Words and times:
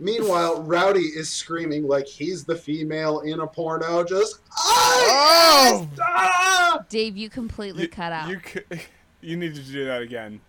Meanwhile, 0.00 0.62
Rowdy 0.62 1.00
is 1.06 1.28
screaming 1.28 1.88
like 1.88 2.06
he's 2.06 2.44
the 2.44 2.54
female 2.54 3.20
in 3.20 3.40
a 3.40 3.46
porno, 3.46 4.04
just 4.04 4.40
Oh! 4.56 5.88
yes! 5.90 5.98
Ah! 6.00 6.84
Dave, 6.88 7.16
you 7.16 7.28
completely 7.28 7.82
You, 7.82 7.88
cut 7.88 8.12
out. 8.12 8.28
you, 8.28 8.40
you 9.20 9.36
need 9.36 9.54
to 9.56 9.62
do 9.62 9.84
that 9.86 10.02
again. 10.02 10.40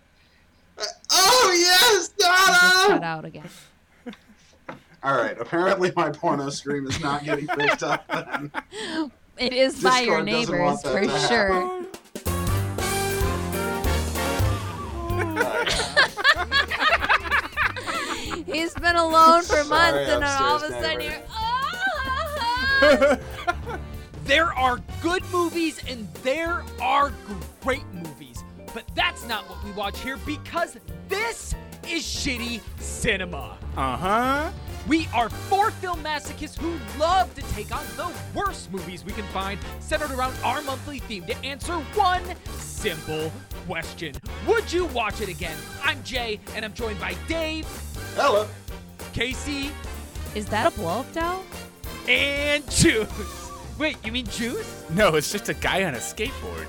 Oh 1.10 1.50
yes! 1.52 2.10
You 2.18 2.24
just 2.24 2.30
Ah! 2.30 2.84
cut 2.88 3.02
out 3.02 3.24
again. 3.24 3.48
All 5.02 5.16
right. 5.16 5.36
Apparently, 5.40 5.92
my 5.96 6.10
porno 6.10 6.48
scream 6.50 6.86
is 6.86 7.00
not 7.00 7.24
getting 7.24 7.46
picked 7.48 7.82
up. 7.82 8.06
Then. 8.08 8.52
It 9.38 9.52
is 9.52 9.82
by 9.82 10.00
your 10.00 10.22
neighbors 10.22 10.82
for 10.82 11.00
to 11.00 11.18
sure. 11.26 11.84
been 18.80 18.96
alone 18.96 19.42
for 19.42 19.64
months, 19.68 20.08
and 20.08 20.22
then 20.22 20.42
all 20.42 20.56
of 20.56 20.62
a 20.62 20.68
sudden 20.70 20.98
neighbor. 20.98 21.14
you're. 21.14 21.22
"Ah!" 21.30 23.18
There 24.24 24.52
are 24.52 24.78
good 25.02 25.24
movies 25.32 25.80
and 25.88 26.06
there 26.22 26.62
are 26.80 27.12
great 27.62 27.84
movies. 27.92 28.44
But 28.72 28.84
that's 28.94 29.26
not 29.26 29.48
what 29.48 29.64
we 29.64 29.72
watch 29.72 29.98
here 30.00 30.18
because 30.18 30.76
this 31.08 31.52
is 31.88 32.04
shitty 32.04 32.60
cinema. 32.78 33.58
Uh 33.76 33.96
huh. 33.96 34.50
We 34.86 35.08
are 35.12 35.28
four 35.30 35.72
film 35.72 36.02
masochists 36.04 36.56
who 36.56 36.78
love 36.96 37.34
to 37.34 37.42
take 37.54 37.74
on 37.74 37.84
the 37.96 38.08
worst 38.32 38.70
movies 38.70 39.04
we 39.04 39.12
can 39.12 39.26
find, 39.26 39.58
centered 39.80 40.12
around 40.12 40.34
our 40.44 40.62
monthly 40.62 41.00
theme 41.00 41.24
to 41.26 41.36
answer 41.44 41.74
one 41.94 42.22
simple 42.56 43.32
question 43.66 44.14
Would 44.46 44.72
you 44.72 44.86
watch 44.86 45.20
it 45.20 45.28
again? 45.28 45.56
I'm 45.82 46.02
Jay, 46.04 46.38
and 46.54 46.64
I'm 46.64 46.72
joined 46.72 47.00
by 47.00 47.14
Dave, 47.28 47.66
Hello. 48.14 48.46
Casey, 49.12 49.70
Is 50.34 50.46
that 50.46 50.72
a 50.72 50.76
blow 50.76 51.00
up 51.00 51.12
doll? 51.12 51.42
and 52.08 52.68
Juice. 52.70 53.50
Wait, 53.78 53.96
you 54.04 54.12
mean 54.12 54.26
Juice? 54.26 54.84
No, 54.90 55.14
it's 55.16 55.30
just 55.32 55.48
a 55.48 55.54
guy 55.54 55.84
on 55.84 55.94
a 55.94 55.98
skateboard. 55.98 56.66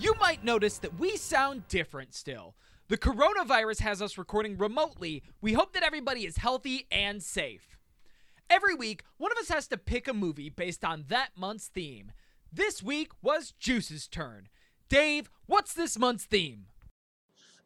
You 0.00 0.14
might 0.20 0.44
notice 0.44 0.78
that 0.78 0.98
we 0.98 1.16
sound 1.16 1.66
different 1.68 2.14
still. 2.14 2.54
The 2.88 2.96
coronavirus 2.98 3.80
has 3.80 4.00
us 4.00 4.16
recording 4.16 4.56
remotely. 4.56 5.22
We 5.40 5.52
hope 5.52 5.72
that 5.74 5.82
everybody 5.82 6.24
is 6.24 6.36
healthy 6.38 6.86
and 6.90 7.22
safe. 7.22 7.76
Every 8.48 8.74
week, 8.74 9.02
one 9.18 9.32
of 9.32 9.38
us 9.38 9.48
has 9.48 9.66
to 9.68 9.76
pick 9.76 10.08
a 10.08 10.14
movie 10.14 10.48
based 10.48 10.84
on 10.84 11.04
that 11.08 11.30
month's 11.36 11.68
theme. 11.68 12.12
This 12.52 12.82
week 12.82 13.10
was 13.20 13.52
Juice's 13.58 14.06
turn. 14.08 14.48
Dave, 14.88 15.28
what's 15.46 15.74
this 15.74 15.98
month's 15.98 16.24
theme? 16.24 16.66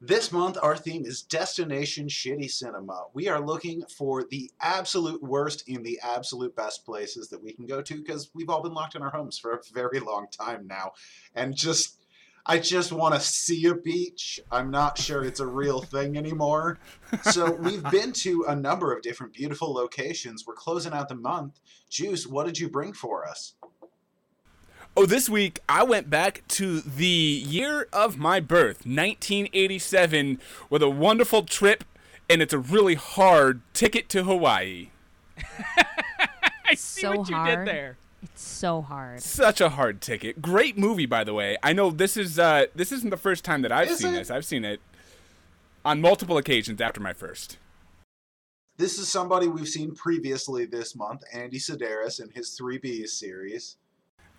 This 0.04 0.32
month, 0.32 0.58
our 0.60 0.76
theme 0.76 1.04
is 1.06 1.22
Destination 1.22 2.08
Shitty 2.08 2.50
Cinema. 2.50 3.04
We 3.14 3.28
are 3.28 3.38
looking 3.40 3.84
for 3.84 4.24
the 4.28 4.50
absolute 4.60 5.22
worst 5.22 5.68
in 5.68 5.84
the 5.84 6.00
absolute 6.02 6.56
best 6.56 6.84
places 6.84 7.28
that 7.28 7.40
we 7.40 7.52
can 7.52 7.66
go 7.66 7.80
to 7.82 7.94
because 7.94 8.28
we've 8.34 8.50
all 8.50 8.64
been 8.64 8.74
locked 8.74 8.96
in 8.96 9.02
our 9.02 9.12
homes 9.12 9.38
for 9.42 9.52
a 9.52 9.60
very 9.72 10.00
long 10.00 10.26
time 10.36 10.66
now. 10.66 10.90
And 11.36 11.54
just, 11.54 12.00
I 12.44 12.58
just 12.58 12.90
want 12.90 13.14
to 13.14 13.20
see 13.20 13.64
a 13.66 13.76
beach. 13.76 14.40
I'm 14.50 14.72
not 14.72 14.98
sure 14.98 15.22
it's 15.22 15.38
a 15.38 15.46
real 15.46 15.80
thing 15.80 16.16
anymore. 16.16 16.80
So 17.22 17.52
we've 17.52 17.88
been 17.88 18.10
to 18.14 18.46
a 18.48 18.56
number 18.56 18.92
of 18.92 19.02
different 19.02 19.34
beautiful 19.34 19.72
locations. 19.72 20.44
We're 20.44 20.54
closing 20.54 20.94
out 20.94 21.10
the 21.10 21.14
month. 21.14 21.60
Juice, 21.88 22.26
what 22.26 22.46
did 22.46 22.58
you 22.58 22.68
bring 22.68 22.92
for 22.92 23.24
us? 23.24 23.54
Oh, 24.94 25.06
this 25.06 25.28
week 25.28 25.60
I 25.68 25.82
went 25.84 26.10
back 26.10 26.46
to 26.48 26.80
the 26.80 27.06
year 27.06 27.88
of 27.92 28.18
my 28.18 28.40
birth, 28.40 28.84
1987, 28.84 30.38
with 30.68 30.82
a 30.82 30.90
wonderful 30.90 31.44
trip, 31.44 31.84
and 32.28 32.42
it's 32.42 32.52
a 32.52 32.58
really 32.58 32.94
hard 32.94 33.62
ticket 33.72 34.08
to 34.10 34.24
Hawaii. 34.24 34.90
I 36.66 36.74
see 36.74 37.00
So 37.02 37.16
what 37.16 37.30
you 37.30 37.36
hard. 37.36 37.64
did 37.64 37.74
there. 37.74 37.96
It's 38.22 38.42
so 38.42 38.82
hard. 38.82 39.20
Such 39.22 39.60
a 39.62 39.70
hard 39.70 40.00
ticket. 40.02 40.42
Great 40.42 40.76
movie, 40.78 41.06
by 41.06 41.24
the 41.24 41.32
way. 41.34 41.56
I 41.62 41.72
know 41.72 41.90
this 41.90 42.16
is 42.16 42.38
uh, 42.38 42.66
this 42.74 42.92
isn't 42.92 43.10
the 43.10 43.16
first 43.16 43.44
time 43.44 43.62
that 43.62 43.72
I've 43.72 43.90
Is 43.90 43.98
seen 43.98 44.12
it? 44.14 44.18
this. 44.18 44.30
I've 44.30 44.44
seen 44.44 44.64
it 44.64 44.80
on 45.84 46.00
multiple 46.00 46.36
occasions 46.36 46.80
after 46.80 47.00
my 47.00 47.14
first. 47.14 47.56
This 48.76 48.98
is 48.98 49.08
somebody 49.10 49.48
we've 49.48 49.68
seen 49.68 49.94
previously 49.94 50.66
this 50.66 50.94
month, 50.94 51.22
Andy 51.32 51.58
Sidaris 51.58 52.22
in 52.22 52.30
his 52.30 52.56
3Bs 52.60 53.08
series. 53.08 53.76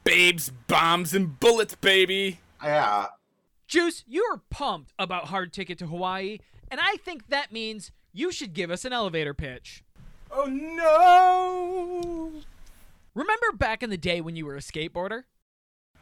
Babes, 0.03 0.51
bombs, 0.67 1.13
and 1.13 1.39
bullets, 1.39 1.75
baby. 1.75 2.39
Yeah, 2.63 3.07
Juice, 3.67 4.03
you 4.07 4.23
are 4.31 4.41
pumped 4.49 4.93
about 4.99 5.25
Hard 5.25 5.53
Ticket 5.53 5.77
to 5.79 5.87
Hawaii, 5.87 6.39
and 6.69 6.79
I 6.81 6.97
think 6.97 7.29
that 7.29 7.51
means 7.51 7.91
you 8.11 8.31
should 8.31 8.53
give 8.53 8.69
us 8.69 8.83
an 8.85 8.93
elevator 8.93 9.33
pitch. 9.33 9.83
Oh 10.31 10.45
no! 10.45 12.31
Remember 13.15 13.51
back 13.53 13.81
in 13.83 13.89
the 13.89 13.97
day 13.97 14.19
when 14.21 14.35
you 14.35 14.45
were 14.45 14.55
a 14.55 14.59
skateboarder? 14.61 15.23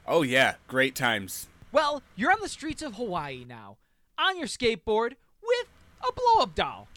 Oh 0.08 0.22
yeah, 0.24 0.56
great 0.68 0.96
times. 0.96 1.48
Well, 1.72 2.02
you're 2.16 2.32
on 2.32 2.40
the 2.42 2.50
streets 2.50 2.82
of 2.82 2.96
Hawaii 2.96 3.46
now, 3.48 3.78
on 4.18 4.38
your 4.38 4.48
skateboard 4.48 5.14
with 5.44 5.68
a 6.08 6.12
blow 6.12 6.42
up 6.44 6.56
doll. 6.56 6.88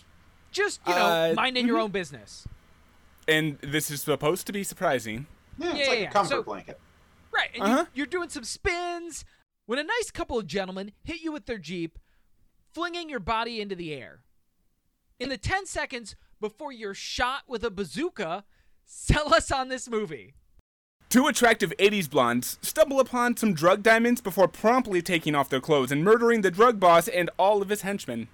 Just, 0.53 0.81
you 0.87 0.95
know, 0.95 1.05
Uh, 1.07 1.33
minding 1.37 1.67
your 1.67 1.79
own 1.79 1.91
business. 1.91 2.47
And 3.29 3.59
this 3.61 3.91
is 3.91 4.03
supposed 4.03 4.47
to 4.47 4.53
be 4.53 4.63
surprising. 4.65 5.27
yeah, 5.59 5.71
it's 5.71 5.79
Yeah, 5.81 5.87
like 5.89 5.99
yeah, 6.01 6.09
a 6.09 6.13
comfort 6.13 6.31
so- 6.31 6.43
blanket. 6.43 6.81
Right, 7.35 7.51
and 7.55 7.63
Uh-huh. 7.63 7.79
you, 7.93 8.01
you're 8.01 8.07
doing 8.07 8.29
some 8.29 8.45
spins 8.45 9.25
when 9.67 9.79
a 9.79 9.83
nice 9.85 10.11
couple 10.13 10.39
of 10.39 10.47
gentlemen 10.47 10.93
hit 11.03 11.21
you 11.23 11.33
with 11.33 11.47
their 11.47 11.59
Jeep, 11.59 11.99
flinging 12.73 13.09
your 13.09 13.21
body 13.21 13.61
into 13.61 13.75
the 13.75 13.93
air. 13.95 14.21
In 15.19 15.29
the 15.29 15.39
10 15.39 15.67
seconds 15.67 16.17
before 16.41 16.73
you're 16.73 16.95
shot 16.95 17.43
with 17.49 17.65
a 17.65 17.71
bazooka, 17.71 18.45
sell 18.85 19.33
us 19.35 19.51
on 19.51 19.69
this 19.69 19.89
movie. 19.89 20.35
Two 21.09 21.27
attractive 21.29 21.73
80s 21.79 22.11
blondes 22.11 22.59
stumble 22.61 22.99
upon 23.01 23.37
some 23.37 23.55
drug 23.55 23.83
diamonds 23.83 24.21
before 24.21 24.49
promptly 24.49 25.01
taking 25.01 25.35
off 25.35 25.49
their 25.49 25.61
clothes 25.61 25.93
and 25.93 26.03
murdering 26.03 26.41
the 26.41 26.51
drug 26.51 26.81
boss 26.81 27.07
and 27.09 27.31
all 27.39 27.63
of 27.63 27.69
his 27.69 27.83
henchmen. 27.83 28.29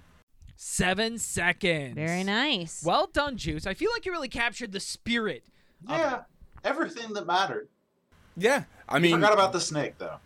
Seven 0.55 1.17
seconds. 1.17 1.95
Very 1.95 2.23
nice. 2.23 2.83
Well 2.83 3.07
done, 3.11 3.37
Juice. 3.37 3.65
I 3.67 3.73
feel 3.73 3.91
like 3.93 4.05
you 4.05 4.11
really 4.11 4.27
captured 4.29 4.71
the 4.71 4.79
spirit. 4.79 5.43
of. 5.87 5.97
Yeah, 5.97 6.21
everything 6.63 7.13
that 7.13 7.25
mattered. 7.27 7.67
Yeah, 8.37 8.63
I 8.87 8.99
mean, 8.99 9.13
Forgot 9.13 9.33
about 9.33 9.53
the 9.53 9.59
snake 9.59 9.97
though. 9.97 10.17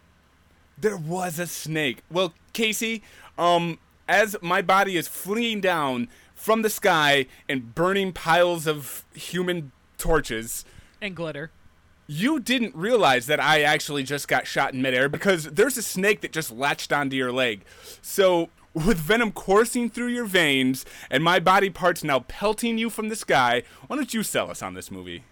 there 0.77 0.97
was 0.97 1.39
a 1.39 1.47
snake. 1.47 2.03
Well, 2.11 2.33
Casey, 2.53 3.01
um, 3.37 3.79
as 4.07 4.35
my 4.41 4.61
body 4.61 4.97
is 4.97 5.07
flinging 5.07 5.61
down 5.61 6.07
from 6.33 6.61
the 6.61 6.69
sky 6.69 7.25
and 7.49 7.73
burning 7.73 8.13
piles 8.13 8.67
of 8.67 9.03
human 9.13 9.71
torches, 9.97 10.65
And 11.01 11.15
glitter. 11.15 11.49
you 12.07 12.39
didn't 12.39 12.75
realize 12.75 13.25
that 13.27 13.39
I 13.39 13.61
actually 13.63 14.03
just 14.03 14.27
got 14.27 14.45
shot 14.45 14.73
in 14.73 14.81
midair 14.81 15.09
because 15.09 15.45
there's 15.45 15.77
a 15.77 15.81
snake 15.81 16.21
that 16.21 16.31
just 16.31 16.51
latched 16.51 16.91
onto 16.93 17.15
your 17.15 17.31
leg. 17.31 17.63
So, 18.01 18.49
with 18.73 18.97
venom 18.97 19.31
coursing 19.31 19.89
through 19.89 20.09
your 20.09 20.25
veins 20.25 20.85
and 21.09 21.23
my 21.23 21.39
body 21.39 21.69
parts 21.69 22.03
now 22.03 22.19
pelting 22.19 22.77
you 22.77 22.89
from 22.89 23.07
the 23.09 23.15
sky, 23.15 23.63
why 23.87 23.95
don't 23.95 24.13
you 24.13 24.21
sell 24.21 24.51
us 24.51 24.61
on 24.61 24.73
this 24.73 24.91
movie? 24.91 25.23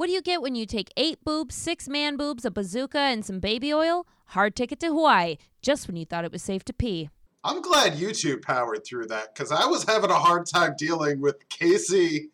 What 0.00 0.06
do 0.06 0.14
you 0.14 0.22
get 0.22 0.40
when 0.40 0.54
you 0.54 0.64
take 0.64 0.94
eight 0.96 1.22
boobs, 1.26 1.54
six 1.54 1.86
man 1.86 2.16
boobs, 2.16 2.46
a 2.46 2.50
bazooka, 2.50 2.96
and 2.96 3.22
some 3.22 3.38
baby 3.38 3.70
oil? 3.70 4.06
Hard 4.28 4.56
ticket 4.56 4.80
to 4.80 4.86
Hawaii, 4.86 5.36
just 5.60 5.86
when 5.86 5.96
you 5.96 6.06
thought 6.06 6.24
it 6.24 6.32
was 6.32 6.42
safe 6.42 6.64
to 6.64 6.72
pee. 6.72 7.10
I'm 7.44 7.60
glad 7.60 7.96
you 7.96 8.14
two 8.14 8.38
powered 8.38 8.82
through 8.82 9.08
that 9.08 9.34
because 9.34 9.52
I 9.52 9.66
was 9.66 9.84
having 9.84 10.08
a 10.08 10.14
hard 10.14 10.46
time 10.46 10.72
dealing 10.78 11.20
with 11.20 11.46
Casey 11.50 12.30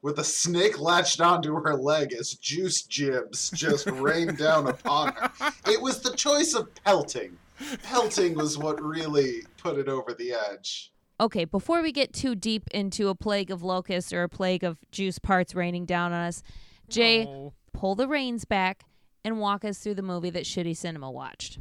with 0.00 0.18
a 0.18 0.24
snake 0.24 0.80
latched 0.80 1.20
onto 1.20 1.56
her 1.56 1.74
leg 1.74 2.14
as 2.14 2.36
juice 2.36 2.84
jibs 2.84 3.50
just 3.50 3.86
rained 3.90 4.38
down 4.38 4.68
upon 4.68 5.12
her. 5.12 5.30
It 5.66 5.82
was 5.82 6.00
the 6.00 6.16
choice 6.16 6.54
of 6.54 6.74
pelting. 6.86 7.36
Pelting 7.82 8.34
was 8.34 8.56
what 8.56 8.82
really 8.82 9.42
put 9.58 9.76
it 9.76 9.88
over 9.88 10.14
the 10.14 10.32
edge. 10.32 10.90
Okay, 11.20 11.44
before 11.44 11.82
we 11.82 11.92
get 11.92 12.14
too 12.14 12.34
deep 12.34 12.62
into 12.70 13.08
a 13.08 13.14
plague 13.14 13.50
of 13.50 13.62
locusts 13.62 14.10
or 14.10 14.22
a 14.22 14.28
plague 14.30 14.64
of 14.64 14.78
juice 14.90 15.18
parts 15.18 15.54
raining 15.54 15.84
down 15.84 16.14
on 16.14 16.22
us, 16.22 16.42
Jay, 16.90 17.24
Oh. 17.26 17.52
pull 17.72 17.94
the 17.94 18.08
reins 18.08 18.44
back 18.44 18.84
and 19.24 19.38
walk 19.40 19.64
us 19.64 19.78
through 19.78 19.94
the 19.94 20.02
movie 20.02 20.30
that 20.30 20.44
Shitty 20.44 20.76
Cinema 20.76 21.10
watched. 21.10 21.58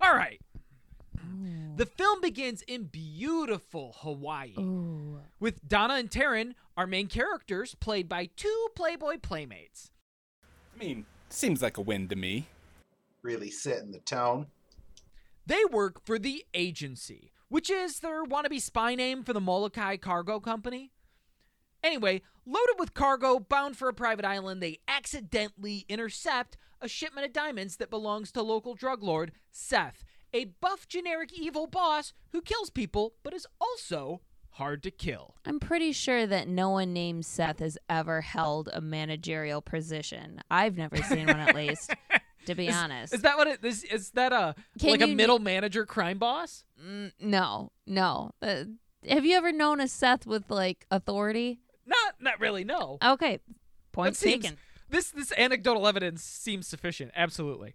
All 0.00 0.14
right. 0.14 0.40
The 1.76 1.86
film 1.86 2.20
begins 2.20 2.62
in 2.62 2.84
beautiful 2.84 3.94
Hawaii. 4.00 4.54
Ooh. 4.58 5.20
with 5.38 5.68
Donna 5.68 5.94
and 5.94 6.10
Taryn, 6.10 6.54
our 6.76 6.86
main 6.88 7.06
characters, 7.06 7.74
played 7.76 8.08
by 8.08 8.26
two 8.36 8.68
Playboy 8.74 9.18
playmates. 9.18 9.90
I 10.74 10.78
mean, 10.78 11.06
seems 11.28 11.62
like 11.62 11.76
a 11.76 11.80
win 11.80 12.08
to 12.08 12.16
me. 12.16 12.46
Really 13.22 13.50
setting 13.50 13.92
the 13.92 13.98
tone. 14.00 14.46
They 15.46 15.64
work 15.70 16.04
for 16.04 16.18
the 16.18 16.44
agency, 16.52 17.30
which 17.48 17.70
is 17.70 18.00
their 18.00 18.24
wannabe 18.24 18.60
spy 18.60 18.94
name 18.96 19.22
for 19.22 19.32
the 19.32 19.40
Molokai 19.40 19.96
Cargo 19.98 20.40
Company. 20.40 20.90
Anyway, 21.82 22.22
loaded 22.46 22.74
with 22.78 22.94
cargo 22.94 23.38
bound 23.38 23.76
for 23.76 23.88
a 23.88 23.94
private 23.94 24.24
island, 24.24 24.62
they 24.62 24.78
accidentally 24.88 25.84
intercept 25.88 26.56
a 26.80 26.88
shipment 26.88 27.26
of 27.26 27.32
diamonds 27.32 27.76
that 27.76 27.90
belongs 27.90 28.30
to 28.32 28.42
local 28.42 28.74
drug 28.74 29.02
lord 29.02 29.32
Seth, 29.50 30.04
a 30.32 30.46
buff 30.46 30.86
generic 30.88 31.32
evil 31.32 31.66
boss 31.66 32.12
who 32.30 32.40
kills 32.40 32.70
people 32.70 33.14
but 33.22 33.34
is 33.34 33.46
also 33.60 34.20
hard 34.52 34.82
to 34.82 34.90
kill. 34.90 35.36
I'm 35.46 35.60
pretty 35.60 35.92
sure 35.92 36.26
that 36.26 36.48
no 36.48 36.70
one 36.70 36.92
named 36.92 37.24
Seth 37.24 37.60
has 37.60 37.78
ever 37.88 38.20
held 38.20 38.68
a 38.72 38.80
managerial 38.80 39.62
position. 39.62 40.40
I've 40.50 40.76
never 40.76 40.96
seen 40.96 41.26
one 41.26 41.38
at 41.38 41.54
least, 41.54 41.94
to 42.46 42.54
be 42.54 42.68
honest. 42.68 43.14
Is 43.14 43.22
that 43.22 43.36
what 43.36 43.46
it 43.46 43.64
is? 43.64 43.84
Is 43.84 44.10
that 44.10 44.32
a 44.32 44.56
Can 44.78 44.90
like 44.90 45.00
a 45.00 45.06
middle 45.06 45.38
manager 45.38 45.86
crime 45.86 46.18
boss? 46.18 46.64
Mm, 46.84 47.12
no, 47.20 47.70
no. 47.86 48.32
Uh, 48.42 48.64
have 49.08 49.24
you 49.24 49.36
ever 49.36 49.52
known 49.52 49.80
a 49.80 49.86
Seth 49.86 50.26
with 50.26 50.50
like 50.50 50.86
authority? 50.90 51.60
Not 51.88 52.14
not 52.20 52.38
really. 52.40 52.62
No. 52.64 52.98
Okay, 53.02 53.40
point 53.92 54.14
That 54.14 54.18
seems- 54.18 54.44
taken. 54.44 54.58
This 54.90 55.10
this 55.10 55.32
anecdotal 55.36 55.86
evidence 55.86 56.22
seems 56.22 56.66
sufficient. 56.66 57.10
Absolutely. 57.16 57.74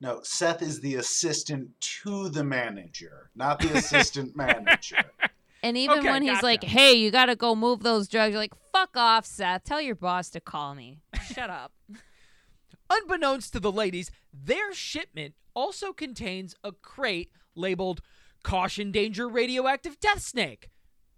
No, 0.00 0.20
Seth 0.22 0.62
is 0.62 0.80
the 0.80 0.94
assistant 0.94 1.70
to 2.02 2.28
the 2.28 2.44
manager, 2.44 3.30
not 3.34 3.58
the 3.58 3.76
assistant 3.76 4.36
manager. 4.44 4.96
And 5.62 5.76
even 5.76 5.98
Okay, 5.98 6.10
when 6.10 6.22
he's 6.22 6.32
gotcha. 6.34 6.44
like, 6.46 6.62
"Hey, 6.64 6.94
you 6.94 7.10
got 7.10 7.26
to 7.26 7.34
go 7.36 7.54
move 7.56 7.82
those 7.82 8.06
drugs," 8.08 8.30
you're 8.32 8.40
like, 8.40 8.54
"Fuck 8.72 8.96
off, 8.96 9.26
Seth. 9.26 9.64
Tell 9.64 9.80
your 9.80 9.96
boss 9.96 10.30
to 10.30 10.40
call 10.40 10.74
me." 10.76 11.00
Shut 11.34 11.50
up. 11.50 11.72
Unbeknownst 12.90 13.52
to 13.52 13.60
the 13.60 13.72
ladies, 13.72 14.10
their 14.32 14.72
shipment 14.72 15.34
also 15.54 15.92
contains 15.92 16.54
a 16.64 16.72
crate 16.72 17.30
labeled 17.54 18.00
"Caution 18.42 18.90
Danger 18.92 19.28
Radioactive 19.28 19.98
Death 20.00 20.22
Snake." 20.22 20.70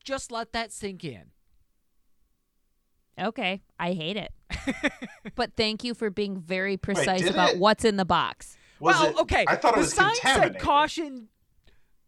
Just 0.04 0.32
let 0.32 0.52
that 0.52 0.72
sink 0.72 1.04
in. 1.04 1.30
Okay, 3.20 3.62
I 3.78 3.92
hate 3.92 4.16
it. 4.16 4.32
but 5.34 5.52
thank 5.56 5.84
you 5.84 5.94
for 5.94 6.10
being 6.10 6.40
very 6.40 6.76
precise 6.76 7.22
did 7.22 7.30
about 7.30 7.54
it? 7.54 7.58
what's 7.58 7.84
in 7.84 7.96
the 7.96 8.04
box. 8.04 8.56
Was 8.78 8.96
well, 8.98 9.10
it- 9.10 9.16
okay. 9.22 9.44
I 9.46 9.56
thought 9.56 9.74
the 9.74 9.80
it 9.80 9.82
was 9.82 9.92
sign 9.92 10.14
said 10.16 10.58
caution. 10.58 11.28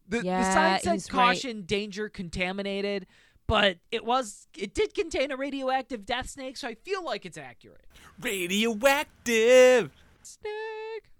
The, 0.09 0.21
the 0.21 0.53
sign 0.53 0.81
said 0.81 0.93
he's 0.93 1.13
right. 1.13 1.35
caution, 1.35 1.63
danger, 1.63 2.09
contaminated, 2.09 3.07
but 3.47 3.79
it 3.91 4.05
was 4.05 4.47
it 4.57 4.75
did 4.75 4.95
contain 4.95 5.31
a 5.31 5.37
radioactive 5.37 6.05
death 6.05 6.29
snake, 6.29 6.57
so 6.57 6.69
I 6.69 6.75
feel 6.75 7.05
like 7.05 7.25
it's 7.27 7.39
accurate. 7.39 7.87
Radioactive. 8.21 9.91
Snake. 10.23 11.11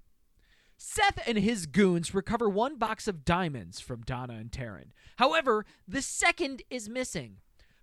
Seth 0.77 1.23
and 1.27 1.39
his 1.39 1.67
goons 1.67 2.13
recover 2.13 2.49
one 2.49 2.77
box 2.77 3.07
of 3.07 3.25
diamonds 3.25 3.81
from 3.81 4.03
Donna 4.03 4.35
and 4.35 4.51
Taryn. 4.51 4.87
However, 5.17 5.65
the 5.87 6.03
second 6.03 6.63
is 6.71 6.89
missing. 6.89 7.37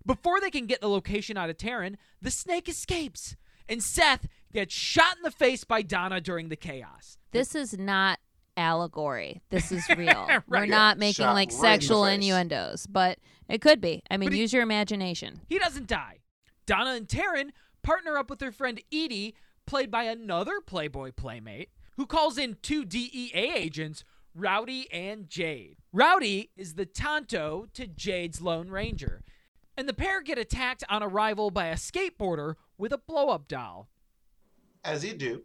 Before 0.06 0.40
they 0.40 0.50
can 0.50 0.66
get 0.66 0.80
the 0.80 0.88
location 0.88 1.36
out 1.36 1.50
of 1.50 1.56
Taryn, 1.56 1.96
the 2.22 2.30
snake 2.30 2.68
escapes, 2.68 3.36
and 3.68 3.82
Seth 3.82 4.26
gets 4.52 4.74
shot 4.74 5.16
in 5.16 5.22
the 5.22 5.30
face 5.30 5.64
by 5.64 5.82
Donna 5.82 6.20
during 6.20 6.48
the 6.48 6.56
chaos. 6.56 7.18
This 7.32 7.54
is 7.54 7.76
not 7.78 8.18
allegory. 8.56 9.42
This 9.50 9.72
is 9.72 9.84
real. 9.96 10.26
We're 10.48 10.66
not 10.66 10.98
making 10.98 11.24
Shot 11.24 11.34
like 11.34 11.50
right 11.50 11.60
sexual 11.60 12.04
face. 12.04 12.14
innuendos, 12.16 12.86
but 12.86 13.18
it 13.48 13.60
could 13.60 13.80
be. 13.80 14.02
I 14.10 14.16
mean, 14.16 14.32
he- 14.32 14.38
use 14.38 14.52
your 14.52 14.62
imagination. 14.62 15.40
He 15.48 15.58
doesn't 15.58 15.86
die. 15.86 16.18
Donna 16.66 16.92
and 16.92 17.08
Taryn 17.08 17.50
partner 17.82 18.16
up 18.16 18.30
with 18.30 18.38
their 18.38 18.52
friend 18.52 18.80
Edie, 18.92 19.34
played 19.66 19.90
by 19.90 20.04
another 20.04 20.60
Playboy 20.60 21.12
playmate, 21.12 21.70
who 21.96 22.06
calls 22.06 22.38
in 22.38 22.56
two 22.62 22.84
DEA 22.84 23.30
agents, 23.56 24.04
Rowdy 24.34 24.86
and 24.92 25.28
Jade. 25.28 25.76
Rowdy 25.92 26.50
is 26.56 26.74
the 26.74 26.86
Tonto 26.86 27.66
to 27.74 27.86
Jade's 27.86 28.40
Lone 28.40 28.68
Ranger. 28.68 29.22
And 29.80 29.88
the 29.88 29.94
pair 29.94 30.20
get 30.20 30.36
attacked 30.36 30.84
on 30.90 31.02
arrival 31.02 31.50
by 31.50 31.68
a 31.68 31.74
skateboarder 31.74 32.56
with 32.76 32.92
a 32.92 32.98
blow 32.98 33.30
up 33.30 33.48
doll. 33.48 33.88
As 34.84 35.02
you 35.06 35.14
do. 35.14 35.40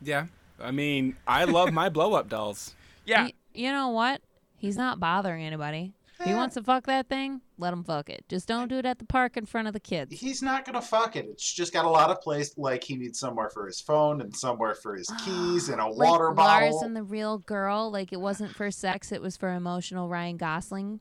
Yeah. 0.00 0.28
I 0.58 0.70
mean, 0.70 1.14
I 1.26 1.44
love 1.44 1.74
my 1.74 1.90
blow 1.90 2.14
up 2.14 2.30
dolls. 2.30 2.74
Yeah. 3.04 3.24
Y- 3.24 3.32
you 3.54 3.70
know 3.70 3.90
what? 3.90 4.22
He's 4.56 4.78
not 4.78 4.98
bothering 4.98 5.44
anybody. 5.44 5.92
If 6.18 6.24
he 6.26 6.32
Eh. 6.32 6.34
wants 6.36 6.54
to 6.54 6.62
fuck 6.62 6.86
that 6.86 7.08
thing, 7.10 7.42
let 7.58 7.72
him 7.74 7.84
fuck 7.84 8.08
it. 8.08 8.24
Just 8.30 8.48
don't 8.48 8.66
do 8.68 8.78
it 8.78 8.86
at 8.86 8.98
the 8.98 9.04
park 9.04 9.36
in 9.36 9.44
front 9.44 9.68
of 9.68 9.74
the 9.74 9.80
kids. 9.80 10.18
He's 10.18 10.40
not 10.42 10.64
gonna 10.64 10.80
fuck 10.80 11.14
it. 11.16 11.26
It's 11.28 11.52
just 11.52 11.72
got 11.74 11.84
a 11.84 11.90
lot 11.90 12.08
of 12.10 12.20
place. 12.22 12.56
Like 12.56 12.82
he 12.82 12.96
needs 12.96 13.18
somewhere 13.20 13.50
for 13.50 13.66
his 13.66 13.80
phone 13.80 14.22
and 14.22 14.34
somewhere 14.34 14.74
for 14.74 14.96
his 14.96 15.06
keys 15.24 15.68
and 15.68 15.80
a 15.82 15.86
like 15.86 16.10
water 16.10 16.32
Lars 16.32 16.36
bottle. 16.72 16.80
and 16.84 16.96
the 16.96 17.02
real 17.04 17.38
girl, 17.38 17.92
like 17.92 18.12
it 18.14 18.20
wasn't 18.20 18.56
for 18.56 18.70
sex, 18.70 19.12
it 19.12 19.20
was 19.20 19.36
for 19.36 19.52
emotional 19.52 20.08
Ryan 20.08 20.38
Gosling. 20.38 21.00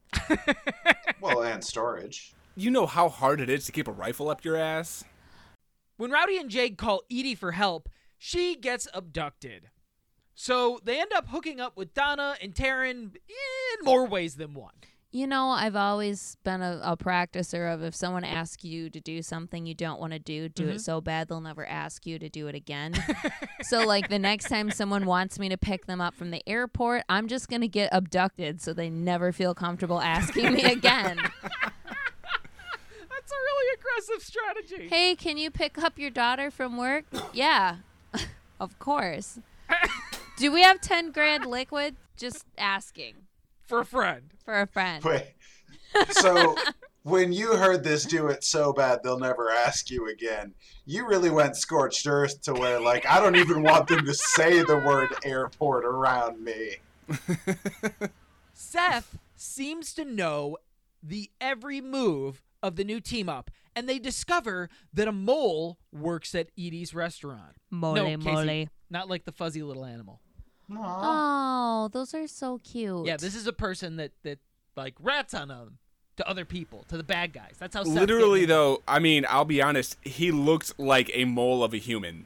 well, 1.22 1.42
and 1.42 1.64
storage. 1.64 2.35
You 2.56 2.72
know 2.72 2.86
how 2.86 3.10
hard 3.10 3.42
it 3.42 3.50
is 3.50 3.66
to 3.66 3.72
keep 3.72 3.88
a 3.88 3.92
rifle 3.92 4.30
up 4.30 4.44
your 4.46 4.56
ass? 4.56 5.04
When 5.98 6.12
Rowdy 6.12 6.38
and 6.38 6.50
Jade 6.50 6.78
call 6.78 7.02
Edie 7.12 7.36
for 7.36 7.52
help, 7.54 7.90
she 8.18 8.56
gets 8.56 8.88
abducted. 8.94 9.70
So 10.36 10.80
they 10.84 11.00
end 11.00 11.12
up 11.14 11.30
hooking 11.30 11.60
up 11.60 11.78
with 11.78 11.94
Donna 11.94 12.36
and 12.42 12.54
Taryn 12.54 13.16
in 13.16 13.86
more 13.86 14.06
ways 14.06 14.36
than 14.36 14.54
one. 14.54 14.74
You 15.12 15.28
know, 15.28 15.48
I've 15.48 15.78
always 15.78 16.36
been 16.44 16.62
a, 16.62 16.82
a 16.84 16.98
practicer 16.98 17.74
of 17.74 17.82
if 17.84 17.96
someone 17.96 18.26
asks 18.26 18.66
you 18.66 18.90
to 18.90 19.00
do 19.00 19.22
something 19.22 19.66
you 19.66 19.74
don't 19.74 19.98
want 20.02 20.12
to 20.12 20.20
do, 20.20 20.50
do 20.50 20.66
Mhm. 20.68 20.76
it 20.76 20.82
so 20.82 21.00
bad 21.00 21.30
they'll 21.30 21.40
never 21.40 21.66
ask 21.66 22.06
you 22.06 22.20
to 22.20 22.28
do 22.28 22.48
it 22.48 22.56
again. 22.56 22.94
so, 23.62 23.86
like, 23.86 24.10
the 24.10 24.20
next 24.20 24.50
time 24.50 24.72
someone 24.72 25.06
wants 25.06 25.40
me 25.40 25.48
to 25.48 25.58
pick 25.58 25.86
them 25.86 26.02
up 26.02 26.16
from 26.16 26.32
the 26.32 26.44
airport, 26.50 27.04
I'm 27.08 27.30
just 27.30 27.48
going 27.48 27.62
to 27.62 27.70
get 27.70 27.88
abducted 27.94 28.62
so 28.62 28.74
they 28.74 28.90
never 28.90 29.32
feel 29.32 29.54
comfortable 29.56 30.02
asking 30.02 30.52
me 30.54 30.64
again. 30.64 31.18
That's 33.26 33.32
a 33.32 33.44
really 33.44 33.80
aggressive 33.80 34.24
strategy. 34.24 34.88
hey, 34.88 35.16
can 35.16 35.40
you 35.40 35.50
pick 35.50 35.80
up 35.80 35.98
your 35.98 36.12
daughter 36.12 36.52
from 36.52 36.78
work? 36.78 37.06
Yeah, 37.34 37.78
of 38.60 38.78
course. 38.78 39.40
Do 40.38 40.52
we 40.52 40.62
have 40.62 40.80
10 40.80 41.12
grand 41.12 41.48
liquid? 41.48 41.96
Just 42.18 42.46
asking 42.56 43.16
For 43.64 43.80
a 43.80 43.86
friend. 43.86 44.30
for 44.44 44.62
a 44.62 44.68
friend. 44.68 45.04
Wait. 45.04 45.34
So 46.12 46.56
when 47.04 47.34
you 47.34 47.56
heard 47.56 47.84
this 47.84 48.06
do 48.06 48.28
it 48.28 48.44
so 48.44 48.72
bad 48.72 49.00
they'll 49.02 49.18
never 49.18 49.50
ask 49.50 49.90
you 49.90 50.08
again, 50.08 50.54
you 50.86 51.08
really 51.08 51.32
went 51.32 51.58
scorched 51.58 52.06
earth 52.06 52.42
to 52.44 52.54
where 52.54 52.80
like 52.80 53.08
I 53.08 53.20
don't 53.20 53.38
even 53.38 53.64
want 53.64 53.88
them 53.88 54.06
to 54.06 54.14
say 54.14 54.62
the 54.62 54.78
word 54.78 55.10
airport 55.24 55.84
around 55.84 56.44
me. 56.44 56.76
Seth 58.54 59.18
seems 59.36 59.96
to 59.96 60.06
know 60.06 60.58
the 61.02 61.32
every 61.42 61.82
move 61.82 62.44
of 62.66 62.76
the 62.76 62.84
new 62.84 63.00
team 63.00 63.30
up, 63.30 63.52
and 63.76 63.88
they 63.88 64.00
discover 64.00 64.70
that 64.94 65.08
a 65.08 65.12
mole 65.12 65.78
works 65.92 66.34
at 66.36 66.50
Edie's 66.58 66.94
restaurant. 66.94 67.56
Mole, 67.70 67.96
no, 67.96 68.18
Casey, 68.18 68.32
mole. 68.32 68.68
Not 68.90 69.10
like 69.10 69.26
the 69.26 69.32
fuzzy 69.32 69.64
little 69.64 69.86
animal. 69.86 70.22
Aw. 70.76 70.76
Oh, 70.78 71.88
those 71.90 72.14
are 72.14 72.28
so 72.28 72.60
cute. 72.60 73.06
Yeah, 73.06 73.18
this 73.18 73.36
is 73.36 73.48
a 73.48 73.54
person 73.54 73.98
that 73.98 74.12
that 74.24 74.40
like 74.76 74.96
rats 75.00 75.34
on 75.34 75.50
them 75.50 75.78
to 76.18 76.28
other 76.28 76.46
people, 76.46 76.86
to 76.88 76.98
the 76.98 77.04
bad 77.04 77.34
guys. 77.34 77.56
That's 77.60 77.76
how 77.76 77.84
Seth 77.84 77.94
Literally, 77.94 78.42
get- 78.42 78.48
though, 78.50 78.82
I 78.88 79.00
mean, 79.00 79.26
I'll 79.30 79.46
be 79.46 79.62
honest, 79.62 79.98
he 80.02 80.32
looked 80.32 80.80
like 80.80 81.12
a 81.14 81.26
mole 81.26 81.64
of 81.64 81.74
a 81.74 81.78
human. 81.78 82.26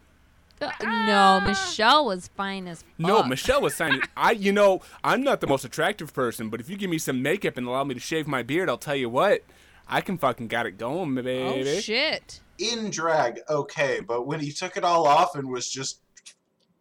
Uh, 0.61 0.71
no, 0.83 1.41
Michelle 1.45 2.05
was 2.05 2.27
fine 2.27 2.67
as 2.67 2.81
fuck. 2.81 2.99
No, 2.99 3.23
Michelle 3.23 3.61
was 3.61 3.75
fine. 3.75 4.01
I, 4.17 4.31
you 4.31 4.51
know, 4.51 4.81
I'm 5.03 5.23
not 5.23 5.39
the 5.39 5.47
most 5.47 5.63
attractive 5.63 6.13
person, 6.13 6.49
but 6.49 6.59
if 6.59 6.69
you 6.69 6.75
give 6.75 6.89
me 6.89 6.97
some 6.97 7.21
makeup 7.21 7.57
and 7.57 7.65
allow 7.65 7.83
me 7.85 7.93
to 7.93 7.99
shave 7.99 8.27
my 8.27 8.43
beard, 8.43 8.69
I'll 8.69 8.77
tell 8.77 8.95
you 8.95 9.09
what, 9.09 9.41
I 9.89 10.01
can 10.01 10.17
fucking 10.17 10.47
got 10.47 10.65
it 10.65 10.77
going, 10.77 11.15
baby. 11.15 11.65
Oh 11.67 11.79
shit. 11.79 12.41
In 12.59 12.89
drag, 12.89 13.39
okay, 13.49 13.99
but 14.05 14.27
when 14.27 14.39
he 14.39 14.51
took 14.51 14.77
it 14.77 14.83
all 14.83 15.07
off 15.07 15.35
and 15.35 15.49
was 15.49 15.69
just 15.69 16.01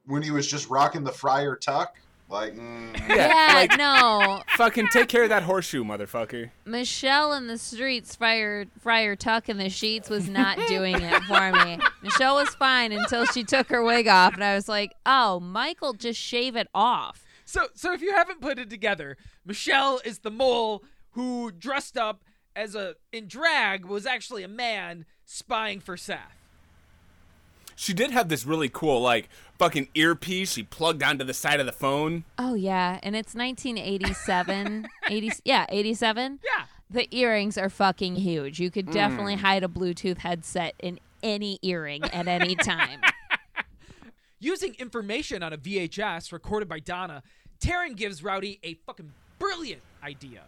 when 0.06 0.22
he 0.22 0.30
was 0.30 0.46
just 0.46 0.68
rocking 0.68 1.04
the 1.04 1.12
friar 1.12 1.54
tuck, 1.56 1.96
like 2.28 2.54
mm, 2.54 3.08
Yeah, 3.08 3.52
like 3.54 3.78
no. 3.78 4.42
fucking 4.56 4.88
take 4.88 5.08
care 5.08 5.22
of 5.22 5.28
that 5.30 5.44
horseshoe, 5.44 5.84
motherfucker. 5.84 6.50
Michelle 6.66 7.32
in 7.32 7.46
the 7.46 7.56
streets, 7.58 8.14
Friar 8.16 8.66
Friar 8.80 9.16
Tuck 9.16 9.48
in 9.48 9.56
the 9.58 9.70
sheets 9.70 10.10
was 10.10 10.28
not 10.28 10.58
doing 10.68 10.96
it 11.00 11.22
for 11.24 11.52
me. 11.52 11.78
Michelle 12.02 12.34
was 12.36 12.50
fine 12.56 12.92
until 12.92 13.24
she 13.26 13.44
took 13.44 13.68
her 13.68 13.82
wig 13.82 14.08
off, 14.08 14.34
and 14.34 14.44
I 14.44 14.54
was 14.54 14.68
like, 14.68 14.94
"Oh, 15.06 15.40
Michael, 15.40 15.92
just 15.94 16.20
shave 16.20 16.56
it 16.56 16.68
off." 16.74 17.24
So, 17.44 17.68
so 17.74 17.94
if 17.94 18.02
you 18.02 18.12
haven't 18.12 18.42
put 18.42 18.58
it 18.58 18.68
together, 18.68 19.16
Michelle 19.46 20.00
is 20.04 20.18
the 20.18 20.30
mole 20.30 20.84
who 21.12 21.50
dressed 21.50 21.96
up 21.96 22.22
as 22.58 22.74
a 22.74 22.96
in 23.12 23.28
drag 23.28 23.86
was 23.86 24.04
actually 24.04 24.42
a 24.42 24.48
man 24.48 25.06
spying 25.24 25.80
for 25.80 25.96
Seth. 25.96 26.34
She 27.76 27.94
did 27.94 28.10
have 28.10 28.28
this 28.28 28.44
really 28.44 28.68
cool, 28.68 29.00
like, 29.00 29.28
fucking 29.56 29.88
earpiece 29.94 30.54
she 30.54 30.64
plugged 30.64 31.00
onto 31.00 31.24
the 31.24 31.32
side 31.32 31.60
of 31.60 31.66
the 31.66 31.72
phone. 31.72 32.24
Oh 32.36 32.54
yeah, 32.54 32.98
and 33.04 33.14
it's 33.14 33.34
1987. 33.34 34.88
80 35.08 35.32
yeah, 35.44 35.66
87. 35.68 36.40
Yeah. 36.44 36.64
The 36.90 37.06
earrings 37.16 37.56
are 37.56 37.68
fucking 37.68 38.16
huge. 38.16 38.58
You 38.58 38.70
could 38.70 38.86
mm. 38.86 38.92
definitely 38.92 39.36
hide 39.36 39.62
a 39.62 39.68
Bluetooth 39.68 40.18
headset 40.18 40.74
in 40.80 40.98
any 41.22 41.60
earring 41.62 42.02
at 42.04 42.26
any 42.26 42.56
time. 42.56 43.00
Using 44.40 44.74
information 44.78 45.42
on 45.42 45.52
a 45.52 45.58
VHS 45.58 46.32
recorded 46.32 46.68
by 46.68 46.80
Donna, 46.80 47.22
Taryn 47.60 47.94
gives 47.94 48.24
Rowdy 48.24 48.58
a 48.64 48.74
fucking 48.74 49.12
brilliant 49.38 49.82
idea. 50.02 50.42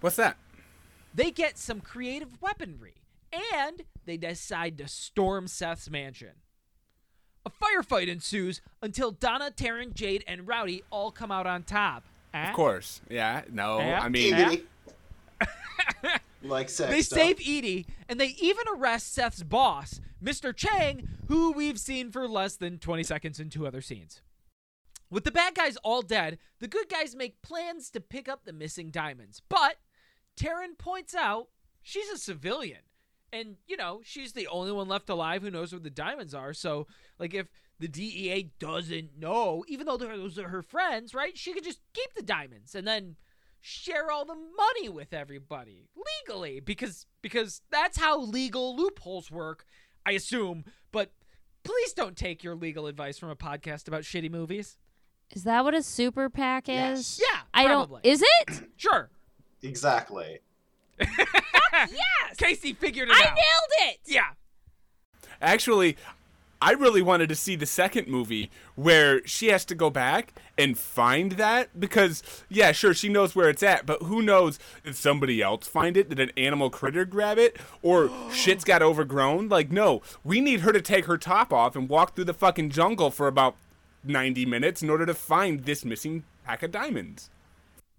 What's 0.00 0.16
that? 0.16 0.36
They 1.14 1.30
get 1.30 1.58
some 1.58 1.80
creative 1.80 2.40
weaponry, 2.40 2.94
and 3.32 3.82
they 4.06 4.16
decide 4.16 4.78
to 4.78 4.88
storm 4.88 5.46
Seth's 5.46 5.90
mansion. 5.90 6.32
A 7.44 7.50
firefight 7.50 8.08
ensues 8.08 8.60
until 8.80 9.10
Donna, 9.10 9.50
Taryn, 9.50 9.94
Jade, 9.94 10.24
and 10.26 10.46
Rowdy 10.46 10.82
all 10.90 11.10
come 11.10 11.30
out 11.32 11.46
on 11.46 11.64
top. 11.64 12.04
Eh? 12.32 12.48
Of 12.48 12.54
course. 12.54 13.00
Yeah. 13.10 13.42
No. 13.50 13.78
Yeah. 13.78 14.00
I 14.00 14.08
mean, 14.08 14.30
Yeah. 14.30 14.48
giggity. 14.50 14.62
like 16.42 16.68
sex. 16.70 16.90
They 16.90 17.02
stuff. 17.02 17.18
save 17.18 17.40
Edie, 17.40 17.86
and 18.08 18.20
they 18.20 18.34
even 18.40 18.64
arrest 18.76 19.12
Seth's 19.12 19.42
boss, 19.42 20.00
Mr. 20.22 20.54
Chang, 20.54 21.08
who 21.28 21.52
we've 21.52 21.78
seen 21.80 22.10
for 22.10 22.28
less 22.28 22.56
than 22.56 22.78
20 22.78 23.02
seconds 23.02 23.40
in 23.40 23.50
two 23.50 23.66
other 23.66 23.80
scenes. 23.80 24.22
With 25.10 25.24
the 25.24 25.30
bad 25.32 25.54
guys 25.54 25.76
all 25.78 26.00
dead, 26.00 26.38
the 26.60 26.68
good 26.68 26.88
guys 26.88 27.14
make 27.14 27.42
plans 27.42 27.90
to 27.90 28.00
pick 28.00 28.28
up 28.28 28.44
the 28.44 28.52
missing 28.52 28.90
diamonds. 28.90 29.42
But 29.48 29.76
Taryn 30.36 30.76
points 30.78 31.14
out 31.14 31.48
she's 31.82 32.08
a 32.08 32.18
civilian. 32.18 32.80
And, 33.34 33.56
you 33.66 33.78
know, 33.78 34.02
she's 34.04 34.34
the 34.34 34.46
only 34.48 34.72
one 34.72 34.88
left 34.88 35.08
alive 35.08 35.40
who 35.42 35.50
knows 35.50 35.72
where 35.72 35.80
the 35.80 35.88
diamonds 35.88 36.34
are. 36.34 36.52
So, 36.52 36.86
like, 37.18 37.32
if 37.32 37.46
the 37.78 37.88
DEA 37.88 38.50
doesn't 38.58 39.18
know, 39.18 39.64
even 39.68 39.86
though 39.86 39.96
those 39.96 40.38
are 40.38 40.48
her 40.48 40.62
friends, 40.62 41.14
right? 41.14 41.36
She 41.36 41.54
could 41.54 41.64
just 41.64 41.80
keep 41.94 42.12
the 42.14 42.22
diamonds 42.22 42.74
and 42.74 42.86
then 42.86 43.16
share 43.62 44.10
all 44.10 44.26
the 44.26 44.34
money 44.34 44.88
with 44.90 45.14
everybody 45.14 45.88
legally 46.26 46.60
because 46.60 47.06
because 47.22 47.62
that's 47.70 47.96
how 47.98 48.20
legal 48.20 48.76
loopholes 48.76 49.30
work, 49.30 49.64
I 50.04 50.12
assume. 50.12 50.64
But 50.90 51.12
please 51.64 51.92
don't 51.94 52.16
take 52.16 52.44
your 52.44 52.54
legal 52.54 52.86
advice 52.86 53.18
from 53.18 53.30
a 53.30 53.36
podcast 53.36 53.88
about 53.88 54.02
shitty 54.02 54.30
movies. 54.30 54.76
Is 55.30 55.44
that 55.44 55.64
what 55.64 55.74
a 55.74 55.82
super 55.82 56.28
PAC 56.28 56.68
Yes. 56.68 56.98
is? 56.98 57.20
Yeah, 57.22 57.40
I 57.54 57.64
probably. 57.66 58.00
don't. 58.04 58.12
Is 58.12 58.22
it? 58.40 58.68
Sure. 58.76 59.10
Exactly. 59.62 60.40
yes. 61.00 62.36
Casey 62.36 62.72
figured 62.72 63.08
it 63.08 63.14
I 63.14 63.20
out. 63.20 63.32
I 63.32 63.34
nailed 63.34 63.90
it. 63.90 63.98
Yeah. 64.06 64.30
Actually, 65.40 65.96
I 66.62 66.72
really 66.72 67.02
wanted 67.02 67.28
to 67.28 67.34
see 67.34 67.56
the 67.56 67.66
second 67.66 68.06
movie 68.06 68.48
where 68.76 69.26
she 69.26 69.48
has 69.48 69.64
to 69.64 69.74
go 69.74 69.90
back 69.90 70.32
and 70.56 70.78
find 70.78 71.32
that 71.32 71.80
because 71.80 72.22
yeah, 72.48 72.70
sure 72.70 72.94
she 72.94 73.08
knows 73.08 73.34
where 73.34 73.50
it's 73.50 73.64
at, 73.64 73.84
but 73.84 74.02
who 74.02 74.22
knows 74.22 74.60
did 74.84 74.94
somebody 74.94 75.42
else 75.42 75.66
find 75.66 75.96
it? 75.96 76.08
Did 76.08 76.20
an 76.20 76.30
animal 76.36 76.70
critter 76.70 77.04
grab 77.04 77.36
it? 77.36 77.56
Or 77.82 78.10
shit's 78.32 78.62
got 78.62 78.80
overgrown? 78.80 79.48
Like 79.48 79.72
no, 79.72 80.02
we 80.22 80.40
need 80.40 80.60
her 80.60 80.72
to 80.72 80.80
take 80.80 81.06
her 81.06 81.18
top 81.18 81.52
off 81.52 81.74
and 81.74 81.88
walk 81.88 82.14
through 82.14 82.26
the 82.26 82.34
fucking 82.34 82.70
jungle 82.70 83.10
for 83.10 83.26
about 83.26 83.56
90 84.04 84.46
minutes 84.46 84.84
in 84.84 84.90
order 84.90 85.04
to 85.04 85.14
find 85.14 85.64
this 85.64 85.84
missing 85.84 86.22
pack 86.44 86.62
of 86.62 86.70
diamonds. 86.70 87.28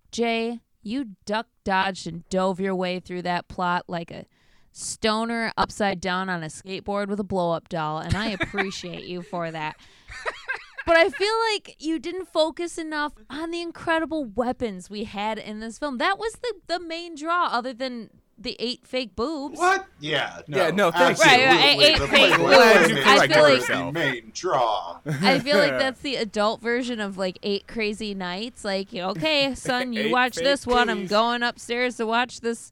Jay, 0.10 0.62
you 0.84 1.16
duck 1.26 1.48
dodged 1.64 2.08
and 2.08 2.28
dove 2.30 2.60
your 2.60 2.76
way 2.76 3.00
through 3.00 3.24
that 3.24 3.48
plot 3.48 3.86
like 3.88 4.12
a 4.12 4.26
stoner 4.72 5.52
upside 5.58 6.02
down 6.02 6.30
on 6.30 6.44
a 6.44 6.48
skateboard 6.48 7.08
with 7.08 7.20
a 7.20 7.24
blow 7.24 7.52
up 7.52 7.70
doll, 7.70 8.00
and 8.00 8.16
I 8.16 8.30
appreciate 8.30 9.06
you 9.06 9.22
for 9.22 9.52
that. 9.52 9.76
But 10.86 10.98
I 10.98 11.10
feel 11.10 11.34
like 11.54 11.78
you 11.80 11.98
didn't 11.98 12.28
focus 12.28 12.78
enough 12.78 13.14
on 13.30 13.52
the 13.52 13.62
incredible 13.62 14.26
weapons 14.26 14.90
we 14.90 15.06
had 15.06 15.38
in 15.38 15.60
this 15.60 15.80
film. 15.80 15.98
That 15.98 16.20
was 16.20 16.34
the, 16.34 16.54
the 16.68 16.80
main 16.80 17.16
draw, 17.16 17.46
other 17.46 17.74
than 17.74 18.10
the 18.38 18.56
eight 18.60 18.86
fake 18.86 19.16
boobs. 19.16 19.60
What? 19.60 19.86
Yeah. 20.00 20.42
No, 20.48 20.58
Yeah, 20.58 20.72
no, 20.72 20.92
thanks. 20.92 21.20
Right, 21.20 21.46
right, 21.46 21.78
eight 21.80 22.00
The 22.00 22.08
fake 22.08 22.36
boobs. 22.38 22.54
I 22.54 23.28
feel 23.28 23.44
like- 23.44 23.68
the 23.68 23.92
main 23.92 24.32
draw. 24.34 25.00
I 25.06 25.40
feel 25.40 25.58
like 25.58 25.72
that's 25.80 26.02
the 26.02 26.16
adult 26.16 26.62
version 26.62 27.00
of 27.00 27.18
like 27.18 27.38
eight 27.44 27.68
crazy 27.68 28.14
nights. 28.14 28.66
Like, 28.66 28.94
okay, 28.94 29.54
son, 29.56 29.94
you 29.94 30.10
watch 30.12 30.36
this 30.36 30.66
one. 30.68 30.90
I'm 30.90 31.08
going 31.08 31.44
upstairs 31.44 31.98
to 31.98 32.06
watch 32.06 32.42
this 32.42 32.72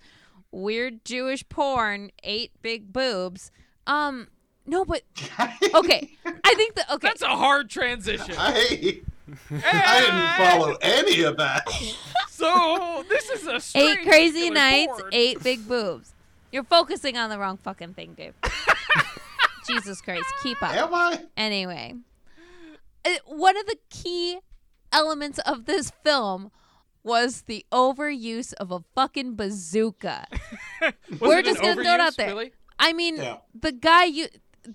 weird 0.52 1.06
Jewish 1.06 1.48
porn. 1.48 2.12
Eight 2.24 2.52
big 2.62 2.92
boobs. 2.92 3.52
Um, 3.88 4.28
no, 4.66 4.84
but 4.86 5.04
okay. 5.74 6.12
I 6.26 6.54
think 6.56 6.76
that 6.76 6.90
okay. 6.92 7.08
That's 7.08 7.22
a 7.22 7.28
hard 7.28 7.70
transition. 7.70 8.36
I, 8.38 9.02
I 9.52 10.02
didn't 10.02 10.48
follow 10.48 10.78
any 10.82 11.24
of 11.24 11.38
that. 11.38 11.68
So 12.42 13.06
this 13.08 13.30
is 13.30 13.46
a 13.46 13.78
eight 13.80 14.00
crazy 14.02 14.50
particular 14.50 14.54
nights, 14.56 15.00
board. 15.00 15.14
eight 15.14 15.44
big 15.44 15.68
boobs. 15.68 16.12
You're 16.52 16.64
focusing 16.64 17.16
on 17.16 17.30
the 17.30 17.38
wrong 17.38 17.58
fucking 17.58 17.94
thing, 17.94 18.16
dude. 18.16 18.34
Jesus 19.68 20.02
Christ, 20.02 20.26
keep 20.42 20.60
up. 20.64 20.74
Am 20.74 20.92
I? 20.92 21.22
Anyway, 21.38 21.94
uh, 23.06 23.10
one 23.28 23.58
of 23.58 23.68
the 23.68 23.78
key 23.92 24.40
elements 24.92 25.38
of 25.46 25.66
this 25.66 25.92
film 26.04 26.50
was 27.04 27.44
the 27.44 27.64
overuse 27.72 28.54
of 28.54 28.72
a 28.72 28.80
fucking 28.96 29.36
bazooka. 29.36 30.26
We're 31.20 31.44
just 31.44 31.62
gonna 31.62 31.76
throw 31.76 31.94
it 31.94 32.00
out 32.00 32.18
there. 32.18 32.30
Really? 32.30 32.54
I 32.80 32.94
mean, 32.94 33.18
Yeah. 33.18 33.38
the 33.54 33.72
guy 33.72 34.06
you 34.06 34.28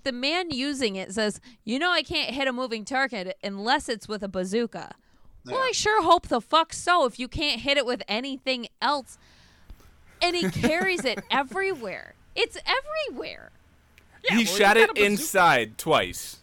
the 0.03 0.11
man 0.11 0.49
using 0.51 0.95
it 0.95 1.13
says, 1.13 1.39
"You 1.63 1.79
know 1.79 1.91
I 1.91 2.03
can't 2.03 2.33
hit 2.33 2.47
a 2.47 2.53
moving 2.53 2.85
target 2.85 3.37
unless 3.43 3.89
it's 3.89 4.07
with 4.07 4.23
a 4.23 4.27
bazooka." 4.27 4.95
Well, 5.45 5.63
I 5.63 5.71
sure 5.71 6.03
hope 6.03 6.27
the 6.27 6.41
fuck 6.41 6.73
so 6.73 7.05
if 7.05 7.19
you 7.19 7.27
can't 7.27 7.61
hit 7.61 7.77
it 7.77 7.85
with 7.85 8.03
anything 8.07 8.67
else. 8.81 9.17
And 10.21 10.35
he 10.35 10.49
carries 10.51 11.05
it 11.05 11.23
everywhere. 11.31 12.15
It's 12.35 12.57
everywhere. 12.65 13.51
Yeah, 14.23 14.37
he 14.37 14.43
well, 14.45 14.55
shot 14.55 14.77
it 14.77 14.87
got 14.87 14.89
a 14.89 14.93
bazooka. 14.93 15.05
inside 15.05 15.77
twice. 15.77 16.37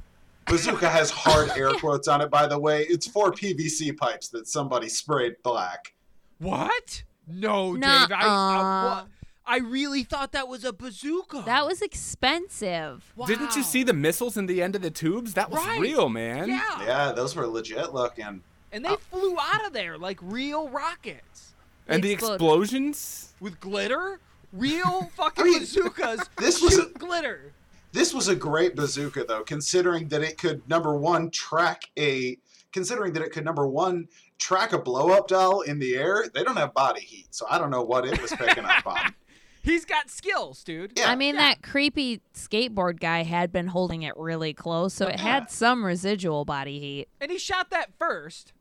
Bazooka 0.47 0.89
has 0.89 1.11
hard 1.11 1.51
air 1.57 1.71
quotes 1.73 2.07
on 2.09 2.21
it, 2.21 2.31
by 2.31 2.47
the 2.47 2.59
way. 2.59 2.83
It's 2.83 3.07
four 3.07 3.33
PVC 3.33 3.97
pipes 3.97 4.29
that 4.29 4.47
somebody 4.47 4.89
sprayed 4.89 5.37
black. 5.43 5.95
What? 6.39 7.03
No, 7.27 7.75
Dave. 7.75 7.85
I, 7.85 8.07
Nuh-uh. 8.09 8.17
I, 8.21 8.95
what? 8.95 9.07
I 9.47 9.59
really 9.59 10.05
thought 10.05 10.33
that 10.33 10.49
was 10.49 10.65
a 10.65 10.73
bazooka. 10.73 11.43
That 11.45 11.67
was 11.67 11.83
expensive. 11.83 13.13
Didn't 13.27 13.55
you 13.57 13.63
see 13.63 13.83
the 13.83 13.93
missiles 13.93 14.37
in 14.37 14.47
the 14.47 14.63
end 14.63 14.75
of 14.75 14.83
the 14.83 14.91
tubes? 14.91 15.35
That 15.35 15.51
was 15.51 15.61
Right. 15.65 15.81
real, 15.81 16.09
man. 16.09 16.49
Yeah. 16.49 16.83
Yeah, 16.83 17.13
those 17.13 17.37
were 17.37 17.47
legit 17.47 17.93
looking. 17.93 18.43
And 18.73 18.85
they 18.85 18.89
uh, 18.91 18.97
flew 18.97 19.37
out 19.39 19.67
of 19.67 19.73
there 19.73 19.99
like 19.99 20.19
real 20.23 20.69
rockets 20.69 21.53
And 21.87 22.03
the 22.03 22.13
Explode. 22.13 22.35
explosions? 22.35 23.35
with 23.41 23.61
glitter. 23.61 24.19
Real 24.53 25.11
fucking 25.17 25.45
I 25.45 25.49
mean, 25.49 25.59
bazookas. 25.61 26.21
this 26.39 26.63
was 26.63 26.75
shoot 26.75 26.93
a- 26.95 26.99
glitter. 26.99 27.53
This 27.93 28.13
was 28.15 28.27
a 28.29 28.35
great 28.35 28.75
bazooka, 28.75 29.25
though, 29.29 29.43
considering 29.45 30.09
that 30.09 30.23
it 30.23 30.39
could 30.39 30.69
number 30.69 30.97
one 30.97 31.31
track 31.31 31.83
a, 31.99 32.37
considering 32.73 33.13
that 33.13 33.23
it 33.23 33.31
could 33.31 33.45
number 33.45 33.69
one 33.69 34.09
track 34.39 34.73
a 34.73 34.79
blow 34.79 35.11
up 35.11 35.29
doll 35.29 35.61
in 35.61 35.79
the 35.79 35.95
air. 35.97 36.25
They 36.35 36.43
don't 36.43 36.57
have 36.57 36.75
body 36.75 37.03
heat, 37.03 37.29
so 37.31 37.47
I 37.49 37.59
don't 37.59 37.71
know 37.71 37.83
what 37.83 38.05
it 38.05 38.21
was 38.21 38.33
picking 38.33 38.65
up 38.65 38.87
on. 38.87 39.15
He's 39.65 39.85
got 39.87 40.11
skills, 40.11 40.63
dude. 40.63 40.93
Yeah. 40.97 41.11
I 41.11 41.17
mean, 41.17 41.35
Yeah. 41.37 41.41
that 41.49 41.63
creepy 41.63 42.21
skateboard 42.35 43.01
guy 43.01 43.23
had 43.23 43.51
been 43.51 43.69
holding 43.69 44.03
it 44.03 44.15
really 44.17 44.53
close, 44.53 44.93
so 44.93 45.07
it 45.09 45.19
had 45.19 45.51
some 45.51 45.85
residual 45.85 46.45
body 46.45 46.79
heat. 46.79 47.09
And 47.21 47.31
he 47.31 47.39
shot 47.39 47.71
that 47.71 47.91
first. 47.99 48.53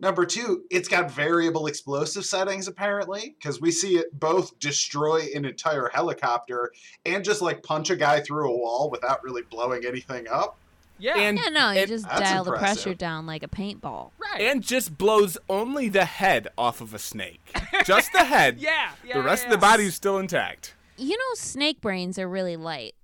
Number 0.00 0.24
two, 0.26 0.64
it's 0.70 0.88
got 0.88 1.10
variable 1.10 1.66
explosive 1.66 2.24
settings 2.24 2.68
apparently, 2.68 3.34
because 3.38 3.60
we 3.60 3.70
see 3.70 3.96
it 3.96 4.18
both 4.18 4.58
destroy 4.58 5.26
an 5.34 5.44
entire 5.44 5.88
helicopter 5.92 6.72
and 7.04 7.24
just 7.24 7.42
like 7.42 7.62
punch 7.62 7.90
a 7.90 7.96
guy 7.96 8.20
through 8.20 8.48
a 8.52 8.56
wall 8.56 8.90
without 8.90 9.22
really 9.22 9.42
blowing 9.42 9.84
anything 9.86 10.26
up. 10.28 10.58
Yeah. 10.98 11.18
And 11.18 11.38
Yeah, 11.38 11.48
no, 11.50 11.70
you 11.72 11.80
and- 11.80 11.88
just 11.88 12.04
That's 12.08 12.20
dial 12.20 12.44
the 12.44 12.52
pressure 12.52 12.94
down 12.94 13.26
like 13.26 13.42
a 13.42 13.48
paintball. 13.48 14.12
right. 14.18 14.40
and 14.42 14.62
just 14.62 14.96
blows 14.96 15.36
only 15.48 15.88
the 15.88 16.04
head 16.04 16.48
off 16.56 16.80
of 16.80 16.94
a 16.94 16.98
snake. 16.98 17.40
Just 17.84 18.12
the 18.12 18.24
head. 18.24 18.58
yeah, 18.58 18.90
yeah. 19.04 19.14
The 19.14 19.22
rest 19.22 19.42
yeah, 19.44 19.52
of 19.54 19.60
the 19.60 19.66
yeah. 19.66 19.70
body's 19.72 19.94
still 19.94 20.18
intact. 20.18 20.74
You 20.96 21.16
know, 21.16 21.34
snake 21.34 21.80
brains 21.80 22.18
are 22.18 22.28
really 22.28 22.56
light. 22.56 22.94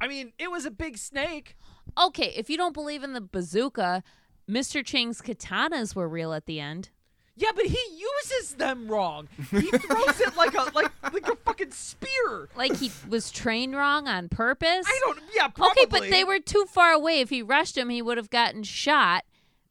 I 0.00 0.08
mean, 0.08 0.32
it 0.38 0.50
was 0.50 0.64
a 0.64 0.70
big 0.70 0.96
snake. 0.98 1.56
Okay, 1.98 2.32
if 2.36 2.48
you 2.50 2.56
don't 2.56 2.72
believe 2.74 3.02
in 3.04 3.12
the 3.12 3.20
bazooka, 3.20 4.02
Mr. 4.50 4.84
Ching's 4.84 5.20
katanas 5.22 5.94
were 5.94 6.08
real 6.08 6.32
at 6.32 6.46
the 6.46 6.60
end. 6.60 6.90
Yeah, 7.38 7.50
but 7.54 7.66
he 7.66 7.78
uses 7.96 8.54
them 8.54 8.88
wrong. 8.88 9.28
He 9.50 9.70
throws 9.70 10.20
it 10.20 10.36
like 10.36 10.54
a 10.54 10.70
like 10.74 10.90
like 11.12 11.28
a 11.28 11.36
fucking 11.36 11.70
spear. 11.70 12.48
Like 12.56 12.76
he 12.76 12.90
was 13.08 13.30
trained 13.30 13.76
wrong 13.76 14.08
on 14.08 14.30
purpose. 14.30 14.86
I 14.86 15.00
don't. 15.04 15.20
Yeah, 15.34 15.48
probably. 15.48 15.82
Okay, 15.82 15.86
but 15.90 16.10
they 16.10 16.24
were 16.24 16.40
too 16.40 16.64
far 16.66 16.92
away. 16.92 17.20
If 17.20 17.28
he 17.28 17.42
rushed 17.42 17.76
him, 17.76 17.90
he 17.90 18.00
would 18.00 18.16
have 18.16 18.30
gotten 18.30 18.62
shot 18.62 19.24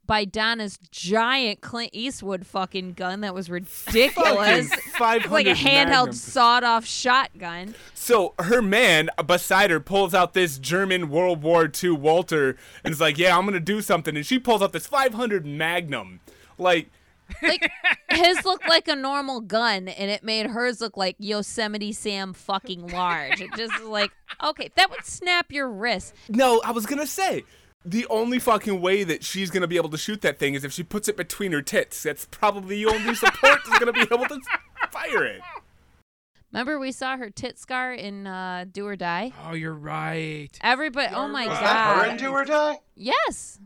by 0.06 0.24
Donna's 0.24 0.78
giant 0.92 1.60
Clint 1.60 1.90
Eastwood 1.92 2.46
fucking 2.46 2.92
gun 2.92 3.22
that 3.22 3.34
was 3.34 3.50
ridiculous. 3.50 4.72
Five 4.96 5.30
like 5.32 5.46
a 5.46 5.54
handheld 5.54 6.14
sawed-off 6.14 6.84
shotgun. 6.84 7.74
So 7.92 8.34
her 8.38 8.62
man 8.62 9.10
beside 9.26 9.70
her 9.70 9.80
pulls 9.80 10.14
out 10.14 10.32
this 10.32 10.58
German 10.58 11.10
World 11.10 11.42
War 11.42 11.68
II 11.68 11.90
Walther 11.90 12.56
and 12.84 12.92
is 12.92 13.00
like, 13.00 13.18
"Yeah, 13.18 13.36
I'm 13.36 13.44
gonna 13.44 13.58
do 13.58 13.82
something." 13.82 14.16
And 14.16 14.24
she 14.24 14.38
pulls 14.38 14.62
out 14.62 14.72
this 14.72 14.86
500 14.86 15.44
Magnum. 15.44 16.20
Like, 16.58 16.90
Like 17.42 17.70
his 18.10 18.44
looked 18.44 18.68
like 18.68 18.88
a 18.88 18.94
normal 18.96 19.40
gun, 19.40 19.88
and 19.88 20.10
it 20.10 20.22
made 20.22 20.46
hers 20.46 20.80
look 20.80 20.96
like 20.96 21.16
Yosemite 21.18 21.92
Sam 21.92 22.32
fucking 22.32 22.86
large. 22.88 23.40
It 23.40 23.50
just 23.56 23.78
was 23.80 23.88
like 23.88 24.10
okay, 24.42 24.70
that 24.76 24.90
would 24.90 25.04
snap 25.04 25.50
your 25.52 25.68
wrist. 25.70 26.14
no, 26.28 26.60
I 26.64 26.70
was 26.70 26.86
gonna 26.86 27.06
say. 27.06 27.44
The 27.84 28.06
only 28.10 28.38
fucking 28.40 28.80
way 28.80 29.04
that 29.04 29.22
she's 29.22 29.50
gonna 29.50 29.68
be 29.68 29.76
able 29.76 29.90
to 29.90 29.98
shoot 29.98 30.20
that 30.22 30.38
thing 30.38 30.54
is 30.54 30.64
if 30.64 30.72
she 30.72 30.82
puts 30.82 31.08
it 31.08 31.16
between 31.16 31.52
her 31.52 31.62
tits. 31.62 32.02
That's 32.02 32.24
probably 32.26 32.84
the 32.84 32.86
only 32.90 33.14
support 33.14 33.60
that's 33.64 33.78
gonna 33.78 33.92
be 33.92 34.00
able 34.00 34.26
to 34.26 34.40
fire 34.90 35.24
it. 35.24 35.40
Remember 36.52 36.78
we 36.78 36.90
saw 36.92 37.16
her 37.16 37.28
tit 37.30 37.58
scar 37.58 37.92
in 37.92 38.26
uh, 38.26 38.64
Do 38.70 38.86
or 38.86 38.96
Die. 38.96 39.32
Oh, 39.46 39.52
you're 39.54 39.74
right. 39.74 40.48
Everybody, 40.62 41.12
oh 41.14 41.28
my 41.28 41.46
Was 41.48 41.58
that 41.58 41.96
her 41.96 42.02
god, 42.04 42.10
in 42.12 42.16
Do 42.16 42.30
or 42.30 42.44
Die? 42.44 42.78
yes. 42.94 43.58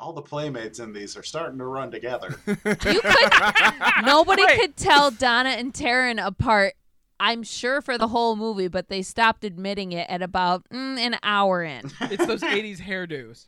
All 0.00 0.14
the 0.14 0.22
playmates 0.22 0.78
in 0.78 0.94
these 0.94 1.14
are 1.16 1.22
starting 1.22 1.58
to 1.58 1.66
run 1.66 1.90
together. 1.90 2.34
You 2.46 2.56
could. 2.56 3.32
Nobody 4.04 4.44
Wait. 4.44 4.58
could 4.58 4.76
tell 4.76 5.10
Donna 5.10 5.50
and 5.50 5.72
Taryn 5.74 6.24
apart 6.24 6.74
I'm 7.20 7.42
sure 7.42 7.82
for 7.82 7.98
the 7.98 8.08
whole 8.08 8.34
movie, 8.34 8.68
but 8.68 8.88
they 8.88 9.02
stopped 9.02 9.44
admitting 9.44 9.92
it 9.92 10.08
at 10.08 10.22
about 10.22 10.66
mm, 10.70 10.98
an 10.98 11.16
hour 11.22 11.62
in. 11.62 11.90
It's 12.00 12.24
those 12.26 12.40
80s 12.40 12.80
hairdos. 12.80 13.46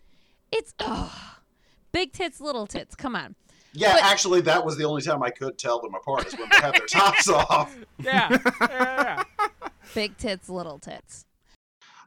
It's 0.52 0.74
ugh. 0.78 1.10
big 1.90 2.12
tits, 2.12 2.38
little 2.38 2.66
tits. 2.66 2.94
Come 2.94 3.16
on. 3.16 3.34
Yeah, 3.72 3.94
But- 3.94 4.04
actually, 4.04 4.42
that 4.42 4.62
was 4.62 4.76
the 4.76 4.84
only 4.84 5.00
time 5.00 5.22
I 5.22 5.30
could 5.30 5.56
tell 5.56 5.80
them 5.80 5.94
apart 5.94 6.26
is 6.26 6.34
when 6.38 6.50
they 6.50 6.56
had 6.56 6.74
their 6.74 6.86
tops 6.86 7.30
off. 7.30 7.74
Yeah. 7.98 8.28
yeah, 8.30 8.42
yeah. 8.60 9.22
Big 9.94 10.18
tits, 10.18 10.50
little 10.50 10.78
tits. 10.78 11.24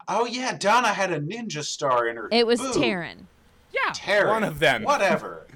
Oh 0.07 0.27
yeah, 0.27 0.55
Donna 0.55 0.89
had 0.89 1.11
a 1.11 1.19
ninja 1.19 1.63
star 1.63 2.07
in 2.07 2.15
her. 2.17 2.29
It 2.31 2.45
was 2.45 2.59
boot. 2.61 2.75
Taryn. 2.75 3.25
Yeah. 3.75 3.91
Taryn. 3.94 4.29
One 4.29 4.44
of 4.44 4.60
them. 4.60 4.84
Whatever. 4.84 5.48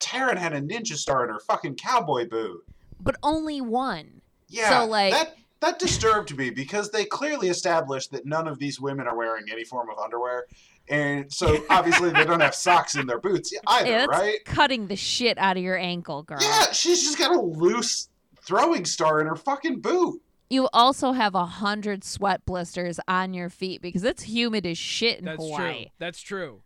Taryn 0.00 0.36
had 0.36 0.52
a 0.52 0.60
ninja 0.60 0.94
star 0.94 1.24
in 1.24 1.30
her 1.30 1.40
fucking 1.40 1.76
cowboy 1.76 2.28
boot. 2.28 2.60
but 3.00 3.16
only 3.22 3.60
one. 3.60 4.20
Yeah, 4.48 4.80
So, 4.80 4.86
like- 4.86 5.12
that 5.12 5.36
that 5.60 5.78
disturbed 5.78 6.36
me 6.36 6.50
because 6.50 6.90
they 6.90 7.04
clearly 7.06 7.48
established 7.48 8.12
that 8.12 8.26
none 8.26 8.46
of 8.46 8.58
these 8.58 8.78
women 8.80 9.06
are 9.06 9.16
wearing 9.16 9.44
any 9.50 9.64
form 9.64 9.88
of 9.90 9.98
underwear, 9.98 10.44
and 10.88 11.32
so 11.32 11.64
obviously 11.70 12.10
they 12.10 12.24
don't 12.24 12.40
have 12.40 12.54
socks 12.54 12.94
in 12.94 13.06
their 13.06 13.18
boots 13.18 13.52
either, 13.66 13.88
Yeah, 13.88 14.06
that's 14.06 14.18
right? 14.20 14.44
cutting 14.44 14.86
the 14.88 14.96
shit 14.96 15.38
out 15.38 15.56
of 15.56 15.62
your 15.62 15.78
ankle, 15.78 16.22
girl. 16.24 16.38
Yeah, 16.40 16.72
she's 16.72 17.02
just 17.02 17.18
got 17.18 17.30
a 17.34 17.40
loose 17.40 18.08
throwing 18.42 18.84
star 18.84 19.20
in 19.20 19.26
her 19.26 19.34
fucking 19.36 19.80
boot. 19.80 20.20
You 20.50 20.68
also 20.72 21.12
have 21.12 21.34
a 21.34 21.46
hundred 21.46 22.04
sweat 22.04 22.44
blisters 22.44 23.00
on 23.08 23.32
your 23.34 23.48
feet 23.50 23.80
because 23.82 24.04
it's 24.04 24.22
humid 24.24 24.64
as 24.66 24.78
shit 24.78 25.18
in 25.18 25.24
That's 25.24 25.38
Hawaii. 25.42 25.84
true. 25.84 25.90
That's 25.98 26.20
true. 26.20 26.62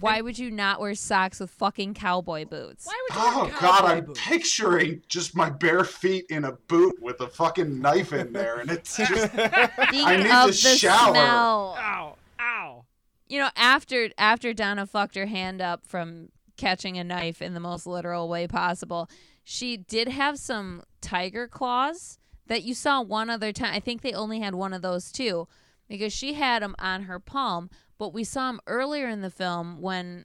Why 0.00 0.20
would 0.20 0.38
you 0.38 0.50
not 0.50 0.80
wear 0.80 0.94
socks 0.94 1.40
with 1.40 1.50
fucking 1.50 1.94
cowboy 1.94 2.44
boots? 2.44 2.84
Why 2.86 2.94
would 3.08 3.16
you 3.16 3.22
Oh 3.54 3.60
god, 3.60 3.84
I'm 3.84 4.04
boots? 4.04 4.20
picturing 4.22 5.02
just 5.08 5.34
my 5.34 5.48
bare 5.50 5.84
feet 5.84 6.26
in 6.28 6.44
a 6.44 6.52
boot 6.52 6.96
with 7.00 7.20
a 7.20 7.28
fucking 7.28 7.80
knife 7.80 8.12
in 8.12 8.32
there, 8.32 8.58
and 8.58 8.70
it's 8.70 8.96
just 8.96 9.10
Think 9.32 10.06
I 10.06 10.16
need 10.16 10.30
of 10.30 10.46
to 10.54 10.62
the 10.62 10.76
shower. 10.76 11.10
smell. 11.12 11.76
Ow. 11.78 12.16
Ow. 12.40 12.84
You 13.28 13.40
know, 13.40 13.48
after 13.56 14.10
after 14.18 14.52
Donna 14.52 14.86
fucked 14.86 15.14
her 15.16 15.26
hand 15.26 15.60
up 15.62 15.86
from 15.86 16.28
catching 16.56 16.96
a 16.98 17.04
knife 17.04 17.40
in 17.42 17.54
the 17.54 17.60
most 17.60 17.86
literal 17.86 18.28
way 18.28 18.46
possible, 18.46 19.08
she 19.44 19.76
did 19.76 20.08
have 20.08 20.38
some 20.38 20.82
tiger 21.00 21.48
claws 21.48 22.18
that 22.48 22.62
you 22.62 22.74
saw 22.74 23.00
one 23.02 23.28
other 23.30 23.52
time. 23.52 23.74
I 23.74 23.80
think 23.80 24.02
they 24.02 24.12
only 24.12 24.40
had 24.40 24.54
one 24.54 24.72
of 24.72 24.82
those 24.82 25.10
too, 25.10 25.48
because 25.88 26.12
she 26.12 26.34
had 26.34 26.62
them 26.62 26.74
on 26.78 27.02
her 27.04 27.18
palm. 27.18 27.70
But 27.98 28.12
we 28.12 28.24
saw 28.24 28.50
him 28.50 28.60
earlier 28.66 29.08
in 29.08 29.22
the 29.22 29.30
film 29.30 29.80
when 29.80 30.24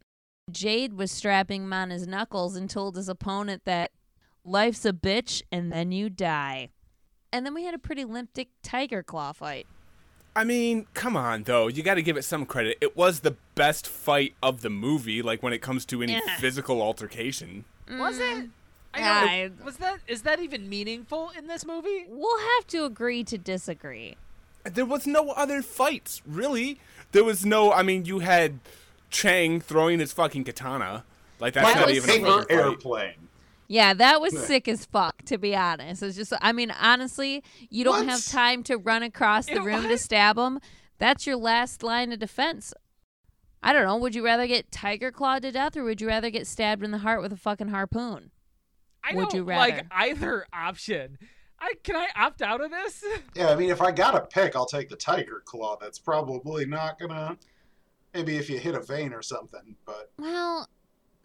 Jade 0.52 0.94
was 0.94 1.12
strapping 1.12 1.64
him 1.64 1.74
on 1.74 1.90
his 1.90 2.08
knuckles 2.08 2.56
and 2.56 2.70
told 2.70 2.96
his 2.96 3.08
opponent 3.08 3.64
that 3.66 3.92
life's 4.44 4.86
a 4.86 4.92
bitch 4.94 5.42
and 5.52 5.72
then 5.72 5.92
you 5.92 6.10
die. 6.10 6.70
And 7.32 7.46
then 7.46 7.54
we 7.54 7.64
had 7.64 7.74
a 7.74 7.80
pretty 7.80 8.04
limp 8.04 8.32
dick 8.34 8.50
tiger 8.62 9.04
claw 9.04 9.32
fight. 9.32 9.68
I 10.36 10.44
mean, 10.44 10.88
come 10.94 11.16
on 11.18 11.44
though. 11.44 11.68
You 11.68 11.84
got 11.84 11.96
to 11.96 12.02
give 12.02 12.18
it 12.18 12.24
some 12.24 12.46
credit. 12.46 12.78
It 12.82 12.96
was 12.98 13.20
the 13.22 13.36
best 13.56 13.88
fight 13.88 14.34
of 14.42 14.62
the 14.62 14.70
movie, 14.70 15.22
like 15.22 15.42
when 15.44 15.54
it 15.54 15.62
comes 15.62 15.86
to 15.88 16.02
any 16.02 16.14
Yeah. 16.14 16.38
physical 16.40 16.82
altercation. 16.82 17.66
Was 17.90 18.18
it? 18.20 18.50
I 18.94 19.02
I- 19.02 19.48
know. 19.48 19.66
Was 19.66 19.78
that 19.78 20.00
is 20.08 20.22
that 20.24 20.40
even 20.42 20.68
meaningful 20.68 21.32
in 21.38 21.48
this 21.48 21.66
movie? 21.66 22.06
We'll 22.10 22.40
have 22.58 22.68
to 22.68 22.84
agree 22.86 23.24
to 23.26 23.38
disagree. 23.38 24.16
There 24.64 24.86
was 24.86 25.08
no 25.08 25.30
other 25.32 25.62
fights, 25.62 26.22
really. 26.26 26.80
There 27.12 27.24
was 27.24 27.46
no. 27.46 27.72
I 27.72 27.84
mean, 27.84 28.06
you 28.06 28.20
had 28.20 28.60
Chang 29.10 29.60
throwing 29.60 30.00
his 30.00 30.12
fucking 30.14 30.44
katana. 30.44 31.04
Like 31.40 31.54
that's 31.54 31.66
like 31.66 31.76
not 31.76 31.88
was 31.88 31.98
even 31.98 32.26
a 32.26 32.30
fucking 32.30 32.58
airplane. 32.58 33.28
Yeah, 33.68 33.94
that 33.94 34.20
was 34.20 34.38
sick 34.38 34.68
as 34.68 34.86
fuck, 34.86 35.24
to 35.26 35.38
be 35.38 35.56
honest. 35.56 36.04
It's 36.04 36.18
just, 36.18 36.34
I 36.42 36.52
mean, 36.52 36.72
honestly, 36.72 37.42
you 37.70 37.86
don't 37.86 38.06
What? 38.06 38.10
have 38.10 38.26
time 38.26 38.64
to 38.64 38.78
run 38.78 39.02
across 39.02 39.46
the 39.46 39.54
Yeah, 39.54 39.64
room 39.64 39.88
to 39.88 39.98
stab 39.98 40.38
him. 40.38 40.60
That's 40.98 41.26
your 41.26 41.38
last 41.38 41.82
line 41.82 42.12
of 42.12 42.20
defense. 42.20 42.74
I 43.64 43.72
don't 43.72 43.86
know. 43.86 43.96
Would 43.96 44.14
you 44.14 44.26
rather 44.26 44.46
get 44.46 44.72
tiger 44.74 45.10
clawed 45.10 45.44
to 45.44 45.54
death 45.54 45.78
or 45.78 45.86
would 45.86 46.02
you 46.02 46.08
rather 46.08 46.30
get 46.30 46.48
stabbed 46.48 46.84
in 46.84 46.92
the 46.92 46.98
heart 46.98 47.22
with 47.22 47.32
a 47.32 47.38
fucking 47.38 47.70
harpoon? 47.70 48.32
I 49.06 49.16
Would 49.16 49.30
don't 49.30 49.36
you 49.36 49.44
like 49.46 49.86
either 49.90 50.46
option. 50.52 51.18
I 51.62 51.74
can 51.84 51.96
I 51.96 52.08
opt 52.16 52.42
out 52.42 52.60
of 52.62 52.72
this? 52.72 53.04
Yeah, 53.36 53.50
I 53.50 53.56
mean, 53.56 53.70
if 53.70 53.82
I 53.82 53.92
got 53.92 54.16
a 54.16 54.22
pick, 54.22 54.56
I'll 54.56 54.66
take 54.66 54.90
the 54.90 54.96
tiger 54.96 55.42
claw. 55.46 55.78
That's 55.80 56.00
probably 56.00 56.66
not 56.66 57.00
gonna. 57.00 57.38
Maybe 58.14 58.36
if 58.38 58.50
you 58.50 58.60
hit 58.60 58.76
a 58.76 58.82
vein 58.82 59.14
or 59.14 59.22
something, 59.22 59.76
but 59.86 60.12
Well, 60.18 60.68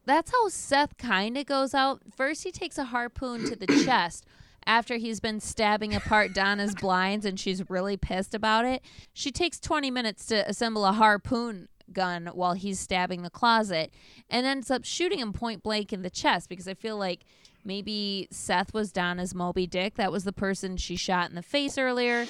that's 0.04 0.30
how 0.30 0.48
Seth 0.48 0.96
kind 0.98 1.36
of 1.36 1.46
goes 1.46 1.74
out. 1.74 2.00
First, 2.16 2.44
he 2.44 2.52
takes 2.52 2.78
a 2.78 2.84
harpoon 2.84 3.44
to 3.46 3.56
the 3.56 3.66
chest. 3.84 4.24
After 4.68 4.96
he's 4.96 5.20
been 5.20 5.40
stabbing 5.40 5.94
apart 5.94 6.32
Donna's 6.32 6.74
blinds 6.80 7.24
and 7.24 7.38
she's 7.38 7.68
really 7.70 7.96
pissed 7.96 8.34
about 8.34 8.64
it, 8.64 8.82
she 9.12 9.30
takes 9.32 9.58
20 9.58 9.90
minutes 9.90 10.26
to 10.26 10.48
assemble 10.48 10.84
a 10.84 10.92
harpoon 10.92 11.68
gun 11.92 12.26
while 12.34 12.54
he's 12.54 12.80
stabbing 12.80 13.22
the 13.22 13.30
closet 13.30 13.92
and 14.28 14.44
ends 14.44 14.70
up 14.70 14.84
shooting 14.84 15.20
him 15.20 15.32
point 15.32 15.62
blank 15.62 15.92
in 15.92 16.02
the 16.02 16.10
chest 16.10 16.48
because 16.48 16.66
I 16.66 16.74
feel 16.74 16.96
like 16.96 17.20
maybe 17.66 18.28
Seth 18.30 18.72
was 18.72 18.92
Donna's 18.92 19.34
Moby 19.34 19.66
Dick. 19.66 19.96
That 19.96 20.12
was 20.12 20.24
the 20.24 20.32
person 20.32 20.76
she 20.76 20.96
shot 20.96 21.28
in 21.28 21.34
the 21.36 21.42
face 21.42 21.76
earlier 21.76 22.26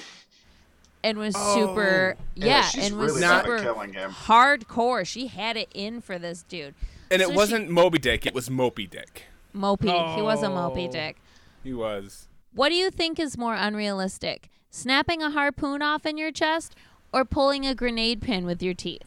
and 1.03 1.17
was 1.17 1.35
oh. 1.37 1.55
super, 1.55 2.15
Oh. 2.17 2.21
yeah, 2.35 2.69
and 2.77 2.97
was 2.97 3.13
really 3.15 3.27
super 3.27 3.59
killing 3.59 3.93
him. 3.93 4.11
hardcore. 4.11 5.05
She 5.05 5.27
had 5.27 5.55
it 5.55 5.69
in 5.73 6.01
for 6.01 6.17
this 6.19 6.43
dude. 6.43 6.73
And 7.09 7.21
So 7.21 7.29
it 7.31 7.35
wasn't 7.35 7.69
Moby 7.69 7.99
Dick. 7.99 8.25
It 8.25 8.33
was 8.33 8.49
Mopey 8.49 8.89
Dick. 8.89 9.23
Mopey. 9.55 10.15
He 10.15 10.21
was 10.21 10.43
a 10.43 10.47
Mopey 10.47 10.89
Oh. 10.89 10.91
Dick. 10.91 11.17
He 11.63 11.73
was. 11.73 12.27
What 12.53 12.69
do 12.69 12.75
you 12.75 12.89
think 12.89 13.19
is 13.19 13.37
more 13.37 13.55
unrealistic? 13.55 14.49
Snapping 14.71 15.21
a 15.21 15.31
harpoon 15.31 15.81
off 15.81 16.05
in 16.05 16.17
your 16.17 16.31
chest 16.31 16.75
or 17.13 17.23
pulling 17.23 17.65
a 17.65 17.73
grenade 17.73 18.21
pin 18.21 18.45
with 18.45 18.61
your 18.61 18.73
teeth? 18.73 19.03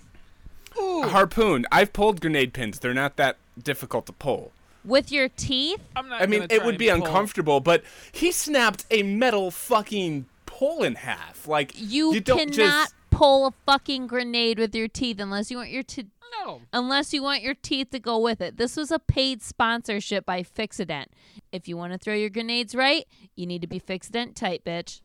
Ooh, 0.78 1.02
A 1.02 1.08
harpoon. 1.08 1.66
I've 1.72 1.92
pulled 1.92 2.20
grenade 2.20 2.52
pins. 2.54 2.78
They're 2.78 2.94
not 2.94 3.16
that 3.16 3.36
difficult 3.62 4.06
to 4.06 4.12
pull. 4.12 4.52
With 4.84 5.12
your 5.12 5.28
teeth? 5.28 5.80
I'm 5.94 6.08
not. 6.08 6.22
I 6.22 6.26
mean, 6.26 6.46
it 6.50 6.64
would 6.64 6.78
be 6.78 6.86
pull- 6.88 6.96
uncomfortable, 6.96 7.60
but 7.60 7.82
he 8.12 8.32
snapped 8.32 8.84
a 8.90 9.02
metal 9.02 9.50
fucking 9.50 10.26
pole 10.46 10.82
in 10.82 10.94
half. 10.96 11.46
Like 11.46 11.72
You, 11.76 12.20
don't 12.20 12.38
cannot 12.38 12.54
just. 12.54 12.94
pull 13.10 13.46
a 13.46 13.52
fucking 13.66 14.06
grenade 14.06 14.58
with 14.58 14.74
your 14.74 14.88
teeth 14.88 15.20
unless 15.20 15.50
you 15.50 15.56
want 15.58 15.70
your 15.70 15.82
te- 15.82 16.06
No. 16.44 16.62
unless 16.72 17.12
you 17.12 17.22
want 17.22 17.42
your 17.42 17.54
teeth 17.54 17.90
to 17.90 17.98
go 17.98 18.18
with 18.18 18.40
it. 18.40 18.56
This 18.56 18.76
was 18.76 18.90
a 18.90 18.98
paid 18.98 19.42
sponsorship 19.42 20.24
by 20.24 20.42
Fixodent. 20.42 21.06
If 21.52 21.68
you 21.68 21.76
want 21.76 21.92
to 21.92 21.98
throw 21.98 22.14
your 22.14 22.30
grenades 22.30 22.74
right, 22.74 23.06
you 23.36 23.46
need 23.46 23.60
to 23.62 23.68
be 23.68 23.80
Fixodent 23.80 24.34
tight, 24.34 24.64
bitch. 24.64 25.00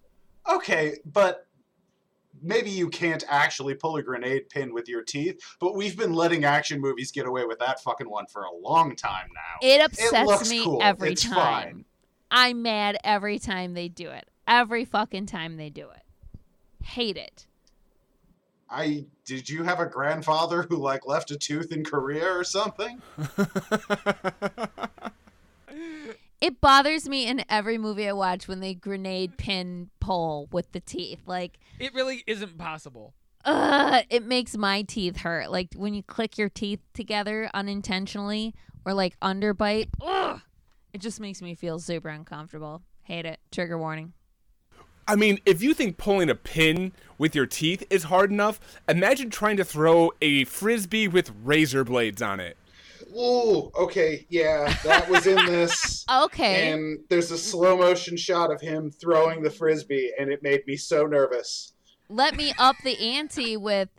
Okay, 0.50 0.98
but 1.06 1.45
maybe 2.42 2.70
you 2.70 2.90
can't 2.90 3.24
actually 3.28 3.74
pull 3.76 3.96
a 3.98 4.04
grenade 4.04 4.50
pin 4.50 4.74
with 4.74 4.88
your 4.88 5.04
teeth. 5.04 5.40
But 5.60 5.76
we've 5.76 5.98
been 5.98 6.14
letting 6.14 6.46
action 6.46 6.80
movies 6.82 7.12
get 7.12 7.26
away 7.26 7.46
with 7.46 7.60
that 7.60 7.82
fucking 7.82 8.10
one 8.10 8.26
for 8.28 8.44
a 8.44 8.54
long 8.54 8.96
time 8.96 9.28
now. 9.34 9.68
It 9.68 9.82
upsets 9.82 10.28
looks 10.28 10.50
me 10.50 10.64
cool. 10.64 10.80
every 10.82 11.12
It's 11.14 11.24
time. 11.24 11.34
fine. 11.36 11.86
I'm 12.32 12.62
mad 12.62 12.98
every 13.04 13.40
time 13.40 13.74
they 13.74 13.88
do 13.88 14.10
it. 14.10 14.28
Every 14.48 14.86
fucking 14.86 15.26
time 15.28 15.58
they 15.58 15.70
do 15.70 15.90
it. 15.90 16.02
Hate 16.84 17.18
it. 17.18 17.48
I 18.70 19.06
did 19.26 19.48
you 19.50 19.64
have 19.64 19.80
a 19.80 19.86
grandfather 19.86 20.64
who 20.64 20.78
like 20.78 21.06
left 21.06 21.32
a 21.32 21.38
tooth 21.38 21.72
in 21.72 21.84
Korea 21.84 22.28
or 22.28 22.44
something? 22.44 23.02
It 26.42 26.60
bothers 26.62 27.08
me 27.10 27.28
in 27.28 27.44
every 27.50 27.78
movie 27.78 28.08
I 28.08 28.12
watch 28.14 28.48
when 28.48 28.60
they 28.60 28.74
grenade 28.76 29.38
pin 29.38 29.90
pull 30.00 30.48
with 30.52 30.72
the 30.74 30.80
teeth. 30.80 31.22
Like, 31.26 31.58
It 31.80 31.94
really 31.94 32.24
isn't 32.28 32.58
possible. 32.58 33.14
ugh, 33.46 34.04
it 34.10 34.26
makes 34.26 34.58
my 34.58 34.82
teeth 34.84 35.18
hurt. 35.18 35.50
Like 35.52 35.70
when 35.76 35.94
you 35.94 36.04
click 36.04 36.38
your 36.38 36.50
teeth 36.50 36.82
together 36.94 37.50
unintentionally 37.54 38.54
or 38.86 38.94
like 38.94 39.20
underbite, 39.22 39.88
ugh, 40.02 40.42
it 40.94 41.00
just 41.02 41.20
makes 41.20 41.42
me 41.42 41.56
feel 41.56 41.80
super 41.80 42.10
uncomfortable. 42.10 42.82
Hate 43.04 43.26
it. 43.26 43.40
Trigger 43.52 43.78
warning. 43.78 44.14
I 45.08 45.16
mean, 45.16 45.40
if 45.46 45.62
you 45.62 45.76
think 45.76 45.98
pulling 45.98 46.32
a 46.32 46.36
pin 46.36 46.92
with 47.20 47.36
your 47.36 47.46
teeth 47.46 47.84
is 47.92 48.04
hard 48.06 48.32
enough, 48.32 48.60
imagine 48.90 49.30
trying 49.30 49.58
to 49.58 49.64
throw 49.64 50.12
a 50.22 50.46
frisbee 50.46 51.08
with 51.08 51.32
razor 51.44 51.84
blades 51.84 52.24
on 52.24 52.40
it. 52.40 52.58
Ooh, 53.18 53.72
okay, 53.80 54.26
yeah, 54.30 54.74
that 54.84 55.10
was 55.10 55.28
in 55.28 55.38
this. 55.46 55.94
Okay. 56.26 56.72
And 56.72 57.00
there's 57.10 57.32
a 57.32 57.38
slow 57.38 57.78
motion 57.78 58.16
shot 58.16 58.52
of 58.52 58.62
him 58.62 58.92
throwing 58.92 59.42
the 59.42 59.50
frisbee, 59.50 60.12
and 60.20 60.30
it 60.30 60.44
made 60.44 60.62
me 60.68 60.78
so 60.78 61.08
nervous. 61.08 61.74
Let 62.10 62.36
me 62.36 62.54
up 62.60 62.76
the 62.84 62.96
ante 63.00 63.58
with 63.58 63.90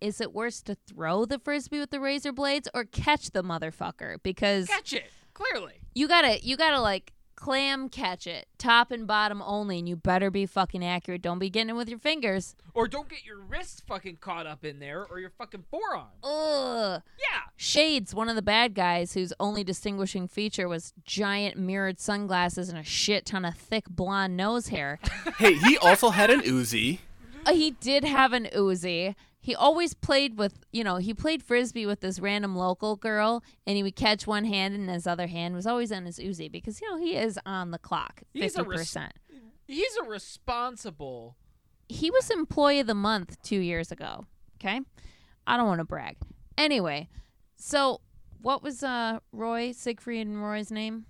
is 0.00 0.20
it 0.20 0.32
worse 0.32 0.60
to 0.62 0.76
throw 0.86 1.24
the 1.24 1.38
frisbee 1.40 1.80
with 1.80 1.90
the 1.90 1.98
razor 1.98 2.30
blades 2.32 2.68
or 2.72 2.84
catch 2.84 3.30
the 3.30 3.42
motherfucker? 3.42 4.18
Because 4.22 4.68
Catch 4.68 4.92
it. 4.92 5.10
Clearly. 5.32 5.80
you 5.94 6.06
gotta 6.06 6.38
you 6.44 6.56
gotta 6.56 6.80
like 6.80 7.13
clam 7.36 7.88
catch 7.88 8.26
it, 8.26 8.46
top 8.58 8.90
and 8.90 9.06
bottom 9.06 9.42
only, 9.42 9.78
and 9.78 9.88
you 9.88 9.96
better 9.96 10.30
be 10.30 10.46
fucking 10.46 10.84
accurate. 10.84 11.22
Don't 11.22 11.38
be 11.38 11.50
getting 11.50 11.70
it 11.70 11.76
with 11.76 11.88
your 11.88 11.98
fingers. 11.98 12.56
Or 12.74 12.88
don't 12.88 13.08
get 13.08 13.24
your 13.24 13.38
wrist 13.40 13.84
fucking 13.86 14.16
caught 14.20 14.46
up 14.46 14.64
in 14.64 14.78
there 14.78 15.04
or 15.04 15.18
your 15.20 15.30
fucking 15.30 15.64
forearm. 15.70 16.08
Ugh. 16.22 17.02
Yeah. 17.18 17.40
Shades, 17.56 18.14
one 18.14 18.28
of 18.28 18.36
the 18.36 18.42
bad 18.42 18.74
guys 18.74 19.14
whose 19.14 19.32
only 19.38 19.64
distinguishing 19.64 20.28
feature 20.28 20.68
was 20.68 20.92
giant 21.04 21.56
mirrored 21.56 22.00
sunglasses 22.00 22.68
and 22.68 22.78
a 22.78 22.82
shit 22.84 23.26
ton 23.26 23.44
of 23.44 23.54
thick 23.56 23.84
blonde 23.88 24.36
nose 24.36 24.68
hair. 24.68 24.98
hey, 25.38 25.54
he 25.54 25.76
also 25.78 26.10
had 26.10 26.30
an 26.30 26.40
Uzi. 26.40 26.98
Uh, 27.46 27.52
he 27.52 27.72
did 27.72 28.04
have 28.04 28.32
an 28.32 28.48
Uzi. 28.54 29.14
He 29.44 29.54
always 29.54 29.92
played 29.92 30.38
with, 30.38 30.64
you 30.72 30.82
know, 30.82 30.96
he 30.96 31.12
played 31.12 31.42
frisbee 31.42 31.84
with 31.84 32.00
this 32.00 32.18
random 32.18 32.56
local 32.56 32.96
girl, 32.96 33.44
and 33.66 33.76
he 33.76 33.82
would 33.82 33.94
catch 33.94 34.26
one 34.26 34.46
hand, 34.46 34.74
and 34.74 34.88
his 34.88 35.06
other 35.06 35.26
hand 35.26 35.54
was 35.54 35.66
always 35.66 35.92
on 35.92 36.06
his 36.06 36.18
Uzi 36.18 36.50
because, 36.50 36.80
you 36.80 36.90
know, 36.90 36.96
he 36.96 37.14
is 37.14 37.38
on 37.44 37.70
the 37.70 37.78
clock, 37.78 38.22
He's 38.32 38.54
a 38.54 38.60
fifty 38.60 38.70
res- 38.70 38.80
percent. 38.80 39.12
He's 39.68 39.94
a 40.02 40.04
responsible. 40.04 41.36
He 41.90 42.10
was 42.10 42.30
Employee 42.30 42.80
of 42.80 42.86
the 42.86 42.94
Month 42.94 43.36
two 43.42 43.58
years 43.58 43.92
ago. 43.92 44.24
Okay, 44.58 44.80
I 45.46 45.58
don't 45.58 45.66
want 45.66 45.80
to 45.80 45.84
brag. 45.84 46.16
Anyway, 46.56 47.10
so 47.56 48.00
what 48.40 48.62
was 48.62 48.82
uh 48.82 49.18
Roy 49.30 49.72
Siegfried 49.72 50.26
and 50.26 50.42
Roy's 50.42 50.70
name? 50.70 51.04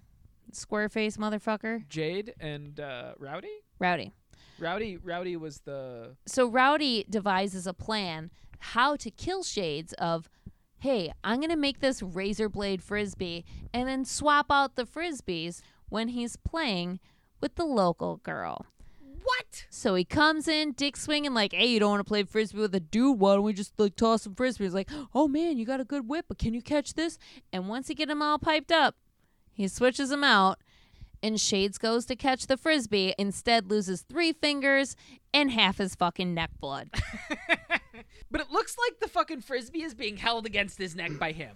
Square 0.50 0.88
face 0.88 1.16
motherfucker, 1.18 1.86
Jade 1.88 2.34
and 2.40 2.80
uh, 2.80 3.12
Rowdy? 3.16 3.62
Rowdy. 3.78 4.12
Rowdy 4.58 4.96
Rowdy 4.96 5.36
was 5.36 5.60
the 5.60 6.16
so 6.26 6.48
Rowdy 6.48 7.04
devises 7.08 7.66
a 7.66 7.74
plan 7.74 8.30
how 8.58 8.96
to 8.96 9.10
kill 9.10 9.42
Shades 9.42 9.92
of, 9.94 10.30
hey, 10.78 11.12
I'm 11.22 11.40
gonna 11.40 11.56
make 11.56 11.80
this 11.80 12.02
razor 12.02 12.48
blade 12.48 12.82
frisbee 12.82 13.44
and 13.72 13.88
then 13.88 14.04
swap 14.04 14.46
out 14.50 14.76
the 14.76 14.84
frisbees 14.84 15.60
when 15.88 16.08
he's 16.08 16.36
playing 16.36 17.00
with 17.40 17.56
the 17.56 17.64
local 17.64 18.16
girl. 18.18 18.66
What? 19.00 19.66
So 19.70 19.94
he 19.94 20.04
comes 20.04 20.48
in, 20.48 20.72
dick 20.72 20.96
swinging, 20.96 21.32
like, 21.32 21.52
hey, 21.52 21.66
you 21.66 21.80
don't 21.80 21.90
want 21.90 22.00
to 22.00 22.04
play 22.04 22.24
frisbee 22.24 22.60
with 22.60 22.74
a 22.74 22.80
dude? 22.80 23.18
Why 23.18 23.34
don't 23.34 23.44
we 23.44 23.54
just 23.54 23.78
like 23.78 23.96
toss 23.96 24.22
some 24.22 24.34
frisbees? 24.34 24.72
Like, 24.72 24.90
oh 25.14 25.28
man, 25.28 25.56
you 25.56 25.64
got 25.64 25.80
a 25.80 25.84
good 25.84 26.08
whip, 26.08 26.26
but 26.28 26.38
can 26.38 26.52
you 26.52 26.60
catch 26.60 26.94
this? 26.94 27.18
And 27.52 27.68
once 27.68 27.88
he 27.88 27.94
get 27.94 28.10
him 28.10 28.20
all 28.22 28.38
piped 28.38 28.70
up, 28.70 28.96
he 29.52 29.68
switches 29.68 30.10
him 30.10 30.24
out, 30.24 30.58
and 31.24 31.40
Shades 31.40 31.78
goes 31.78 32.04
to 32.06 32.14
catch 32.14 32.46
the 32.46 32.56
frisbee, 32.56 33.14
instead 33.18 33.70
loses 33.70 34.02
three 34.02 34.32
fingers 34.32 34.94
and 35.32 35.50
half 35.50 35.78
his 35.78 35.96
fucking 35.96 36.34
neck 36.34 36.50
blood. 36.60 36.90
But 38.34 38.40
it 38.40 38.50
looks 38.50 38.76
like 38.76 38.98
the 38.98 39.06
fucking 39.06 39.42
frisbee 39.42 39.84
is 39.84 39.94
being 39.94 40.16
held 40.16 40.44
against 40.44 40.76
his 40.76 40.96
neck 40.96 41.20
by 41.20 41.30
him. 41.30 41.54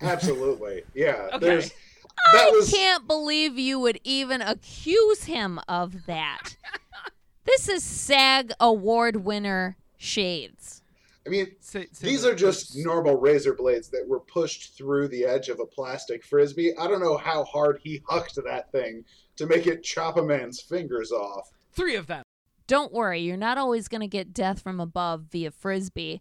Absolutely. 0.00 0.82
Yeah. 0.94 1.28
Okay. 1.34 1.38
There's 1.38 1.68
that 1.68 2.46
I 2.46 2.50
was 2.50 2.72
can't 2.72 3.06
believe 3.06 3.58
you 3.58 3.78
would 3.78 4.00
even 4.04 4.40
accuse 4.40 5.24
him 5.24 5.60
of 5.68 6.06
that. 6.06 6.56
this 7.44 7.68
is 7.68 7.84
SAG 7.84 8.52
award 8.58 9.16
winner 9.16 9.76
Shades. 9.98 10.80
I 11.26 11.30
mean 11.30 11.54
Say- 11.60 11.86
say 11.92 12.06
these 12.08 12.22
the- 12.22 12.30
are 12.32 12.34
just 12.34 12.74
the- 12.74 12.84
normal 12.84 13.16
razor 13.16 13.54
blades 13.54 13.88
that 13.88 14.06
were 14.06 14.20
pushed 14.20 14.76
through 14.76 15.08
the 15.08 15.24
edge 15.24 15.48
of 15.48 15.58
a 15.60 15.66
plastic 15.66 16.22
frisbee. 16.24 16.76
I 16.76 16.86
don't 16.86 17.00
know 17.00 17.16
how 17.16 17.44
hard 17.44 17.80
he 17.82 18.02
hucked 18.08 18.36
that 18.44 18.70
thing 18.72 19.04
to 19.36 19.46
make 19.46 19.66
it 19.66 19.82
chop 19.82 20.16
a 20.16 20.22
man's 20.22 20.60
fingers 20.60 21.10
off. 21.12 21.50
three 21.72 21.96
of 21.96 22.06
them. 22.06 22.22
Don't 22.66 22.92
worry, 22.92 23.20
you're 23.20 23.36
not 23.36 23.58
always 23.58 23.88
going 23.88 24.00
to 24.00 24.06
get 24.06 24.32
death 24.32 24.60
from 24.62 24.78
above 24.80 25.24
via 25.32 25.50
frisbee. 25.50 26.20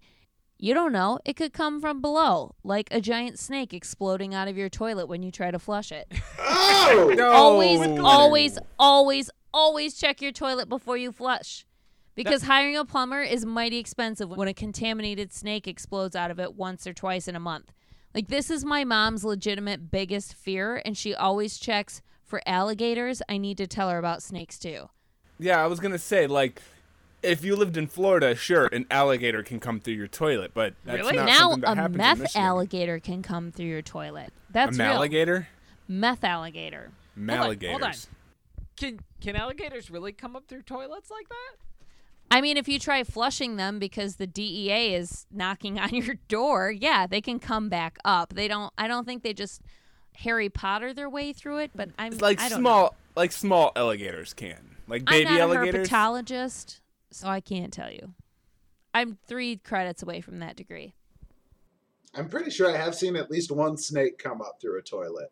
You 0.58 0.74
don't 0.74 0.92
know, 0.92 1.20
it 1.26 1.36
could 1.36 1.54
come 1.54 1.80
from 1.80 2.02
below, 2.02 2.56
like 2.64 2.88
a 2.92 3.00
giant 3.02 3.38
snake 3.38 3.74
exploding 3.74 4.34
out 4.34 4.48
of 4.48 4.58
your 4.58 4.70
toilet 4.70 5.08
when 5.08 5.22
you 5.24 5.32
try 5.32 5.52
to 5.52 5.60
flush 5.60 5.92
it. 5.92 6.12
Oh! 6.86 7.14
No. 7.16 7.32
always, 7.32 7.80
always, 8.00 8.60
always, 8.78 9.30
always 9.54 9.96
check 9.96 10.22
your 10.22 10.32
toilet 10.34 10.68
before 10.70 10.98
you 10.98 11.12
flush. 11.12 11.66
Because 12.16 12.44
hiring 12.44 12.78
a 12.78 12.86
plumber 12.86 13.22
is 13.22 13.46
mighty 13.46 13.78
expensive 13.80 14.30
when 14.30 14.48
a 14.48 14.54
contaminated 14.54 15.34
snake 15.34 15.68
explodes 15.68 16.16
out 16.16 16.30
of 16.32 16.40
it 16.40 16.54
once 16.56 16.86
or 16.86 16.94
twice 16.94 17.28
in 17.28 17.36
a 17.36 17.40
month. 17.40 17.74
Like, 18.14 18.28
this 18.28 18.52
is 18.52 18.64
my 18.64 18.84
mom's 18.84 19.26
legitimate 19.26 19.90
biggest 19.90 20.36
fear, 20.36 20.82
and 20.86 20.96
she 20.96 21.16
always 21.16 21.58
checks 21.58 22.02
for 22.24 22.42
alligators. 22.46 23.22
I 23.28 23.38
need 23.38 23.58
to 23.58 23.66
tell 23.68 23.90
her 23.90 23.98
about 23.98 24.22
snakes 24.22 24.60
too. 24.60 24.90
Yeah, 25.40 25.64
I 25.64 25.68
was 25.68 25.80
gonna 25.80 25.98
say 25.98 26.28
like, 26.28 26.62
if 27.24 27.44
you 27.44 27.56
lived 27.56 27.78
in 27.78 27.88
Florida, 27.88 28.36
sure, 28.36 28.68
an 28.68 28.86
alligator 28.92 29.42
can 29.42 29.60
come 29.60 29.80
through 29.80 29.96
your 29.96 30.08
toilet, 30.08 30.52
but 30.54 30.76
that's 30.86 31.00
Really? 31.00 31.16
not 31.16 31.26
now, 31.26 31.38
something 31.52 31.62
that 31.62 31.78
a 31.78 31.82
happens 31.82 31.96
in 31.96 31.98
meth 31.98 32.36
alligator 32.36 33.00
can 33.00 33.24
come 33.24 33.52
through 33.52 33.66
your 33.66 33.82
toilet. 33.82 34.32
A 34.50 34.54
That's 34.54 34.78
real. 34.78 34.88
alligator. 34.88 35.48
Meth 35.88 36.24
alligator. 36.24 36.92
Malligators. 37.18 37.70
hold 37.72 37.84
on. 37.84 37.94
Can 38.78 39.00
can 39.22 39.36
alligators 39.36 39.90
really 39.90 40.12
come 40.12 40.36
up 40.36 40.48
through 40.48 40.62
toilets 40.64 41.10
like 41.10 41.30
that? 41.30 41.56
I 42.32 42.42
mean, 42.42 42.58
if 42.58 42.68
you 42.68 42.80
try 42.80 43.04
flushing 43.04 43.58
them 43.58 43.78
because 43.80 44.16
the 44.16 44.26
DEA 44.28 44.96
is 44.96 45.26
knocking 45.32 45.80
on 45.80 45.94
your 45.94 46.16
door, 46.28 46.72
yeah, 46.72 47.06
they 47.08 47.22
can 47.22 47.40
come 47.40 47.70
back 47.70 47.98
up. 48.04 48.34
They 48.34 48.48
don't. 48.48 48.74
I 48.78 48.88
don't 48.88 49.06
think 49.06 49.24
they 49.24 49.34
just 49.34 49.62
Harry 50.16 50.50
Potter 50.50 50.94
their 50.94 51.10
way 51.10 51.34
through 51.34 51.60
it, 51.60 51.72
but 51.76 51.90
I'm 51.98 52.14
It's 52.14 52.22
like 52.22 52.40
I 52.40 52.50
don't 52.50 52.60
small, 52.60 52.84
Know. 52.86 52.92
like 53.16 53.32
small 53.32 53.72
alligators 53.76 54.34
can, 54.34 54.78
like 54.88 55.06
baby 55.06 55.26
alligators? 55.28 55.42
I'm 55.42 55.50
not 55.50 55.58
alligators. 55.58 55.88
a 55.88 55.92
herpetologist, 55.96 56.80
so 57.12 57.28
I 57.28 57.40
can't 57.42 57.72
tell 57.74 57.92
you. 57.92 58.14
I'm 58.96 59.18
three 59.28 59.58
credits 59.58 60.04
away 60.04 60.22
from 60.22 60.40
that 60.40 60.56
degree. 60.56 60.94
I'm 62.16 62.30
pretty 62.30 62.52
sure 62.52 62.72
I 62.72 62.78
have 62.78 62.94
seen 62.94 63.16
at 63.16 63.32
least 63.32 63.52
one 63.52 63.76
snake 63.76 64.20
come 64.20 64.40
up 64.40 64.60
through 64.62 64.78
a 64.78 64.84
toilet. 64.84 65.32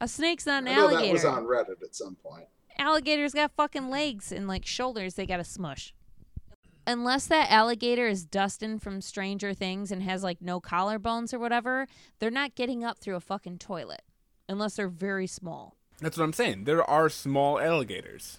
A 0.00 0.08
snake's 0.08 0.46
not 0.46 0.62
an 0.64 0.68
I 0.68 0.74
know 0.74 0.80
alligator. 0.88 1.06
that 1.06 1.12
was 1.12 1.24
on 1.24 1.44
Reddit 1.44 1.80
at 1.82 1.94
some 1.94 2.16
point. 2.16 2.46
Alligators 2.78 3.32
got 3.32 3.50
fucking 3.52 3.88
legs 3.90 4.32
and 4.32 4.46
like 4.46 4.64
shoulders 4.66 5.14
they 5.14 5.26
gotta 5.26 5.44
smush 5.44 5.92
unless 6.86 7.26
that 7.26 7.50
alligator 7.50 8.06
is 8.06 8.24
dustin 8.24 8.78
from 8.78 9.00
stranger 9.00 9.52
things 9.54 9.90
and 9.90 10.02
has 10.02 10.22
like 10.22 10.40
no 10.40 10.60
collarbones 10.60 11.32
or 11.34 11.38
whatever 11.38 11.86
they're 12.18 12.30
not 12.30 12.54
getting 12.54 12.84
up 12.84 12.98
through 12.98 13.16
a 13.16 13.20
fucking 13.20 13.58
toilet 13.58 14.02
unless 14.48 14.76
they're 14.76 14.88
very 14.88 15.26
small 15.26 15.76
That's 16.00 16.16
what 16.18 16.24
I'm 16.24 16.32
saying. 16.34 16.64
There 16.64 16.84
are 16.84 17.08
small 17.08 17.58
alligators. 17.58 18.38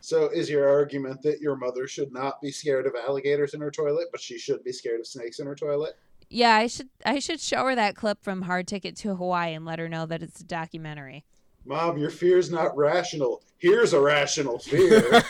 So 0.00 0.28
is 0.28 0.48
your 0.48 0.68
argument 0.68 1.22
that 1.22 1.40
your 1.40 1.56
mother 1.56 1.88
should 1.88 2.12
not 2.12 2.40
be 2.40 2.52
scared 2.52 2.86
of 2.86 2.94
alligators 2.94 3.52
in 3.54 3.60
her 3.60 3.70
toilet, 3.70 4.08
but 4.12 4.20
she 4.20 4.38
should 4.38 4.62
be 4.62 4.70
scared 4.70 5.00
of 5.00 5.06
snakes 5.06 5.40
in 5.40 5.46
her 5.46 5.56
toilet? 5.56 5.96
yeah 6.30 6.54
i 6.56 6.66
should 6.66 6.88
i 7.04 7.18
should 7.18 7.38
show 7.40 7.64
her 7.66 7.74
that 7.74 7.94
clip 7.94 8.22
from 8.22 8.42
hard 8.42 8.66
ticket 8.66 8.96
to 8.96 9.14
hawaii 9.14 9.52
and 9.52 9.64
let 9.66 9.78
her 9.78 9.88
know 9.90 10.06
that 10.06 10.22
it's 10.22 10.40
a 10.40 10.44
documentary 10.44 11.22
Mom, 11.64 11.96
your 11.98 12.10
fear's 12.10 12.50
not 12.50 12.76
rational. 12.76 13.42
Here's 13.58 13.92
a 13.94 14.00
rational 14.00 14.58
fear. 14.58 15.00
no 15.10 15.22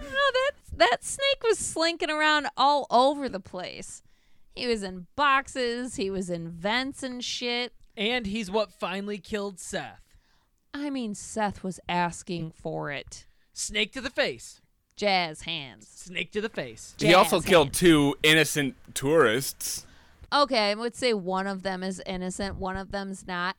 that 0.00 0.50
that 0.76 1.04
snake 1.04 1.42
was 1.42 1.58
slinking 1.58 2.10
around 2.10 2.46
all 2.56 2.86
over 2.90 3.28
the 3.28 3.40
place 3.40 4.02
he 4.54 4.66
was 4.66 4.82
in 4.82 5.06
boxes 5.16 5.96
he 5.96 6.10
was 6.10 6.30
in 6.30 6.48
vents 6.50 7.02
and 7.02 7.22
shit 7.24 7.72
And 7.96 8.26
he's 8.26 8.50
what 8.50 8.72
finally 8.72 9.18
killed 9.18 9.60
Seth. 9.60 10.00
i 10.72 10.90
mean 10.90 11.14
seth 11.14 11.62
was 11.62 11.78
asking 11.88 12.52
for 12.52 12.90
it 12.90 13.26
Snake 13.52 13.92
to 13.92 14.00
the 14.00 14.10
face. 14.10 14.60
jazz 14.96 15.42
hands 15.42 15.86
Snake 15.88 16.32
to 16.32 16.40
the 16.40 16.48
face. 16.48 16.94
he 16.98 17.14
also 17.14 17.38
Jazz 17.38 17.46
killed 17.48 17.72
two 17.72 18.16
innocent 18.22 18.74
tourists. 18.94 19.86
Okay, 20.34 20.70
I 20.70 20.74
would 20.74 20.94
say 20.96 21.14
one 21.14 21.46
of 21.46 21.62
them 21.62 21.82
is 21.82 22.02
innocent, 22.06 22.56
one 22.56 22.76
of 22.76 22.90
them's 22.90 23.26
not. 23.26 23.56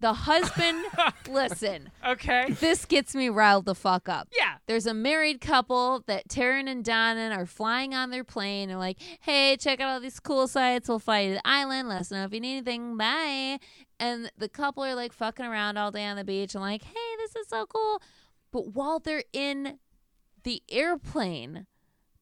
The 0.00 0.12
husband, 0.12 0.84
listen, 1.28 1.90
Okay. 2.06 2.52
this 2.60 2.84
gets 2.84 3.16
me 3.16 3.28
riled 3.28 3.64
the 3.64 3.74
fuck 3.74 4.08
up. 4.08 4.28
Yeah. 4.36 4.54
There's 4.68 4.86
a 4.86 4.94
married 4.94 5.40
couple 5.40 6.04
that 6.06 6.28
Taryn 6.28 6.68
and 6.68 6.84
Donnan 6.84 7.36
are 7.36 7.44
flying 7.46 7.94
on 7.94 8.10
their 8.10 8.22
plane 8.22 8.70
and 8.70 8.78
like, 8.78 8.98
hey, 9.22 9.56
check 9.56 9.80
out 9.80 9.88
all 9.88 9.98
these 10.00 10.20
cool 10.20 10.46
sites. 10.46 10.88
We'll 10.88 11.00
fly 11.00 11.26
to 11.26 11.32
the 11.34 11.40
island. 11.46 11.88
Let 11.88 12.02
us 12.02 12.10
know 12.12 12.22
if 12.22 12.32
you 12.32 12.38
need 12.38 12.58
anything. 12.58 12.96
Bye. 12.96 13.58
And 13.98 14.30
the 14.38 14.48
couple 14.48 14.84
are 14.84 14.94
like 14.94 15.12
fucking 15.12 15.44
around 15.44 15.78
all 15.78 15.90
day 15.90 16.04
on 16.04 16.16
the 16.16 16.22
beach 16.24 16.54
and 16.54 16.62
like, 16.62 16.84
hey, 16.84 17.16
this 17.18 17.34
is 17.34 17.48
so 17.48 17.66
cool. 17.66 18.00
But 18.52 18.74
while 18.74 19.00
they're 19.00 19.24
in 19.32 19.78
the 20.44 20.62
airplane, 20.70 21.66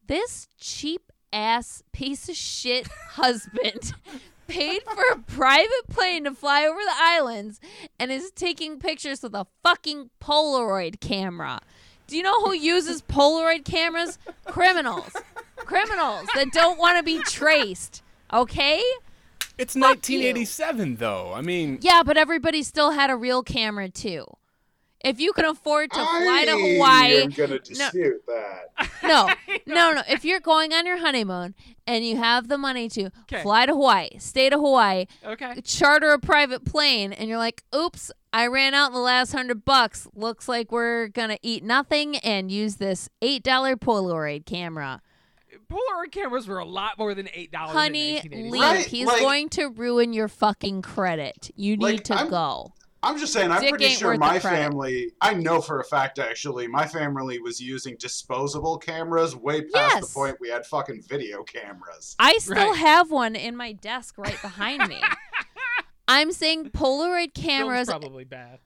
this 0.06 0.48
cheap 0.58 1.12
ass 1.36 1.82
piece 1.92 2.28
of 2.30 2.34
shit 2.36 2.88
husband 3.10 3.92
paid 4.48 4.82
for 4.84 5.04
a 5.12 5.18
private 5.18 5.86
plane 5.90 6.24
to 6.24 6.32
fly 6.32 6.64
over 6.64 6.78
the 6.78 6.94
islands 6.96 7.60
and 7.98 8.10
is 8.10 8.30
taking 8.30 8.78
pictures 8.78 9.22
with 9.22 9.34
a 9.34 9.46
fucking 9.62 10.08
Polaroid 10.20 10.98
camera. 11.00 11.60
Do 12.06 12.16
you 12.16 12.22
know 12.22 12.40
who 12.44 12.54
uses 12.54 13.02
Polaroid 13.02 13.64
cameras? 13.64 14.18
Criminals. 14.46 15.12
Criminals 15.56 16.26
that 16.34 16.52
don't 16.52 16.78
want 16.78 16.96
to 16.96 17.02
be 17.02 17.20
traced. 17.24 18.02
Okay? 18.32 18.82
It's 19.58 19.74
Fuck 19.74 20.08
you. 20.08 20.18
1987, 20.18 20.96
though. 20.96 21.32
I 21.34 21.42
mean, 21.42 21.78
Yeah, 21.82 22.02
but 22.04 22.16
everybody 22.16 22.62
still 22.62 22.92
had 22.92 23.10
a 23.10 23.16
real 23.16 23.42
camera 23.42 23.88
too. 23.88 24.24
If 25.06 25.20
you 25.20 25.32
can 25.32 25.44
afford 25.44 25.90
to 25.92 25.96
fly 25.96 26.44
to 26.46 26.52
I 26.52 26.74
Hawaii, 26.74 27.22
am 27.22 27.30
gonna 27.30 27.58
dispute 27.58 28.22
that. 28.26 28.88
no, 29.02 29.28
no, 29.66 29.92
no. 29.94 30.02
If 30.08 30.24
you're 30.24 30.40
going 30.40 30.72
on 30.72 30.84
your 30.86 30.98
honeymoon 30.98 31.54
and 31.86 32.04
you 32.04 32.16
have 32.16 32.48
the 32.48 32.58
money 32.58 32.88
to 32.90 33.10
'Kay. 33.28 33.42
fly 33.42 33.66
to 33.66 33.72
Hawaii, 33.72 34.18
stay 34.18 34.50
to 34.50 34.56
Hawaii, 34.56 35.06
Okay. 35.24 35.60
charter 35.62 36.10
a 36.12 36.18
private 36.18 36.64
plane, 36.64 37.12
and 37.12 37.28
you're 37.28 37.38
like, 37.38 37.62
oops, 37.74 38.10
I 38.32 38.48
ran 38.48 38.74
out 38.74 38.88
in 38.88 38.92
the 38.94 38.98
last 39.00 39.32
hundred 39.32 39.64
bucks. 39.64 40.08
Looks 40.14 40.48
like 40.48 40.70
we're 40.72 41.08
gonna 41.08 41.38
eat 41.42 41.62
nothing 41.64 42.16
and 42.18 42.50
use 42.50 42.76
this 42.76 43.08
eight 43.22 43.42
dollar 43.42 43.76
Polaroid 43.76 44.44
camera. 44.44 45.00
Polaroid 45.70 46.12
cameras 46.12 46.46
were 46.46 46.58
a 46.58 46.64
lot 46.64 46.98
more 46.98 47.14
than 47.14 47.28
eight 47.32 47.50
dollars. 47.50 47.72
Honey, 47.72 48.18
in 48.18 48.50
leave. 48.50 48.60
Right, 48.62 48.84
He's 48.86 49.06
like- 49.06 49.20
going 49.20 49.48
to 49.50 49.66
ruin 49.68 50.12
your 50.12 50.28
fucking 50.28 50.82
credit. 50.82 51.50
You 51.56 51.76
need 51.76 51.82
Like, 51.82 52.04
to 52.04 52.14
I'm- 52.14 52.28
go. 52.30 52.72
I'm 53.06 53.18
just 53.18 53.32
saying, 53.32 53.52
I'm 53.52 53.60
Dick 53.60 53.70
pretty 53.70 53.88
sure 53.90 54.16
my 54.18 54.38
family, 54.40 55.12
I 55.20 55.34
know 55.34 55.60
for 55.60 55.78
a 55.80 55.84
fact 55.84 56.18
actually, 56.18 56.66
my 56.66 56.86
family 56.86 57.38
was 57.38 57.60
using 57.60 57.96
disposable 57.98 58.78
cameras 58.78 59.36
way 59.36 59.62
past 59.62 59.94
Yes. 59.94 60.08
the 60.08 60.14
point 60.14 60.38
we 60.40 60.48
had 60.48 60.66
fucking 60.66 61.02
video 61.02 61.42
cameras. 61.44 62.16
I 62.18 62.36
still 62.38 62.70
Right. 62.70 62.78
have 62.78 63.10
one 63.10 63.36
in 63.36 63.56
my 63.56 63.72
desk 63.72 64.16
right 64.18 64.40
behind 64.42 64.88
me. 64.88 65.00
I'm 66.08 66.32
saying 66.32 66.70
Polaroid 66.70 67.34
Film's 67.34 67.46
cameras 67.46 67.88
probably 67.88 68.24
bad. 68.24 68.58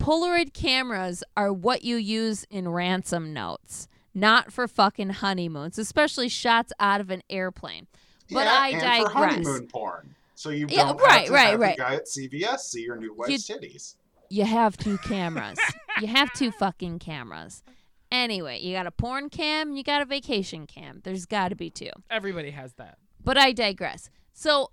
Polaroid 0.00 0.52
cameras 0.52 1.22
are 1.36 1.52
what 1.52 1.82
you 1.84 1.96
use 1.96 2.44
in 2.50 2.68
ransom 2.68 3.32
notes, 3.32 3.88
not 4.12 4.52
for 4.52 4.66
fucking 4.68 5.10
honeymoons, 5.10 5.78
especially 5.78 6.28
shots 6.28 6.72
out 6.80 7.00
of 7.00 7.10
an 7.10 7.22
airplane. 7.30 7.86
But 8.30 8.44
yeah, 8.46 8.52
I 8.52 8.68
and 8.70 8.80
digress. 8.80 9.12
for 9.12 9.18
honeymoon 9.18 9.66
porn. 9.68 10.14
So 10.44 10.50
you 10.50 10.66
Yeah, 10.68 10.88
don't 10.88 11.00
right, 11.00 11.12
have 11.20 11.24
to 11.24 11.32
right, 11.32 11.50
have 11.52 11.60
right. 11.60 11.76
the 11.78 11.82
guy 11.82 11.94
at 11.94 12.04
CVS 12.04 12.58
see 12.58 12.82
your 12.82 12.96
new 12.96 13.14
wife's 13.14 13.48
titties. 13.48 13.94
You 14.28 14.44
have 14.44 14.76
two 14.76 14.98
cameras. 14.98 15.58
you 16.02 16.06
have 16.06 16.34
two 16.34 16.50
fucking 16.50 16.98
cameras. 16.98 17.62
Anyway, 18.12 18.60
you 18.60 18.74
got 18.74 18.86
a 18.86 18.90
porn 18.90 19.30
cam 19.30 19.74
you 19.74 19.82
got 19.82 20.02
a 20.02 20.04
vacation 20.04 20.66
cam. 20.66 21.00
There's 21.02 21.24
got 21.24 21.48
to 21.48 21.54
be 21.56 21.70
two. 21.70 21.88
Everybody 22.10 22.50
has 22.50 22.74
that. 22.74 22.98
But 23.24 23.38
I 23.38 23.52
digress. 23.52 24.10
So 24.34 24.70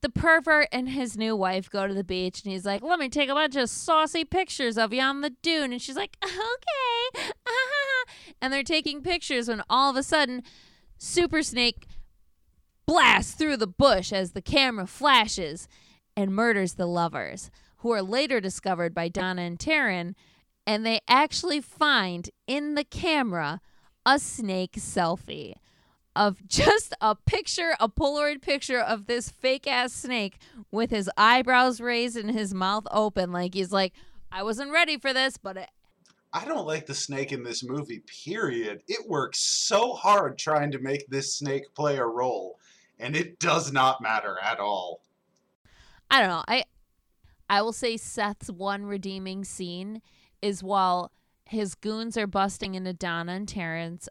the 0.00 0.08
pervert 0.08 0.66
and 0.72 0.88
his 0.88 1.16
new 1.16 1.36
wife 1.36 1.70
go 1.70 1.86
to 1.86 1.94
the 1.94 2.02
beach 2.02 2.42
and 2.42 2.52
he's 2.52 2.66
like, 2.66 2.82
Let 2.82 2.98
me 2.98 3.08
take 3.08 3.28
a 3.28 3.34
bunch 3.34 3.54
of 3.54 3.70
saucy 3.70 4.24
pictures 4.24 4.76
of 4.76 4.92
you 4.92 5.00
on 5.00 5.20
the 5.20 5.30
dune. 5.30 5.70
And 5.70 5.80
she's 5.80 5.94
like, 5.94 6.16
Okay. 6.24 7.30
and 8.42 8.52
they're 8.52 8.64
taking 8.64 9.00
pictures 9.02 9.46
when 9.46 9.62
all 9.70 9.90
of 9.90 9.96
a 9.96 10.02
sudden, 10.02 10.42
Super 10.96 11.44
Snake 11.44 11.86
blasts 12.88 13.34
through 13.34 13.58
the 13.58 13.66
bush 13.66 14.14
as 14.14 14.32
the 14.32 14.40
camera 14.40 14.86
flashes 14.86 15.68
and 16.16 16.34
murders 16.34 16.74
the 16.74 16.86
lovers, 16.86 17.50
who 17.78 17.92
are 17.92 18.00
later 18.00 18.40
discovered 18.40 18.94
by 18.94 19.08
Donna 19.08 19.42
and 19.42 19.58
Taryn. 19.58 20.14
And 20.66 20.86
they 20.86 21.00
actually 21.06 21.60
find 21.60 22.30
in 22.46 22.76
the 22.76 22.84
camera 22.84 23.60
a 24.06 24.18
snake 24.18 24.72
selfie 24.72 25.56
of 26.16 26.38
just 26.48 26.94
a 27.02 27.14
picture, 27.14 27.76
a 27.78 27.90
Polaroid 27.90 28.40
picture 28.40 28.80
of 28.80 29.06
this 29.06 29.28
fake 29.28 29.66
ass 29.66 29.92
snake 29.92 30.38
with 30.72 30.90
his 30.90 31.10
eyebrows 31.18 31.82
raised 31.82 32.16
and 32.16 32.30
his 32.30 32.54
mouth 32.54 32.86
open. 32.90 33.32
Like 33.32 33.52
he's 33.52 33.70
like, 33.70 33.92
I 34.32 34.42
wasn't 34.42 34.72
ready 34.72 34.96
for 34.96 35.12
this, 35.12 35.36
but 35.36 35.58
it, 35.58 35.68
I 36.32 36.44
don't 36.44 36.66
like 36.66 36.86
the 36.86 36.94
snake 36.94 37.32
in 37.32 37.42
this 37.42 37.62
movie, 37.62 38.02
period. 38.24 38.82
It 38.88 39.08
works 39.08 39.40
so 39.40 39.92
hard 39.92 40.38
trying 40.38 40.70
to 40.72 40.78
make 40.78 41.06
this 41.08 41.34
snake 41.34 41.74
play 41.74 41.96
a 41.96 42.04
role, 42.04 42.58
and 42.98 43.14
it 43.16 43.38
does 43.38 43.72
not 43.72 44.00
matter 44.02 44.36
at 44.42 44.58
all. 44.60 45.00
I 46.10 46.20
don't 46.20 46.28
know. 46.30 46.44
I 46.48 46.64
I 47.50 47.62
will 47.62 47.72
say 47.72 47.96
Seth's 47.96 48.50
one 48.50 48.84
redeeming 48.86 49.44
scene 49.44 50.02
is 50.42 50.62
while 50.62 51.12
his 51.44 51.74
goons 51.74 52.16
are 52.16 52.26
busting 52.26 52.74
into 52.74 52.92
Donna 52.92 53.32
and 53.32 53.46
Taryn's 53.48 54.08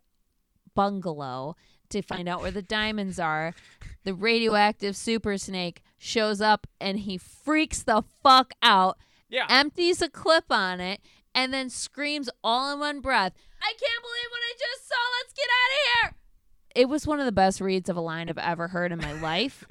bungalow 0.74 1.56
to 1.90 2.02
find 2.02 2.28
out 2.28 2.42
where 2.42 2.52
the 2.52 2.62
diamonds 2.62 3.20
are. 3.20 3.54
The 4.04 4.14
radioactive 4.14 4.96
super 4.96 5.38
snake 5.38 5.82
shows 5.98 6.42
up 6.42 6.68
and 6.82 7.00
he 7.00 7.18
freaks 7.18 7.84
the 7.84 8.04
fuck 8.24 8.54
out, 8.62 8.98
Yeah. 9.30 9.46
empties 9.50 10.02
a 10.02 10.10
clip 10.10 10.46
on 10.52 10.80
it, 10.80 11.02
and 11.34 11.54
then 11.54 11.70
screams 11.70 12.30
all 12.44 12.74
in 12.74 12.80
one 12.80 13.00
breath, 13.02 13.34
I 13.62 13.74
can't 13.80 14.02
believe 14.04 14.32
what 14.32 14.42
I 14.44 14.54
just 14.58 14.88
saw. 14.88 14.96
Let's 15.20 15.34
get 15.34 15.48
out 15.50 15.72
of 15.72 16.12
here. 16.12 16.17
It 16.78 16.88
was 16.88 17.08
one 17.08 17.20
of 17.20 17.26
the 17.26 17.32
best 17.32 17.60
reads 17.60 17.90
of 17.90 17.98
a 17.98 18.02
line 18.02 18.30
I've 18.30 18.38
ever 18.38 18.68
heard 18.68 18.92
in 18.92 19.00
my 19.00 19.14
life. 19.20 19.66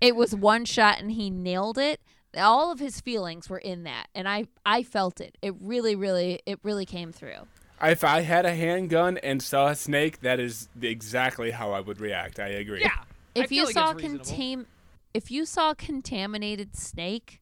it 0.00 0.16
was 0.16 0.34
one 0.34 0.64
shot 0.64 0.98
and 0.98 1.12
he 1.12 1.30
nailed 1.30 1.78
it. 1.78 2.00
All 2.36 2.72
of 2.72 2.80
his 2.80 3.00
feelings 3.00 3.48
were 3.48 3.58
in 3.58 3.84
that, 3.84 4.08
and 4.14 4.28
I 4.28 4.46
I 4.66 4.82
felt 4.82 5.20
it. 5.20 5.38
It 5.40 5.54
really, 5.60 5.94
really, 5.94 6.40
it 6.46 6.58
really 6.64 6.84
came 6.84 7.12
through. 7.12 7.46
If 7.80 8.02
I 8.02 8.22
had 8.22 8.44
a 8.44 8.54
handgun 8.54 9.18
and 9.18 9.42
saw 9.42 9.68
a 9.68 9.74
snake, 9.76 10.20
that 10.22 10.40
is 10.40 10.68
exactly 10.80 11.52
how 11.52 11.70
I 11.72 11.80
would 11.80 12.00
react. 12.00 12.40
I 12.40 12.48
agree. 12.48 12.80
yeah. 12.80 12.90
If 13.34 13.50
feel 13.50 13.58
you 13.58 13.64
like 13.66 13.74
saw 13.74 13.90
it's 13.90 14.02
reasonable. 14.02 14.24
contam, 14.24 14.66
if 15.14 15.30
you 15.30 15.44
saw 15.46 15.70
a 15.70 15.74
contaminated 15.74 16.74
snake, 16.76 17.40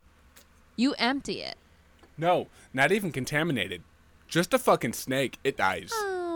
you 0.76 0.94
empty 0.98 1.40
it. 1.40 1.56
No, 2.18 2.48
not 2.74 2.92
even 2.92 3.12
contaminated. 3.12 3.82
Just 4.28 4.52
a 4.52 4.58
fucking 4.58 4.92
snake. 4.92 5.38
It 5.42 5.56
dies. 5.56 5.90
Oh, 5.94 6.16
I 6.16 6.30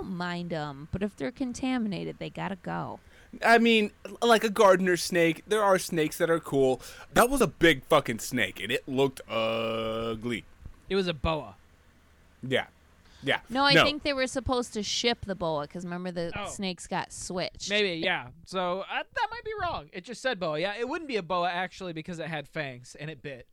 don't 0.00 0.10
mind 0.16 0.50
them, 0.50 0.88
but 0.92 1.02
if 1.02 1.16
they're 1.16 1.30
contaminated, 1.32 2.16
they 2.18 2.30
gotta 2.30 2.56
go. 2.56 3.00
I 3.44 3.58
mean, 3.58 3.90
like 4.22 4.44
a 4.44 4.48
gardener 4.50 4.96
snake. 4.96 5.42
There 5.46 5.62
are 5.62 5.78
snakes 5.78 6.16
that 6.18 6.30
are 6.30 6.40
cool. 6.40 6.80
That 7.12 7.28
was 7.28 7.40
a 7.40 7.46
big 7.46 7.84
fucking 7.84 8.20
snake, 8.20 8.60
and 8.60 8.72
it 8.72 8.88
looked 8.88 9.20
ugly. 9.28 10.44
It 10.88 10.96
was 10.96 11.06
a 11.08 11.14
boa. 11.14 11.56
Yeah. 12.42 12.66
Yeah. 13.22 13.40
No, 13.50 13.64
I 13.64 13.74
think 13.74 14.04
they 14.04 14.12
were 14.12 14.28
supposed 14.28 14.72
to 14.74 14.82
ship 14.82 15.18
the 15.26 15.34
boa 15.34 15.62
because 15.62 15.84
remember 15.84 16.10
the 16.12 16.32
Oh. 16.36 16.48
snakes 16.48 16.86
got 16.86 17.12
switched. 17.12 17.68
Maybe, 17.68 18.00
yeah. 18.00 18.28
So 18.46 18.80
uh, 18.90 19.02
that 19.02 19.26
might 19.30 19.44
be 19.44 19.50
wrong. 19.60 19.90
It 19.92 20.04
just 20.04 20.22
said 20.22 20.38
boa. 20.38 20.58
Yeah, 20.58 20.74
it 20.78 20.88
wouldn't 20.88 21.08
be 21.08 21.16
a 21.16 21.22
boa 21.22 21.50
actually 21.50 21.92
because 21.92 22.20
it 22.20 22.28
had 22.28 22.48
fangs 22.48 22.96
and 22.98 23.10
it 23.10 23.20
bit. 23.20 23.46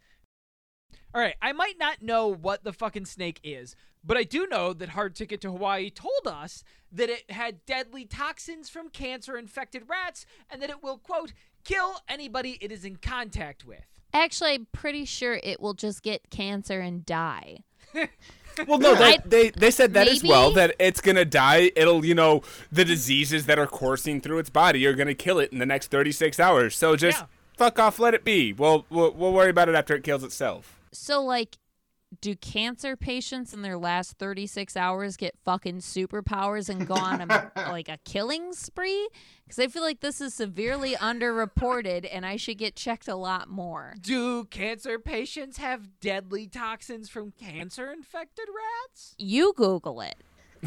All 1.14 1.22
right, 1.22 1.36
I 1.42 1.52
might 1.54 1.78
not 1.80 2.02
know 2.02 2.28
what 2.28 2.64
the 2.64 2.74
fucking 2.74 3.06
snake 3.06 3.40
is, 3.44 3.76
but 4.04 4.18
I 4.18 4.24
do 4.24 4.48
know 4.48 4.74
that 4.74 4.90
Hard 4.90 5.16
Ticket 5.16 5.42
to 5.42 5.52
Hawaii 5.52 5.90
told 5.90 6.28
us 6.28 6.64
that 6.92 7.10
it 7.10 7.30
had 7.32 7.66
deadly 7.66 8.06
toxins 8.06 8.70
from 8.70 8.90
cancer 8.90 9.38
infected 9.38 9.84
rats 9.90 10.26
and 10.50 10.62
that 10.62 10.70
it 10.70 10.84
will, 10.84 10.98
quote, 10.98 11.34
kill 11.64 11.96
anybody 12.08 12.58
it 12.62 12.72
is 12.72 12.86
in 12.86 12.98
contact 12.98 13.66
with. 13.66 13.86
Actually, 14.14 14.54
I'm 14.54 14.68
pretty 14.72 15.04
sure 15.06 15.40
it 15.44 15.60
will 15.60 15.74
just 15.74 16.02
get 16.04 16.30
cancer 16.30 16.80
and 16.80 17.06
die. 17.06 17.60
Well, 18.70 18.80
no, 18.80 18.94
I- 18.96 19.18
they 19.26 19.50
they 19.50 19.70
said 19.70 19.96
that 19.96 20.08
as 20.08 20.24
well. 20.24 20.52
That 20.54 20.76
it's 20.80 21.02
gonna 21.02 21.26
die. 21.26 21.72
It'll, 21.76 22.06
you 22.06 22.16
know, 22.16 22.42
the 22.72 22.86
diseases 22.86 23.48
that 23.48 23.60
are 23.60 23.68
coursing 23.68 24.22
through 24.22 24.40
its 24.40 24.50
body 24.50 24.86
are 24.86 24.94
gonna 24.94 25.14
kill 25.14 25.40
it 25.40 25.52
in 25.52 25.60
the 25.60 25.66
next 25.66 25.92
36 25.92 26.40
hours. 26.40 26.74
So 26.78 26.96
just 26.96 27.20
Yeah. 27.20 27.26
fuck 27.58 27.80
off, 27.80 28.00
let 28.00 28.14
it 28.14 28.24
be. 28.24 28.54
We'll, 28.54 28.86
we'll 28.90 29.12
we'll 29.12 29.34
worry 29.34 29.50
about 29.50 29.68
it 29.68 29.76
after 29.76 29.94
it 29.94 30.04
kills 30.06 30.24
itself. 30.24 30.75
So, 30.98 31.22
like, 31.24 31.58
do 32.22 32.36
cancer 32.36 32.96
patients 32.96 33.54
in 33.54 33.62
their 33.62 33.78
last 33.78 34.18
36 34.20 34.78
hours 34.78 35.18
get 35.18 35.36
fucking 35.44 35.80
superpowers 35.80 36.70
and 36.70 36.88
go 36.88 36.94
on 36.94 37.20
a, 37.22 37.52
like 37.70 37.90
a 37.90 37.98
killing 38.06 38.54
spree? 38.54 39.10
Because 39.44 39.60
I 39.60 39.68
feel 39.68 39.82
like 39.82 40.00
this 40.00 40.22
is 40.22 40.34
severely 40.34 40.94
underreported 40.96 42.08
and 42.10 42.26
I 42.26 42.38
should 42.38 42.58
get 42.58 42.76
checked 42.76 43.08
a 43.08 43.16
lot 43.16 43.50
more. 43.50 43.96
Do 44.00 44.46
cancer 44.46 44.98
patients 44.98 45.58
have 45.58 46.00
deadly 46.00 46.48
toxins 46.48 47.10
from 47.10 47.32
cancer 47.32 47.92
infected 47.92 48.46
rats? 48.48 49.16
You 49.18 49.54
Google 49.56 50.02
it. 50.02 50.16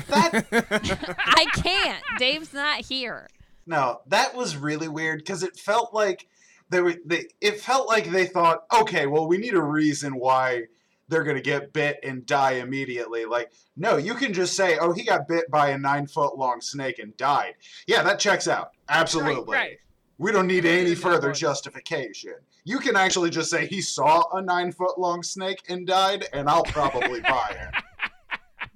That 0.09 0.47
I 1.19 1.47
can't. 1.55 2.03
Dave's 2.19 2.53
not 2.53 2.85
here. 2.85 3.29
no, 3.67 4.01
that 4.07 4.35
was 4.35 4.57
really 4.57 4.88
weird 4.88 5.21
because 5.21 5.43
it 5.43 5.57
felt 5.57 5.95
like 5.95 6.29
they 6.71 6.81
were. 6.81 6.95
They 7.05 7.27
it 7.41 7.61
felt 7.61 7.89
like 7.89 8.11
they 8.11 8.27
thought, 8.27 8.65
okay, 8.75 9.07
well, 9.07 9.27
we 9.27 9.39
need 9.39 9.55
a 9.55 9.63
reason 9.63 10.17
why 10.17 10.65
they're 11.09 11.25
gonna 11.25 11.41
get 11.41 11.73
bit 11.73 11.99
and 12.03 12.27
die 12.27 12.53
immediately. 12.53 13.25
Like, 13.25 13.51
no, 13.77 13.97
you 13.97 14.15
can 14.15 14.33
just 14.33 14.55
say, 14.55 14.79
oh, 14.79 14.93
he 14.93 15.05
got 15.05 15.29
bit 15.29 15.51
by 15.51 15.71
a 15.71 15.79
nine 15.79 16.07
foot 16.07 16.37
long 16.37 16.61
snake 16.61 16.99
and 16.99 17.17
died. 17.17 17.55
Yeah, 17.87 18.03
that 18.03 18.19
checks 18.19 18.49
out. 18.49 18.73
Absolutely. 18.89 19.35
right. 19.35 19.47
right. 19.47 19.79
We 20.19 20.33
don't 20.33 20.49
need 20.49 20.67
any 20.67 20.97
further 20.97 21.31
justification. 21.33 22.35
You 22.65 22.81
can 22.81 22.97
actually 22.97 23.31
just 23.31 23.51
say 23.51 23.67
he 23.67 23.81
saw 23.81 24.25
a 24.33 24.43
nine 24.43 24.73
foot 24.73 24.99
long 24.99 25.23
snake 25.23 25.63
and 25.69 25.87
died, 25.87 26.27
and 26.33 26.49
I'll 26.49 26.65
probably 26.65 27.21
buy 27.21 27.51
it. 27.51 27.83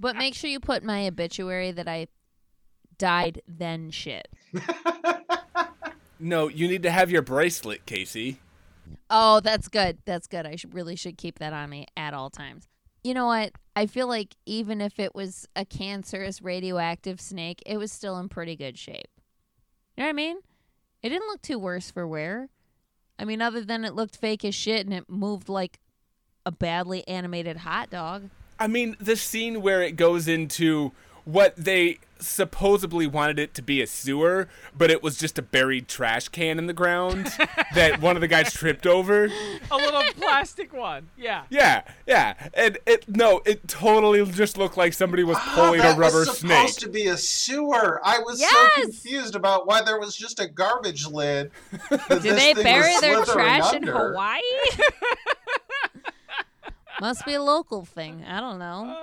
But 0.02 0.16
make 0.16 0.34
sure 0.34 0.50
you 0.50 0.58
put 0.58 0.82
my 0.82 1.06
obituary 1.06 1.70
that 1.70 1.86
I 1.86 2.08
died 2.98 3.40
then 3.46 3.92
shit. 3.92 4.26
No, 6.22 6.46
you 6.46 6.68
need 6.68 6.84
to 6.84 6.90
have 6.92 7.10
your 7.10 7.20
bracelet, 7.20 7.84
Casey. 7.84 8.38
Oh, 9.10 9.40
that's 9.40 9.66
good. 9.66 9.98
That's 10.04 10.28
good. 10.28 10.46
I 10.46 10.54
should 10.54 10.72
really 10.72 10.94
should 10.94 11.18
keep 11.18 11.40
that 11.40 11.52
on 11.52 11.68
me 11.68 11.86
at 11.96 12.14
all 12.14 12.30
times. 12.30 12.68
You 13.02 13.12
know 13.12 13.26
what? 13.26 13.52
I 13.74 13.86
feel 13.86 14.06
like 14.06 14.36
even 14.46 14.80
if 14.80 15.00
it 15.00 15.16
was 15.16 15.48
a 15.56 15.64
cancerous 15.64 16.40
radioactive 16.40 17.20
snake, 17.20 17.60
it 17.66 17.76
was 17.76 17.90
still 17.90 18.18
in 18.18 18.28
pretty 18.28 18.54
good 18.54 18.78
shape. 18.78 19.10
You 19.96 20.02
know 20.02 20.04
what 20.04 20.10
I 20.10 20.12
mean? 20.12 20.36
It 21.02 21.08
didn't 21.08 21.26
look 21.26 21.42
too 21.42 21.58
worse 21.58 21.90
for 21.90 22.06
wear. 22.06 22.48
I 23.18 23.24
mean, 23.24 23.42
other 23.42 23.64
than 23.64 23.84
it 23.84 23.94
looked 23.94 24.16
fake 24.16 24.44
as 24.44 24.54
shit 24.54 24.86
and 24.86 24.94
it 24.94 25.10
moved 25.10 25.48
like 25.48 25.80
a 26.46 26.52
badly 26.52 27.06
animated 27.08 27.58
hot 27.58 27.90
dog. 27.90 28.30
I 28.60 28.68
mean, 28.68 28.96
the 29.00 29.16
scene 29.16 29.60
where 29.60 29.82
it 29.82 29.96
goes 29.96 30.28
into 30.28 30.92
what 31.24 31.56
they 31.56 31.98
supposedly 32.18 33.04
wanted 33.04 33.36
it 33.40 33.52
to 33.52 33.60
be 33.62 33.82
a 33.82 33.86
sewer, 33.86 34.46
but 34.76 34.92
it 34.92 35.02
was 35.02 35.18
just 35.18 35.40
a 35.40 35.42
buried 35.42 35.88
trash 35.88 36.28
can 36.28 36.56
in 36.56 36.68
the 36.68 36.72
ground 36.72 37.26
that 37.74 38.00
one 38.00 38.16
of 38.16 38.20
the 38.20 38.28
guys 38.28 38.52
tripped 38.52 38.86
over. 38.86 39.24
A 39.70 39.76
little 39.76 40.02
plastic 40.14 40.72
one. 40.72 41.08
Yeah. 41.16 41.42
Yeah, 41.50 41.82
yeah, 42.06 42.34
and 42.54 42.78
it 42.86 43.08
no, 43.08 43.42
it 43.44 43.66
totally 43.66 44.24
just 44.26 44.56
looked 44.56 44.76
like 44.76 44.92
somebody 44.92 45.24
was 45.24 45.36
Ah, 45.40 45.52
pulling 45.56 45.80
that 45.80 45.96
a 45.96 46.00
rubber 46.00 46.20
was 46.20 46.38
snake. 46.38 46.56
supposed 46.58 46.80
to 46.80 46.88
be 46.88 47.08
a 47.08 47.16
sewer. 47.16 48.00
I 48.04 48.20
was 48.20 48.38
Yes! 48.40 48.52
so 48.76 48.82
confused 48.82 49.34
about 49.34 49.66
why 49.66 49.82
there 49.82 49.98
was 49.98 50.14
just 50.16 50.38
a 50.38 50.46
garbage 50.46 51.06
lid. 51.06 51.50
that 51.90 52.22
Do 52.22 52.34
they 52.34 52.54
bury 52.54 52.92
their 53.00 53.24
slithering 53.24 53.46
trash 53.46 53.74
in. 53.74 53.82
Hawaii? 53.82 54.40
Must 57.00 57.26
be 57.26 57.34
a 57.34 57.42
local 57.42 57.84
thing. 57.84 58.24
I 58.24 58.38
don't 58.38 58.60
know. 58.60 58.96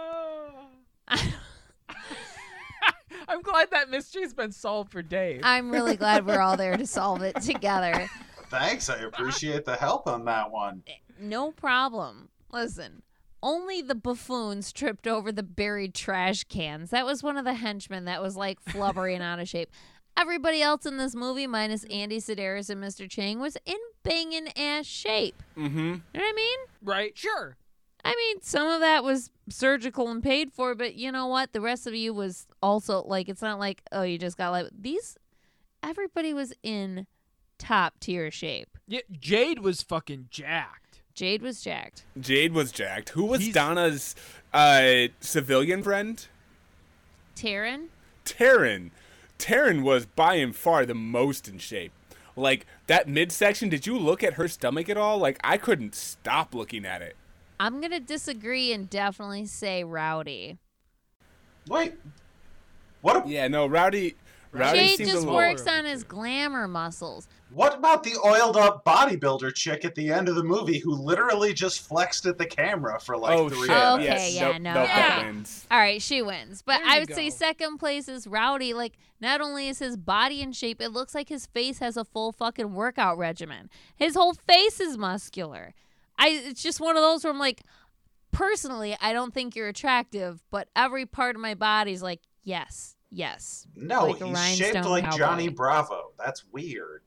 I'm 3.39 3.43
glad 3.43 3.71
that 3.71 3.89
mystery's 3.89 4.33
been 4.33 4.51
solved 4.51 4.91
for 4.91 5.01
Dave. 5.01 5.39
I'm 5.45 5.71
really 5.71 5.95
glad 5.95 6.25
we're 6.25 6.41
all 6.41 6.57
there 6.57 6.75
to 6.75 6.85
solve 6.87 7.21
it 7.21 7.39
together. 7.41 8.09
Thanks, 8.49 8.89
I 8.89 8.97
appreciate 8.97 9.63
the 9.63 9.77
help 9.77 10.07
on 10.07 10.25
that 10.25 10.51
one. 10.51 10.83
No 11.17 11.51
problem. 11.51 12.27
Listen, 12.51 13.01
only 13.41 13.81
the 13.81 13.95
buffoons 13.95 14.73
tripped 14.73 15.07
over 15.07 15.31
the 15.31 15.43
buried 15.43 15.93
trash 15.93 16.43
cans. 16.43 16.89
That 16.89 17.05
was 17.05 17.23
one 17.23 17.37
of 17.37 17.45
the 17.45 17.53
henchmen 17.53 18.03
that 18.05 18.21
was 18.21 18.35
like 18.35 18.61
flubbery 18.65 19.13
and 19.13 19.23
out 19.23 19.39
of 19.39 19.47
shape. 19.47 19.71
Everybody 20.17 20.61
else 20.61 20.85
in 20.85 20.97
this 20.97 21.15
movie, 21.15 21.47
minus 21.47 21.85
Andy 21.85 22.17
Sidaris 22.17 22.69
and 22.69 22.83
Mr. 22.83 23.09
Chang, 23.09 23.39
was 23.39 23.55
in 23.65 23.77
banging 24.03 24.49
ass 24.57 24.85
shape. 24.85 25.41
Mm-hmm. 25.55 25.77
You 25.77 25.91
know 25.93 26.01
what 26.11 26.23
I 26.23 26.33
mean? 26.33 26.59
right? 26.83 27.17
Sure. 27.17 27.55
I 28.05 28.15
mean, 28.15 28.41
some 28.41 28.67
of 28.67 28.79
that 28.79 29.03
was 29.03 29.29
surgical 29.49 30.09
and 30.09 30.23
paid 30.23 30.51
for, 30.53 30.73
but 30.75 30.95
you 30.95 31.11
know 31.11 31.27
what? 31.27 31.51
The 31.53 31.61
rest 31.61 31.85
of 31.87 31.93
you 31.93 32.13
was 32.13 32.47
also 32.63 33.03
like, 33.03 33.27
it's 33.29 33.41
not 33.41 33.59
like, 33.59 33.81
oh, 33.91 34.03
you 34.03 34.17
just 34.17 34.37
got 34.37 34.51
like 34.51 34.67
these. 34.77 35.17
Everybody 35.83 36.33
was 36.33 36.53
in 36.63 37.07
top 37.57 37.99
tier 37.99 38.31
shape. 38.31 38.77
Yeah, 38.87 39.01
Jade 39.11 39.59
was 39.59 39.81
fucking 39.81 40.27
jacked. 40.29 41.01
Jade 41.13 41.41
was 41.41 41.61
jacked. 41.61 42.05
Jade 42.19 42.53
was 42.53 42.71
jacked. 42.71 43.09
Who 43.09 43.25
was 43.25 43.41
He's- 43.41 43.53
Donna's 43.53 44.15
uh, 44.53 45.07
civilian 45.19 45.83
friend? 45.83 46.25
Taryn, 47.35 47.87
Taryn. 48.25 48.91
Taryn 49.37 49.83
was 49.83 50.05
by 50.05 50.35
and 50.35 50.55
far 50.55 50.85
the 50.85 50.93
most 50.95 51.47
in 51.47 51.57
shape. 51.57 51.93
Like 52.35 52.65
that 52.87 53.07
midsection, 53.07 53.69
did 53.69 53.85
you 53.87 53.97
look 53.97 54.23
at 54.23 54.33
her 54.33 54.47
stomach 54.47 54.89
at 54.89 54.97
all? 54.97 55.17
Like 55.17 55.39
I 55.43 55.57
couldn't 55.57 55.95
stop 55.95 56.53
looking 56.53 56.85
at 56.85 57.01
it. 57.01 57.15
I'm 57.59 57.81
gonna 57.81 57.99
disagree 57.99 58.71
and 58.71 58.89
definitely 58.89 59.45
say 59.45 59.83
Rowdy. 59.83 60.57
Wait, 61.67 61.93
what? 63.01 63.27
Yeah, 63.27 63.47
no, 63.47 63.67
Rowdy. 63.67 64.15
Rowdy 64.51 64.79
Jade 64.79 64.97
seemed 64.97 65.09
a 65.09 65.11
just 65.11 65.25
little. 65.25 65.35
works 65.35 65.67
on 65.67 65.85
his 65.85 66.03
glamour 66.03 66.67
muscles. 66.67 67.27
What 67.51 67.77
about 67.77 68.01
the 68.01 68.17
oiled 68.25 68.57
up 68.57 68.83
bodybuilder 68.83 69.53
chick 69.53 69.85
at 69.85 69.93
the 69.93 70.11
end 70.11 70.27
of 70.27 70.35
the 70.35 70.43
movie 70.43 70.79
who 70.79 70.95
literally 70.95 71.53
just 71.53 71.81
flexed 71.87 72.25
at 72.25 72.39
the 72.39 72.47
camera 72.47 72.99
for 72.99 73.15
like 73.15 73.37
oh 73.37 73.49
three 73.49 73.67
shit! 73.67 73.77
Okay, 73.77 74.03
yes, 74.03 74.33
yeah, 74.33 74.51
nope, 74.51 74.61
no, 74.61 74.73
nope, 74.73 74.87
that 74.87 75.17
okay. 75.19 75.27
wins. 75.27 75.67
All 75.69 75.77
right, 75.77 76.01
she 76.01 76.23
wins. 76.23 76.63
But 76.63 76.81
I 76.81 76.95
you 76.95 77.01
would 77.01 77.13
say 77.13 77.29
second 77.29 77.77
place 77.77 78.07
is 78.07 78.25
Rowdy. 78.25 78.73
Like, 78.73 78.93
not 79.21 79.39
only 79.39 79.67
is 79.67 79.79
his 79.79 79.97
body 79.97 80.41
in 80.41 80.51
shape, 80.51 80.81
it 80.81 80.89
looks 80.89 81.13
like 81.13 81.29
his 81.29 81.45
face 81.45 81.77
has 81.79 81.95
a 81.95 82.05
full 82.05 82.31
fucking 82.31 82.73
workout 82.73 83.19
regimen. 83.19 83.69
His 83.95 84.15
whole 84.15 84.33
face 84.33 84.79
is 84.79 84.97
muscular. 84.97 85.75
I 86.19 86.29
it's 86.45 86.61
just 86.61 86.79
one 86.79 86.97
of 86.97 87.01
those 87.01 87.23
where 87.23 87.33
I'm 87.33 87.39
like, 87.39 87.61
personally, 88.31 88.95
I 89.01 89.13
don't 89.13 89.33
think 89.33 89.55
you're 89.55 89.69
attractive, 89.69 90.43
but 90.51 90.67
every 90.75 91.05
part 91.05 91.35
of 91.35 91.41
my 91.41 91.55
body's 91.55 92.03
like, 92.03 92.19
yes, 92.43 92.95
yes. 93.09 93.65
No, 93.75 94.07
Like 94.07 94.21
he's 94.21 94.57
shaped 94.57 94.85
like 94.85 95.05
cowboy. 95.05 95.17
Johnny 95.17 95.47
Bravo. 95.49 96.11
That's 96.17 96.43
weird. 96.51 97.01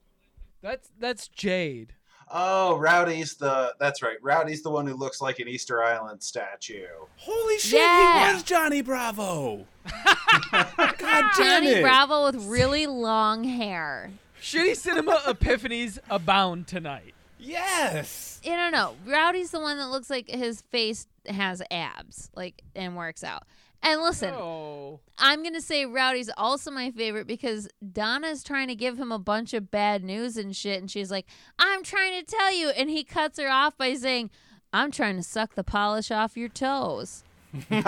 That's 0.62 0.88
that's 0.98 1.28
Jade. 1.28 1.94
Oh, 2.34 2.78
Rowdy's 2.78 3.34
the. 3.34 3.74
That's 3.78 4.00
right. 4.00 4.16
Rowdy's 4.22 4.62
the 4.62 4.70
one 4.70 4.86
who 4.86 4.94
looks 4.94 5.20
like 5.20 5.38
an 5.38 5.48
Easter 5.48 5.82
Island 5.82 6.22
statue. 6.22 6.86
Holy 7.16 7.58
shit! 7.58 7.80
Yeah. 7.80 8.28
He 8.28 8.34
was 8.34 8.42
Johnny 8.42 8.80
Bravo. 8.80 9.66
God 10.50 10.66
damn 10.98 11.30
Johnny 11.36 11.66
it! 11.68 11.82
Bravo 11.82 12.24
with 12.26 12.36
really 12.46 12.86
long 12.86 13.44
hair. 13.44 14.12
Shitty 14.40 14.76
cinema 14.76 15.20
epiphanies 15.26 15.98
abound 16.08 16.68
tonight. 16.68 17.14
Yes. 17.42 18.40
I 18.44 18.48
don't 18.56 18.72
know. 18.72 18.94
Rowdy's 19.06 19.50
the 19.50 19.60
one 19.60 19.78
that 19.78 19.88
looks 19.88 20.08
like 20.10 20.28
his 20.28 20.62
face 20.62 21.06
has 21.26 21.62
abs, 21.70 22.30
like, 22.34 22.62
and 22.74 22.96
works 22.96 23.22
out. 23.24 23.42
And 23.84 24.00
listen, 24.00 24.32
Oh. 24.32 25.00
I'm 25.18 25.42
gonna 25.42 25.60
say 25.60 25.84
Rowdy's 25.86 26.30
also 26.36 26.70
my 26.70 26.92
favorite 26.92 27.26
because 27.26 27.68
Donna's 27.92 28.44
trying 28.44 28.68
to 28.68 28.76
give 28.76 28.96
him 28.96 29.10
a 29.10 29.18
bunch 29.18 29.54
of 29.54 29.72
bad 29.72 30.04
news 30.04 30.36
and 30.36 30.54
shit, 30.54 30.80
and 30.80 30.88
she's 30.88 31.10
like, 31.10 31.26
"I'm 31.58 31.82
trying 31.82 32.20
to 32.20 32.24
tell 32.24 32.52
you," 32.54 32.68
and 32.70 32.88
he 32.90 33.02
cuts 33.02 33.40
her 33.40 33.48
off 33.48 33.76
by 33.76 33.94
saying, 33.94 34.30
"I'm 34.72 34.92
trying 34.92 35.16
to 35.16 35.22
suck 35.24 35.56
the 35.56 35.64
polish 35.64 36.12
off 36.12 36.36
your 36.36 36.48
toes." 36.48 37.24
No. 37.70 37.80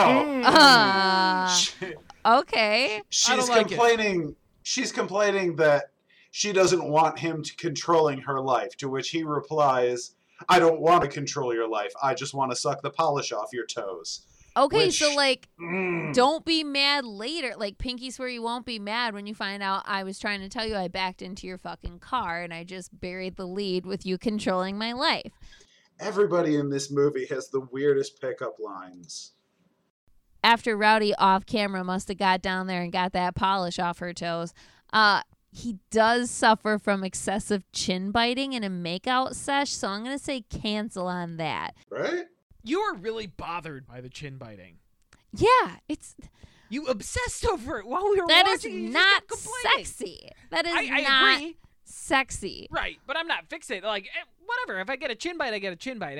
Uh, 0.43 1.49
She- 1.55 1.95
okay. 2.27 3.03
she's 3.09 3.49
like 3.49 3.67
it. 3.67 3.69
complaining. 3.77 4.35
She's 4.65 4.91
complaining 4.93 5.57
that 5.57 5.91
she 6.37 6.53
doesn't 6.53 6.83
want 6.89 7.17
him 7.21 7.45
to 7.45 7.55
controlling 7.55 8.19
her 8.19 8.41
life. 8.41 8.77
To 8.79 8.89
which 8.89 9.11
he 9.11 9.23
replies, 9.23 10.17
"I 10.49 10.59
don't 10.59 10.81
want 10.81 11.03
to 11.03 11.09
control 11.09 11.55
your 11.55 11.69
life. 11.69 11.93
I 12.03 12.13
just 12.15 12.35
want 12.35 12.51
to 12.51 12.57
suck 12.57 12.83
the 12.83 12.91
polish 12.91 13.31
off 13.31 13.51
your 13.53 13.67
toes." 13.67 14.27
Okay, 14.57 14.87
Which- 14.87 14.99
so 14.99 15.15
like, 15.15 15.49
Mm. 15.61 16.13
don't 16.13 16.45
be 16.45 16.65
mad 16.65 17.05
later. 17.05 17.55
Like, 17.57 17.79
Pinky 17.79 18.11
swear 18.11 18.29
you 18.29 18.43
won't 18.43 18.67
be 18.67 18.81
mad 18.81 19.15
when 19.15 19.27
you 19.29 19.35
find 19.35 19.63
out 19.63 19.83
I 19.87 20.03
was 20.03 20.19
trying 20.19 20.41
to 20.41 20.49
tell 20.49 20.67
you 20.67 20.75
I 20.77 20.89
backed 20.89 21.23
into 21.23 21.47
your 21.47 21.59
fucking 21.59 22.01
car 22.01 22.43
and 22.43 22.53
I 22.53 22.65
just 22.65 22.99
buried 23.01 23.37
the 23.37 23.47
lead 23.47 23.87
with 23.87 24.05
you 24.05 24.19
controlling 24.19 24.77
my 24.77 24.93
life. 24.93 25.33
Everybody 26.01 26.57
in 26.57 26.69
this 26.71 26.91
movie 26.91 27.27
has 27.27 27.49
the 27.51 27.61
weirdest 27.61 28.21
pickup 28.21 28.57
lines. 28.59 29.33
after 30.43 30.77
Rowdy 30.77 31.15
off 31.15 31.47
camera 31.47 31.83
must 31.85 32.09
have 32.09 32.19
got 32.19 32.43
down 32.43 32.67
there 32.67 32.83
and 32.83 32.93
got 32.93 33.13
that 33.13 33.35
polish 33.35 33.79
off 33.79 33.99
her 34.01 34.13
toes. 34.13 34.53
Uh 34.93 35.23
he 35.57 35.79
does 35.91 36.31
suffer 36.31 36.79
from 36.83 37.05
excessive 37.05 37.63
chin 37.73 38.11
biting 38.11 38.53
in 38.55 38.65
a 38.65 38.69
makeout 38.71 39.35
sesh, 39.35 39.71
so 39.71 39.89
I'm 39.89 40.03
gonna 40.03 40.19
say 40.19 40.43
cancel 40.43 41.07
on 41.07 41.37
that. 41.37 41.75
Right? 41.91 42.25
You 42.65 42.81
are 42.81 42.95
really 42.95 43.27
bothered 43.29 43.87
by 43.87 44.01
the 44.01 44.09
chin 44.09 44.37
biting. 44.37 44.79
Yeah, 45.33 45.77
it's 45.89 46.17
You 46.71 46.87
obsessed 46.87 47.47
over 47.47 47.79
it 47.79 47.87
while 47.87 48.03
we 48.05 48.21
were 48.21 48.27
that 48.27 48.47
is 48.49 48.65
watching. 48.65 48.75
you 48.75 48.93
just 48.93 48.95
not 48.95 49.29
kept 49.29 49.41
sexy. 49.77 50.29
That 50.51 50.67
is 50.67 50.75
I, 50.75 50.81
I 50.81 51.01
not 51.03 51.37
agree. 51.37 51.57
sexy. 51.85 52.69
Right, 52.71 52.97
but 53.07 53.17
I'm 53.17 53.27
not 53.29 53.49
fixated. 53.49 53.83
Like, 53.85 54.05
eh, 54.07 54.25
whatever. 54.47 54.81
If 54.81 54.91
I 54.91 54.97
get 54.97 55.11
a 55.11 55.15
chin 55.15 55.39
bite, 55.39 55.55
I 55.55 55.59
get 55.59 55.73
a 55.73 55.77
chin 55.77 55.99
bite. 55.99 56.19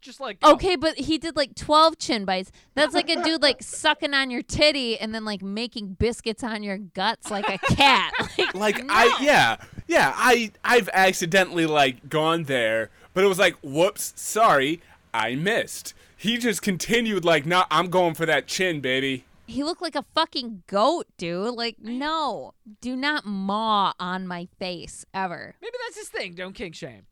Just 0.00 0.20
like 0.20 0.40
go. 0.40 0.52
Okay, 0.52 0.76
but 0.76 0.96
he 0.96 1.18
did 1.18 1.34
like 1.36 1.54
12 1.54 1.98
chin 1.98 2.24
bites. 2.24 2.52
That's 2.74 2.94
like 2.94 3.08
a 3.10 3.22
dude 3.22 3.42
like 3.42 3.62
sucking 3.62 4.14
on 4.14 4.30
your 4.30 4.42
titty 4.42 4.98
and 4.98 5.14
then 5.14 5.24
like 5.24 5.42
making 5.42 5.94
biscuits 5.94 6.44
on 6.44 6.62
your 6.62 6.78
guts 6.78 7.30
like 7.30 7.48
a 7.48 7.58
cat. 7.74 8.12
Like, 8.38 8.54
Like 8.54 8.84
no. 8.84 8.92
I 8.94 9.18
yeah 9.20 9.56
yeah 9.88 10.12
I 10.14 10.52
I've 10.64 10.88
accidentally 10.92 11.66
like 11.66 12.08
gone 12.08 12.44
there, 12.44 12.90
but 13.14 13.24
it 13.24 13.28
was 13.28 13.38
like 13.38 13.56
whoops 13.62 14.12
sorry 14.16 14.80
I 15.14 15.34
missed. 15.34 15.94
He 16.16 16.36
just 16.38 16.62
continued 16.62 17.24
like 17.24 17.46
nah 17.46 17.64
I'm 17.70 17.88
going 17.88 18.14
for 18.14 18.26
that 18.26 18.46
chin 18.46 18.80
baby. 18.80 19.24
He 19.48 19.62
looked 19.62 19.80
like 19.80 19.94
a 19.94 20.04
fucking 20.14 20.64
goat, 20.66 21.06
dude. 21.16 21.54
Like, 21.54 21.76
no. 21.80 22.54
Do 22.80 22.96
not 22.96 23.24
maw 23.24 23.92
on 24.00 24.26
my 24.26 24.48
face 24.58 25.06
ever. 25.14 25.54
Maybe 25.62 25.76
that's 25.86 25.96
his 25.98 26.08
thing. 26.08 26.34
Don't 26.34 26.52
kink 26.52 26.74
shame. 26.74 27.06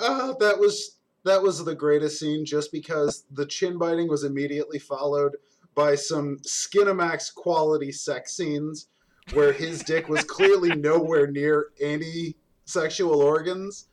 Uh, 0.00 0.32
that 0.40 0.58
was 0.58 0.96
that 1.24 1.42
was 1.42 1.64
the 1.64 1.74
greatest 1.74 2.18
scene 2.18 2.44
just 2.44 2.72
because 2.72 3.24
the 3.30 3.46
chin 3.46 3.78
biting 3.78 4.08
was 4.08 4.24
immediately 4.24 4.78
followed 4.78 5.36
by 5.74 5.94
some 5.94 6.38
Skinamax 6.38 7.34
quality 7.34 7.92
sex 7.92 8.36
scenes 8.36 8.88
where 9.32 9.52
his 9.52 9.82
dick 9.82 10.08
was 10.08 10.24
clearly 10.24 10.74
nowhere 10.76 11.26
near 11.28 11.68
any 11.80 12.34
sexual 12.64 13.20
organs. 13.22 13.86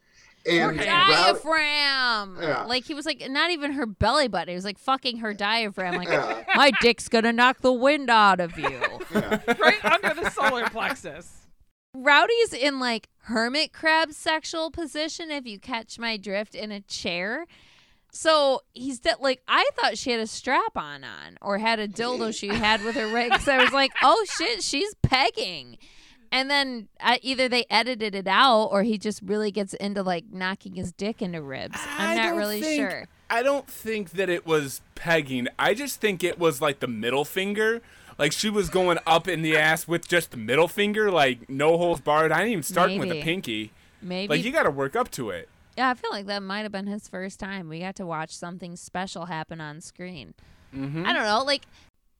And 0.49 0.79
Her 0.79 0.85
Rowdy- 0.85 1.13
diaphragm. 1.13 2.37
Yeah. 2.41 2.63
Like 2.63 2.85
he 2.85 2.93
was 2.93 3.05
like 3.05 3.23
not 3.29 3.51
even 3.51 3.73
her 3.73 3.85
belly 3.85 4.27
button. 4.29 4.47
He 4.49 4.55
was 4.55 4.63
like 4.65 4.79
fucking 4.79 5.17
her 5.17 5.33
diaphragm. 5.33 5.95
Like 5.95 6.07
Yeah. 6.07 6.43
my 6.55 6.71
dick's 6.81 7.09
gonna 7.09 7.33
knock 7.33 7.59
the 7.61 7.73
wind 7.73 8.09
out 8.09 8.39
of 8.39 8.57
you. 8.57 8.69
yeah. 9.13 9.39
Right 9.59 9.83
under 9.83 10.13
the 10.21 10.29
solar 10.29 10.67
plexus. 10.69 11.47
Rowdy's 12.03 12.53
in 12.53 12.79
like 12.79 13.09
hermit 13.23 13.73
crab 13.73 14.13
sexual 14.13 14.71
position. 14.71 15.31
If 15.31 15.45
you 15.45 15.59
catch 15.59 15.99
my 15.99 16.17
drift, 16.17 16.55
in 16.55 16.71
a 16.71 16.81
chair. 16.81 17.45
So 18.11 18.61
he's 18.73 18.99
de- 18.99 19.17
like, 19.19 19.41
I 19.47 19.69
thought 19.75 19.97
she 19.97 20.11
had 20.11 20.19
a 20.19 20.27
strap 20.27 20.75
on 20.75 21.03
on 21.03 21.37
or 21.41 21.59
had 21.59 21.79
a 21.79 21.87
dildo 21.87 22.33
she 22.33 22.47
had 22.47 22.83
with 22.83 22.95
her 22.95 23.07
right. 23.13 23.31
Because 23.31 23.47
I 23.47 23.63
was 23.63 23.71
like, 23.71 23.91
oh 24.01 24.25
shit, 24.37 24.63
she's 24.63 24.95
pegging. 25.03 25.77
And 26.31 26.49
then 26.49 26.89
uh, 26.99 27.17
either 27.21 27.47
they 27.49 27.65
edited 27.69 28.15
it 28.15 28.27
out 28.27 28.65
or 28.65 28.83
he 28.83 28.97
just 28.97 29.21
really 29.23 29.51
gets 29.51 29.73
into 29.75 30.03
like 30.03 30.25
knocking 30.31 30.75
his 30.75 30.91
dick 30.91 31.21
into 31.21 31.41
ribs. 31.41 31.79
I'm 31.97 32.17
not 32.17 32.35
really 32.35 32.61
think- 32.61 32.89
sure. 32.89 33.07
I 33.31 33.43
don't 33.43 33.67
think 33.67 34.11
that 34.11 34.27
it 34.27 34.47
was 34.47 34.81
pegging. 34.95 35.49
I 35.59 35.75
just 35.75 36.01
think 36.01 36.23
it 36.23 36.39
was 36.39 36.61
like 36.61 36.79
the 36.79 36.87
middle 36.87 37.25
finger. 37.25 37.81
Like 38.19 38.33
she 38.33 38.49
was 38.49 38.69
going 38.69 38.99
up 39.07 39.27
in 39.27 39.41
the 39.41 39.57
ass 39.57 39.87
with 39.87 40.07
just 40.07 40.31
the 40.31 40.37
middle 40.37 40.67
finger, 40.67 41.09
like 41.09 41.49
no 41.49 41.77
holes 41.77 42.01
barred. 42.01 42.31
I 42.31 42.39
didn't 42.39 42.51
even 42.51 42.63
starting 42.63 42.99
with 42.99 43.09
the 43.09 43.15
Maybe. 43.15 43.23
pinky. 43.23 43.71
Maybe. 44.01 44.27
Like 44.27 44.43
you 44.43 44.51
got 44.51 44.63
to 44.63 44.71
work 44.71 44.95
up 44.95 45.09
to 45.11 45.29
it. 45.29 45.49
yeah, 45.77 45.89
I 45.89 45.93
feel 45.93 46.11
like 46.11 46.25
that 46.27 46.43
might 46.43 46.61
have 46.61 46.71
been 46.71 46.87
his 46.87 47.07
first 47.07 47.39
time. 47.39 47.69
We 47.69 47.79
got 47.79 47.95
to 47.95 48.05
watch 48.05 48.31
something 48.35 48.75
special 48.75 49.25
happen 49.25 49.61
on 49.61 49.81
screen. 49.81 50.33
Mm-hmm. 50.75 51.05
I 51.05 51.13
don't 51.13 51.23
know. 51.23 51.43
Like 51.43 51.65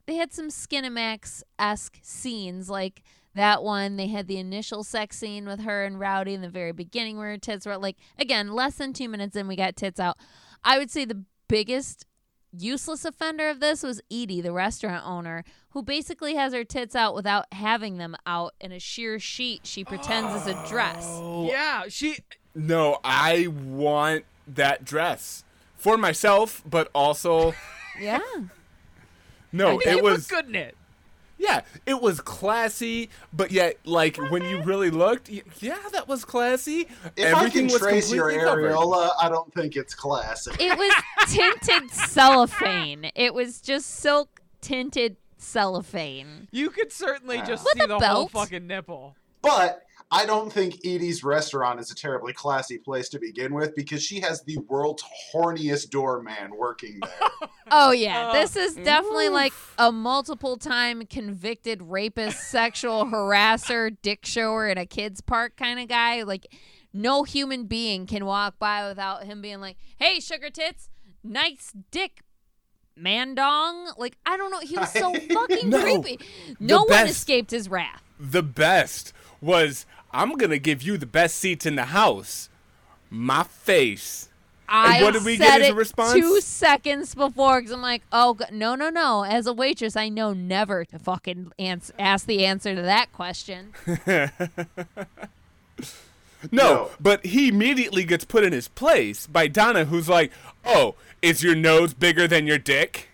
they 0.07 0.15
had 0.15 0.33
some 0.33 0.47
Skinamax 0.47 1.43
esque 1.59 1.99
scenes, 2.01 2.69
like 2.69 3.03
that 3.35 3.61
one. 3.61 3.97
They 3.97 4.07
had 4.07 4.27
the 4.27 4.37
initial 4.37 4.83
sex 4.83 5.17
scene 5.17 5.45
with 5.45 5.59
her 5.61 5.83
and 5.83 5.99
Rowdy 5.99 6.33
in 6.33 6.41
the 6.41 6.49
very 6.49 6.71
beginning, 6.71 7.17
where 7.17 7.31
her 7.31 7.37
tits 7.37 7.65
were 7.65 7.77
like 7.77 7.97
again 8.17 8.53
less 8.53 8.75
than 8.75 8.93
two 8.93 9.09
minutes 9.09 9.35
in, 9.35 9.47
we 9.47 9.55
got 9.57 9.75
tits 9.75 9.99
out. 9.99 10.17
I 10.63 10.77
would 10.77 10.89
say 10.89 11.03
the 11.05 11.23
biggest 11.47 12.05
useless 12.57 13.05
offender 13.05 13.49
of 13.49 13.59
this 13.59 13.83
was 13.83 14.01
Edie, 14.11 14.41
the 14.41 14.51
restaurant 14.51 15.05
owner, 15.05 15.43
who 15.71 15.83
basically 15.83 16.35
has 16.35 16.53
her 16.53 16.63
tits 16.63 16.95
out 16.95 17.13
without 17.15 17.45
having 17.53 17.97
them 17.97 18.15
out 18.25 18.53
in 18.59 18.71
a 18.71 18.79
sheer 18.79 19.19
sheet 19.19 19.61
she 19.65 19.83
pretends 19.83 20.41
is 20.41 20.47
a 20.47 20.67
dress. 20.67 21.05
Oh, 21.07 21.47
Yeah, 21.49 21.83
she. 21.89 22.19
No, 22.55 22.99
I 23.03 23.47
want 23.47 24.25
that 24.47 24.83
dress 24.83 25.43
for 25.75 25.97
myself, 25.97 26.63
but 26.69 26.89
also 26.93 27.53
Yeah. 27.99 28.19
no, 29.51 29.67
I 29.75 29.77
think 29.77 29.97
it 29.97 30.03
was 30.03 30.27
good 30.27 30.47
in 30.47 30.55
it. 30.55 30.75
Yeah, 31.39 31.61
it 31.85 31.99
was 32.01 32.19
classy, 32.19 33.09
but 33.33 33.49
yet 33.51 33.77
like 33.85 34.17
when 34.29 34.43
you 34.43 34.61
really 34.61 34.91
looked, 34.91 35.29
yeah, 35.29 35.77
that 35.93 36.07
was 36.07 36.23
classy. 36.25 36.81
If 37.15 37.33
Everything 37.33 37.67
I 37.67 37.69
can 37.69 37.79
trace 37.79 38.11
your 38.11 38.29
completely 38.29 38.45
covered. 38.45 38.71
areola, 38.71 39.11
I 39.21 39.29
don't 39.29 39.51
think 39.53 39.75
it's 39.75 39.95
classic. 39.95 40.57
It 40.59 40.77
was 40.77 40.93
tinted 41.33 41.89
cellophane. 41.91 43.09
It 43.15 43.33
was 43.33 43.61
just 43.61 43.89
silk 43.89 44.41
tinted 44.61 45.15
cellophane. 45.37 46.47
You 46.51 46.69
could 46.69 46.91
certainly 46.91 47.37
just 47.39 47.63
With 47.63 47.73
see 47.77 47.83
a 47.85 47.87
the 47.87 47.99
whole 47.99 48.27
fucking 48.27 48.67
nipple. 48.67 49.15
But 49.41 49.83
I 50.12 50.26
don't 50.26 50.51
think 50.51 50.84
Edie's 50.84 51.24
restaurant 51.24 51.80
is 51.80 51.91
a 51.91 51.95
terribly 51.95 52.34
classy 52.34 52.80
place 52.80 53.10
to 53.10 53.20
begin 53.20 53.53
with 53.53 53.76
because 53.76 54.01
she 54.01 54.20
has 54.22 54.41
the 54.41 54.57
world's 54.68 55.03
horniest 55.34 55.91
doorman 55.91 56.55
working 56.57 56.99
there. 57.01 57.30
Oh 57.72 57.91
yeah, 57.91 58.30
Oh. 58.30 58.34
this 58.34 58.55
is 58.55 58.74
definitely 58.74 59.30
like 59.30 59.53
a 59.78 59.91
multiple 59.91 60.57
time 60.57 61.05
convicted 61.05 61.84
rapist, 61.84 62.49
sexual 62.49 63.05
harasser, 63.14 63.95
dick 64.01 64.26
shower 64.26 64.68
in 64.68 64.80
a 64.80 64.88
kids 64.88 65.22
park 65.22 65.55
kind 65.55 65.80
of 65.80 65.88
guy. 65.88 66.24
Like 66.24 66.47
no 66.93 67.22
human 67.24 67.66
being 67.66 68.07
can 68.07 68.26
walk 68.26 68.57
by 68.57 68.88
without 68.88 69.24
him 69.26 69.39
being 69.43 69.62
like, 69.62 69.78
"Hey, 69.97 70.20
sugar 70.20 70.49
tits, 70.49 70.89
nice 71.24 71.72
dick." 71.91 72.22
Mandong, 72.99 73.97
like 73.99 74.18
I 74.26 74.36
don't 74.36 74.51
know, 74.51 74.60
he 74.60 74.76
was 74.76 74.91
so 74.91 75.14
fucking 75.32 75.70
No, 75.70 75.82
creepy. 75.82 76.20
No 76.60 76.80
one 76.80 76.88
best- 76.89 77.12
escaped 77.12 77.51
his 77.51 77.70
wrath. 77.70 78.01
the 78.20 78.43
best 78.43 79.14
was 79.41 79.86
I'm 80.12 80.36
gonna 80.38 80.57
give 80.60 80.82
you 80.82 80.97
the 80.97 81.05
best 81.05 81.36
seats 81.38 81.66
in 81.66 81.76
the 81.76 81.86
house. 81.86 82.49
My 83.10 83.43
face. 83.43 84.28
I 84.72 85.01
what 85.01 85.14
did 85.14 85.26
we 85.26 85.36
said 85.38 85.45
get 85.47 85.62
as 85.62 85.68
a 85.70 85.72
it 85.72 85.76
response? 85.76 86.14
Two 86.14 86.41
seconds 86.41 87.16
before, 87.16 87.60
because 87.60 87.72
I'm 87.72 87.82
like, 87.82 88.03
oh 88.12 88.36
g- 88.36 88.45
no, 88.51 88.76
no, 88.76 88.89
no. 88.89 89.24
As 89.24 89.47
a 89.47 89.53
waitress, 89.53 89.95
I 89.95 90.10
know 90.10 90.32
never 90.34 90.86
to 90.86 90.99
fucking 90.99 91.51
ans- 91.57 91.91
ask 91.97 92.28
the 92.28 92.45
answer 92.45 92.76
to 92.76 92.82
that 92.84 93.12
question. 93.12 93.74
No, 96.53 96.64
No. 96.64 96.91
but 97.01 97.26
he 97.26 97.49
immediately 97.49 98.05
gets 98.05 98.24
put 98.24 98.45
in 98.45 98.53
his 98.53 98.70
place 98.70 99.28
by 99.28 99.47
Donna, 99.49 99.84
who's 99.84 100.07
like, 100.07 100.32
"Oh, 100.64 100.95
is 101.22 101.43
your 101.43 101.53
nose 101.53 101.93
bigger 101.93 102.30
than 102.30 102.47
your 102.47 102.57
dick?" 102.57 103.09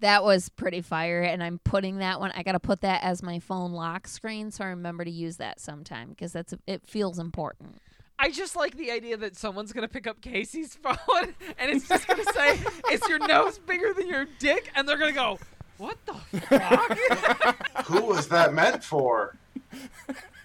That 0.00 0.22
was 0.22 0.48
pretty 0.48 0.80
fire, 0.80 1.22
and 1.22 1.42
I'm 1.42 1.58
putting 1.58 1.98
that 1.98 2.20
one. 2.20 2.30
I 2.34 2.42
gotta 2.42 2.60
put 2.60 2.82
that 2.82 3.02
as 3.02 3.22
my 3.22 3.40
phone 3.40 3.72
lock 3.72 4.06
screen, 4.06 4.50
so 4.50 4.64
I 4.64 4.68
remember 4.68 5.04
to 5.04 5.10
use 5.10 5.38
that 5.38 5.60
sometime 5.60 6.10
because 6.10 6.32
that's 6.32 6.54
it 6.66 6.86
feels 6.86 7.18
important. 7.18 7.80
I 8.20 8.30
just 8.30 8.56
like 8.56 8.76
the 8.76 8.90
idea 8.90 9.16
that 9.16 9.36
someone's 9.36 9.72
gonna 9.72 9.88
pick 9.88 10.06
up 10.06 10.20
Casey's 10.20 10.74
phone 10.82 11.34
and 11.58 11.70
it's 11.70 11.88
just 11.88 12.06
gonna 12.06 12.24
say, 12.32 12.60
"Is 12.92 13.00
your 13.08 13.18
nose 13.26 13.58
bigger 13.58 13.92
than 13.92 14.08
your 14.08 14.26
dick?" 14.38 14.70
And 14.76 14.88
they're 14.88 14.98
gonna 14.98 15.12
go, 15.12 15.38
"What 15.78 15.98
the 16.06 16.14
fuck?" 16.14 17.76
Who 17.86 18.02
was 18.02 18.28
that 18.28 18.54
meant 18.54 18.84
for? 18.84 19.36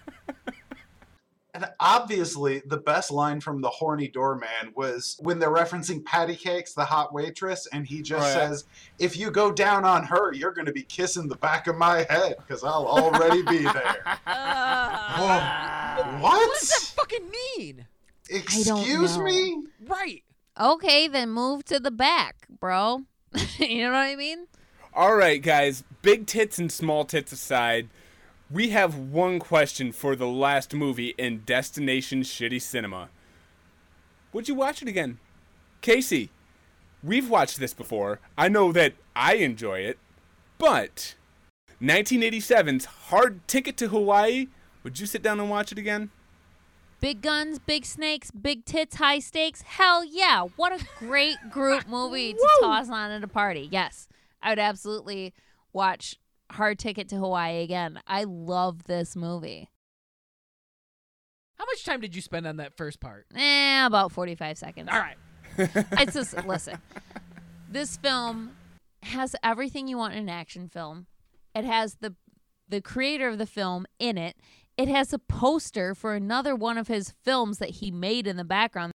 And 1.54 1.64
obviously, 1.78 2.62
the 2.66 2.78
best 2.78 3.12
line 3.12 3.40
from 3.40 3.60
the 3.60 3.68
horny 3.70 4.08
doorman 4.08 4.72
was 4.74 5.16
when 5.20 5.38
they're 5.38 5.50
referencing 5.54 6.04
Patty 6.04 6.34
Cakes, 6.34 6.74
the 6.74 6.84
hot 6.84 7.14
waitress, 7.14 7.68
and 7.72 7.86
he 7.86 8.02
just 8.02 8.24
Oh, 8.24 8.26
yeah. 8.40 8.48
says, 8.48 8.64
If 8.98 9.16
you 9.16 9.30
go 9.30 9.52
down 9.52 9.84
on 9.84 10.02
her, 10.04 10.32
you're 10.32 10.50
going 10.52 10.66
to 10.66 10.72
be 10.72 10.82
kissing 10.82 11.28
the 11.28 11.36
back 11.36 11.68
of 11.68 11.76
my 11.76 12.04
head 12.10 12.34
because 12.38 12.64
I'll 12.64 12.86
already 12.88 13.42
be 13.42 13.58
there. 13.62 14.02
Uh, 14.26 16.02
Whoa. 16.02 16.18
what 16.20 16.58
does 16.60 16.68
that 16.70 16.92
fucking 16.96 17.30
mean? 17.56 17.86
Excuse 18.28 19.16
know. 19.16 19.22
me? 19.24 19.62
Right. 19.86 20.24
Okay, 20.58 21.08
then 21.08 21.30
move 21.30 21.64
to 21.66 21.78
the 21.78 21.90
back, 21.90 22.46
bro. 22.60 23.02
you 23.58 23.84
know 23.84 23.90
what 23.92 23.98
I 23.98 24.16
mean? 24.16 24.46
All 24.92 25.14
right, 25.16 25.42
guys, 25.42 25.82
big 26.02 26.26
tits 26.26 26.58
and 26.58 26.70
small 26.70 27.04
tits 27.04 27.32
aside, 27.32 27.88
we 28.50 28.70
have 28.70 28.96
one 28.96 29.38
question 29.38 29.92
for 29.92 30.14
the 30.14 30.26
last 30.26 30.74
movie 30.74 31.14
in 31.16 31.42
Destination 31.44 32.22
Shitty 32.22 32.60
Cinema. 32.60 33.08
Would 34.32 34.48
you 34.48 34.54
watch 34.54 34.82
it 34.82 34.88
again? 34.88 35.18
Casey, 35.80 36.30
we've 37.02 37.28
watched 37.28 37.58
this 37.58 37.74
before. 37.74 38.20
I 38.36 38.48
know 38.48 38.72
that 38.72 38.94
I 39.14 39.34
enjoy 39.34 39.80
it, 39.80 39.98
but 40.58 41.14
1987's 41.80 42.84
Hard 42.84 43.46
Ticket 43.48 43.76
to 43.78 43.88
Hawaii, 43.88 44.48
would 44.82 45.00
you 45.00 45.06
sit 45.06 45.22
down 45.22 45.40
and 45.40 45.48
watch 45.48 45.72
it 45.72 45.78
again? 45.78 46.10
Big 47.00 47.20
guns, 47.20 47.58
big 47.58 47.84
snakes, 47.84 48.30
big 48.30 48.64
tits, 48.64 48.96
high 48.96 49.18
stakes. 49.18 49.62
Hell 49.62 50.04
yeah. 50.04 50.42
What 50.56 50.72
a 50.72 50.84
great 50.98 51.36
group 51.50 51.86
movie 51.86 52.32
to 52.32 52.48
toss 52.62 52.88
on 52.88 53.10
at 53.10 53.22
a 53.22 53.28
party. 53.28 53.68
Yes. 53.70 54.08
I 54.42 54.50
would 54.50 54.58
absolutely 54.58 55.34
watch 55.72 56.16
Hard 56.54 56.78
Ticket 56.78 57.08
to 57.08 57.16
Hawaii 57.16 57.62
again. 57.62 58.00
I 58.06 58.24
love 58.24 58.84
this 58.84 59.16
movie. 59.16 59.70
How 61.58 61.64
much 61.64 61.84
time 61.84 62.00
did 62.00 62.14
you 62.14 62.22
spend 62.22 62.46
on 62.46 62.58
that 62.58 62.76
first 62.76 63.00
part? 63.00 63.26
Eh, 63.34 63.84
about 63.84 64.12
45 64.12 64.56
seconds. 64.58 64.88
All 64.92 64.98
right. 64.98 65.16
It's 65.98 66.14
just, 66.14 66.46
listen, 66.46 66.78
this 67.68 67.96
film 67.96 68.56
has 69.02 69.34
everything 69.42 69.88
you 69.88 69.96
want 69.98 70.14
in 70.14 70.20
an 70.20 70.28
action 70.28 70.68
film. 70.68 71.06
It 71.54 71.64
has 71.64 71.96
the 72.00 72.14
the 72.68 72.80
creator 72.80 73.28
of 73.28 73.38
the 73.38 73.46
film 73.46 73.84
in 73.98 74.16
it. 74.16 74.36
It 74.76 74.88
has 74.88 75.12
a 75.12 75.18
poster 75.18 75.94
for 75.94 76.14
another 76.14 76.56
one 76.56 76.78
of 76.78 76.88
his 76.88 77.12
films 77.22 77.58
that 77.58 77.70
he 77.70 77.90
made 77.90 78.26
in 78.26 78.36
the 78.36 78.44
background. 78.44 78.92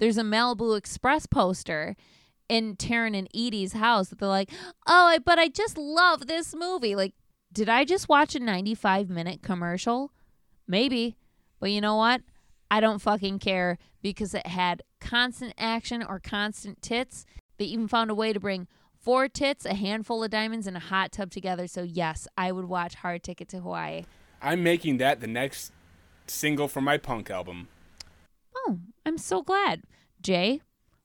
There's 0.00 0.18
a 0.18 0.22
Malibu 0.22 0.76
Express 0.76 1.26
poster 1.26 1.94
in 2.50 2.76
Taryn 2.76 3.16
and 3.16 3.28
Edie's 3.34 3.72
house 3.74 4.08
that 4.08 4.18
they're 4.18 4.28
like, 4.28 4.50
"Oh, 4.86 5.06
I- 5.06 5.18
but 5.18 5.38
I 5.38 5.48
just 5.48 5.78
love 5.78 6.26
this 6.26 6.54
movie." 6.54 6.94
Like, 6.96 7.14
did 7.52 7.68
I 7.68 7.84
just 7.84 8.08
watch 8.08 8.34
a 8.34 8.40
95 8.40 9.08
minute 9.08 9.40
commercial? 9.42 10.12
Maybe. 10.66 11.16
But 11.60 11.70
you 11.70 11.80
know 11.80 11.96
what? 11.96 12.22
I 12.70 12.80
don't 12.80 12.98
fucking 13.00 13.38
care 13.38 13.78
because 14.02 14.34
it 14.34 14.46
had 14.46 14.82
constant 15.00 15.54
action 15.58 16.02
or 16.02 16.18
constant 16.20 16.82
tits. 16.82 17.24
They 17.58 17.64
even 17.66 17.88
found 17.88 18.10
a 18.10 18.14
way 18.14 18.32
to 18.32 18.40
bring 18.40 18.66
four 18.96 19.28
tits, 19.28 19.64
a 19.64 19.74
handful 19.74 20.22
of 20.22 20.30
diamonds, 20.30 20.66
and 20.66 20.76
a 20.76 20.80
hot 20.80 21.12
tub 21.12 21.30
together. 21.30 21.66
So, 21.66 21.82
yes, 21.82 22.28
I 22.36 22.52
would 22.52 22.66
watch 22.66 22.94
Hard 22.96 23.22
Ticket 23.22 23.48
to 23.50 23.60
Hawaii. 23.60 24.04
I'm 24.42 24.62
making 24.62 24.98
that 24.98 25.20
the 25.20 25.26
next 25.26 25.72
single 26.26 26.68
for 26.68 26.80
my 26.80 26.96
punk 26.98 27.30
album. 27.30 27.68
Oh, 28.54 28.78
I'm 29.04 29.18
so 29.18 29.42
glad. 29.42 29.82
Jay, 30.22 30.60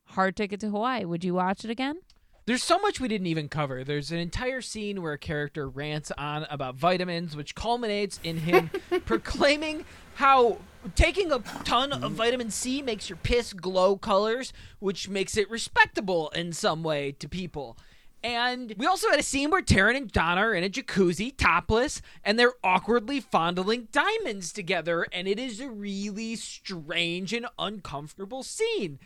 Hard 0.05 0.35
Ticket 0.35 0.59
to 0.61 0.69
Hawaii. 0.69 1.05
Would 1.05 1.23
you 1.23 1.33
watch 1.33 1.63
it 1.65 1.69
again? 1.69 1.97
There's 2.45 2.63
so 2.63 2.77
much 2.77 2.99
we 2.99 3.07
didn't 3.07 3.25
even 3.27 3.49
cover. 3.49 3.83
There's 3.83 4.11
an 4.11 4.19
entire 4.19 4.61
scene 4.61 5.01
where 5.01 5.13
a 5.13 5.17
character 5.17 5.67
rants 5.67 6.11
on 6.15 6.45
about 6.51 6.75
vitamins, 6.75 7.35
which 7.35 7.55
culminates 7.55 8.19
in 8.23 8.37
him 8.37 8.69
proclaiming 9.05 9.83
how 10.15 10.59
taking 10.93 11.31
a 11.31 11.39
ton 11.39 11.91
of 11.91 12.11
vitamin 12.11 12.51
C 12.51 12.83
makes 12.83 13.09
your 13.09 13.17
piss 13.17 13.51
glow 13.51 13.97
colors, 13.97 14.53
which 14.77 15.09
makes 15.09 15.37
it 15.37 15.49
respectable 15.49 16.29
in 16.29 16.53
some 16.53 16.83
way 16.83 17.13
to 17.13 17.27
people. 17.27 17.77
And 18.23 18.73
we 18.77 18.85
also 18.85 19.09
had 19.09 19.19
a 19.19 19.23
scene 19.23 19.49
where 19.49 19.61
Taryn 19.61 19.97
and 19.97 20.11
Donna 20.11 20.41
are 20.41 20.53
in 20.53 20.63
a 20.63 20.69
jacuzzi, 20.69 21.35
topless, 21.35 22.01
and 22.23 22.39
they're 22.39 22.53
awkwardly 22.63 23.19
fondling 23.19 23.87
diamonds 23.91 24.51
together, 24.51 25.05
and 25.11 25.27
it 25.27 25.39
is 25.39 25.59
a 25.59 25.69
really 25.69 26.35
strange 26.35 27.33
and 27.33 27.47
uncomfortable 27.59 28.41
scene. 28.41 28.99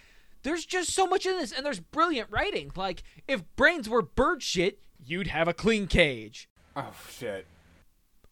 There's 0.43 0.65
just 0.65 0.91
so 0.91 1.05
much 1.05 1.25
in 1.25 1.37
this, 1.37 1.51
and 1.51 1.65
there's 1.65 1.79
brilliant 1.79 2.29
writing. 2.31 2.71
Like, 2.75 3.03
if 3.27 3.43
brains 3.55 3.89
were 3.89 4.01
bird 4.01 4.41
shit, 4.41 4.79
you'd 5.03 5.27
have 5.27 5.47
a 5.47 5.53
clean 5.53 5.87
cage. 5.87 6.49
Oh 6.75 6.93
shit. 7.09 7.45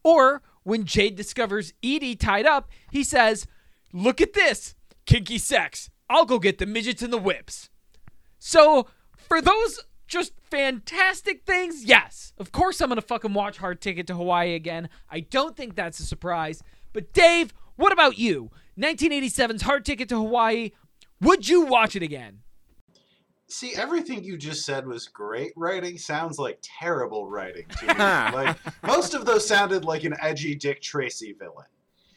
Or 0.02 0.42
when 0.62 0.84
Jade 0.84 1.16
discovers 1.16 1.74
Edie 1.82 2.16
tied 2.16 2.46
up, 2.46 2.70
he 2.90 3.04
says, 3.04 3.46
Look 3.92 4.20
at 4.20 4.34
this 4.34 4.74
kinky 5.06 5.38
sex. 5.38 5.90
I'll 6.10 6.24
go 6.24 6.38
get 6.38 6.58
the 6.58 6.66
midgets 6.66 7.02
and 7.02 7.12
the 7.12 7.18
whips. 7.18 7.70
So, 8.38 8.86
for 9.16 9.40
those 9.40 9.80
just 10.06 10.32
fantastic 10.50 11.44
things, 11.44 11.84
yes, 11.84 12.32
of 12.38 12.52
course 12.52 12.80
I'm 12.80 12.88
going 12.88 12.96
to 12.96 13.06
fucking 13.06 13.34
watch 13.34 13.58
Hard 13.58 13.80
Ticket 13.80 14.06
to 14.06 14.14
Hawaii 14.14 14.54
again. 14.54 14.88
I 15.10 15.20
don't 15.20 15.56
think 15.56 15.74
that's 15.74 16.00
a 16.00 16.04
surprise. 16.04 16.62
But, 16.92 17.12
Dave, 17.12 17.52
what 17.76 17.92
about 17.92 18.18
you? 18.18 18.50
1987's 18.78 19.62
Hard 19.62 19.84
Ticket 19.84 20.08
to 20.10 20.16
Hawaii. 20.16 20.70
Would 21.20 21.48
you 21.48 21.62
watch 21.62 21.96
it 21.96 22.02
again? 22.02 22.40
See, 23.50 23.74
everything 23.76 24.22
you 24.22 24.36
just 24.36 24.64
said 24.66 24.86
was 24.86 25.08
great 25.08 25.52
writing. 25.56 25.96
Sounds 25.96 26.38
like 26.38 26.58
terrible 26.62 27.28
writing 27.30 27.64
to 27.80 27.86
me. 27.88 27.94
like 27.94 28.56
most 28.82 29.14
of 29.14 29.24
those 29.24 29.46
sounded 29.46 29.84
like 29.84 30.04
an 30.04 30.14
edgy 30.20 30.54
Dick 30.54 30.82
Tracy 30.82 31.34
villain. 31.38 31.66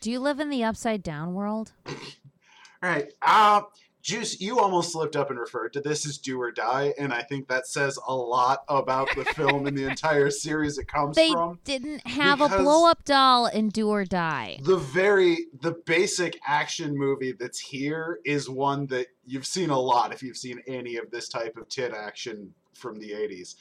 Do 0.02 0.12
you 0.12 0.20
live 0.20 0.40
in 0.40 0.50
the 0.50 0.64
upside 0.64 1.04
down 1.04 1.34
world? 1.34 1.72
All 1.86 1.94
right. 2.82 3.12
Uh, 3.22 3.62
Juice, 4.02 4.42
you 4.42 4.60
almost 4.60 4.92
slipped 4.92 5.16
up 5.16 5.30
and 5.30 5.40
referred 5.40 5.74
to 5.74 5.82
this 5.82 6.06
as 6.08 6.18
Do 6.18 6.42
or 6.42 6.52
Die, 6.52 6.94
and 6.98 7.14
I 7.14 7.22
think 7.22 7.48
that 7.48 7.68
says 7.68 8.00
a 8.08 8.16
lot 8.16 8.64
about 8.68 9.10
the 9.16 9.26
film 9.26 9.68
and 9.68 9.78
the 9.78 9.88
entire 9.88 10.30
series 10.30 10.78
it 10.78 10.88
comes 10.88 11.16
They 11.16 11.32
from. 11.32 11.60
didn't 11.64 12.06
have 12.08 12.42
a 12.42 12.50
blow 12.50 12.90
up 12.90 13.06
doll 13.06 13.46
in 13.48 13.70
Do 13.70 13.90
or 13.90 14.04
Die. 14.06 14.60
The 14.64 14.78
very 14.78 15.46
the 15.62 15.74
basic 15.86 16.40
action 16.48 16.98
movie 16.98 17.34
that's 17.34 17.60
here 17.60 18.20
is 18.26 18.50
one 18.50 18.88
that 18.88 19.08
you've 19.26 19.46
seen 19.46 19.70
a 19.70 19.80
lot 19.80 20.12
if 20.14 20.24
you've 20.24 20.38
seen 20.38 20.62
any 20.68 20.98
of 20.98 21.12
this 21.12 21.30
type 21.30 21.56
of 21.58 21.70
tit 21.70 21.94
action 21.94 22.54
from 22.74 23.00
the 23.00 23.12
80s. 23.12 23.56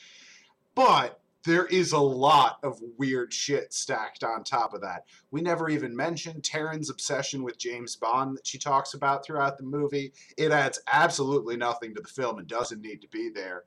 But 0.75 1.20
there 1.45 1.67
is 1.67 1.93
a 1.93 1.99
lot 1.99 2.59
of 2.63 2.81
weird 2.99 3.33
shit 3.33 3.73
stacked 3.73 4.25
on 4.25 4.45
top 4.45 4.75
of 4.75 4.83
that. 4.83 5.05
We 5.31 5.41
never 5.41 5.71
even 5.71 5.97
mentioned 5.97 6.43
Taryn's 6.43 6.91
obsession 6.91 7.43
with 7.43 7.59
James 7.59 7.97
Bond 7.97 8.37
that 8.37 8.47
she 8.47 8.59
talks 8.59 8.95
about 8.95 9.25
throughout 9.25 9.57
the 9.57 9.65
movie. 9.65 10.13
It 10.37 10.53
adds 10.53 10.81
absolutely 10.93 11.57
nothing 11.57 11.95
to 11.95 12.03
the 12.03 12.09
film 12.09 12.39
and 12.39 12.47
doesn't 12.47 12.83
need 12.83 13.01
to 13.01 13.09
be 13.09 13.31
there. 13.31 13.65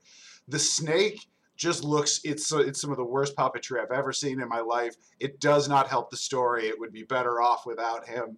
The 0.47 0.59
snake 0.59 1.27
just 1.55 1.83
looks 1.83 2.19
it's 2.23 2.51
uh, 2.51 2.59
it's 2.59 2.81
some 2.81 2.91
of 2.91 2.97
the 2.97 3.03
worst 3.03 3.35
puppetry 3.35 3.81
I've 3.81 3.91
ever 3.91 4.11
seen 4.11 4.41
in 4.41 4.49
my 4.49 4.59
life. 4.59 4.95
It 5.19 5.39
does 5.39 5.69
not 5.69 5.87
help 5.87 6.09
the 6.09 6.17
story. 6.17 6.67
It 6.67 6.79
would 6.79 6.91
be 6.91 7.03
better 7.03 7.41
off 7.41 7.65
without 7.65 8.07
him. 8.07 8.37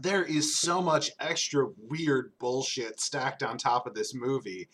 There 0.00 0.22
is 0.22 0.58
so 0.58 0.80
much 0.80 1.10
extra 1.18 1.66
weird 1.76 2.32
bullshit 2.38 3.00
stacked 3.00 3.42
on 3.42 3.58
top 3.58 3.86
of 3.86 3.94
this 3.94 4.14
movie. 4.14 4.68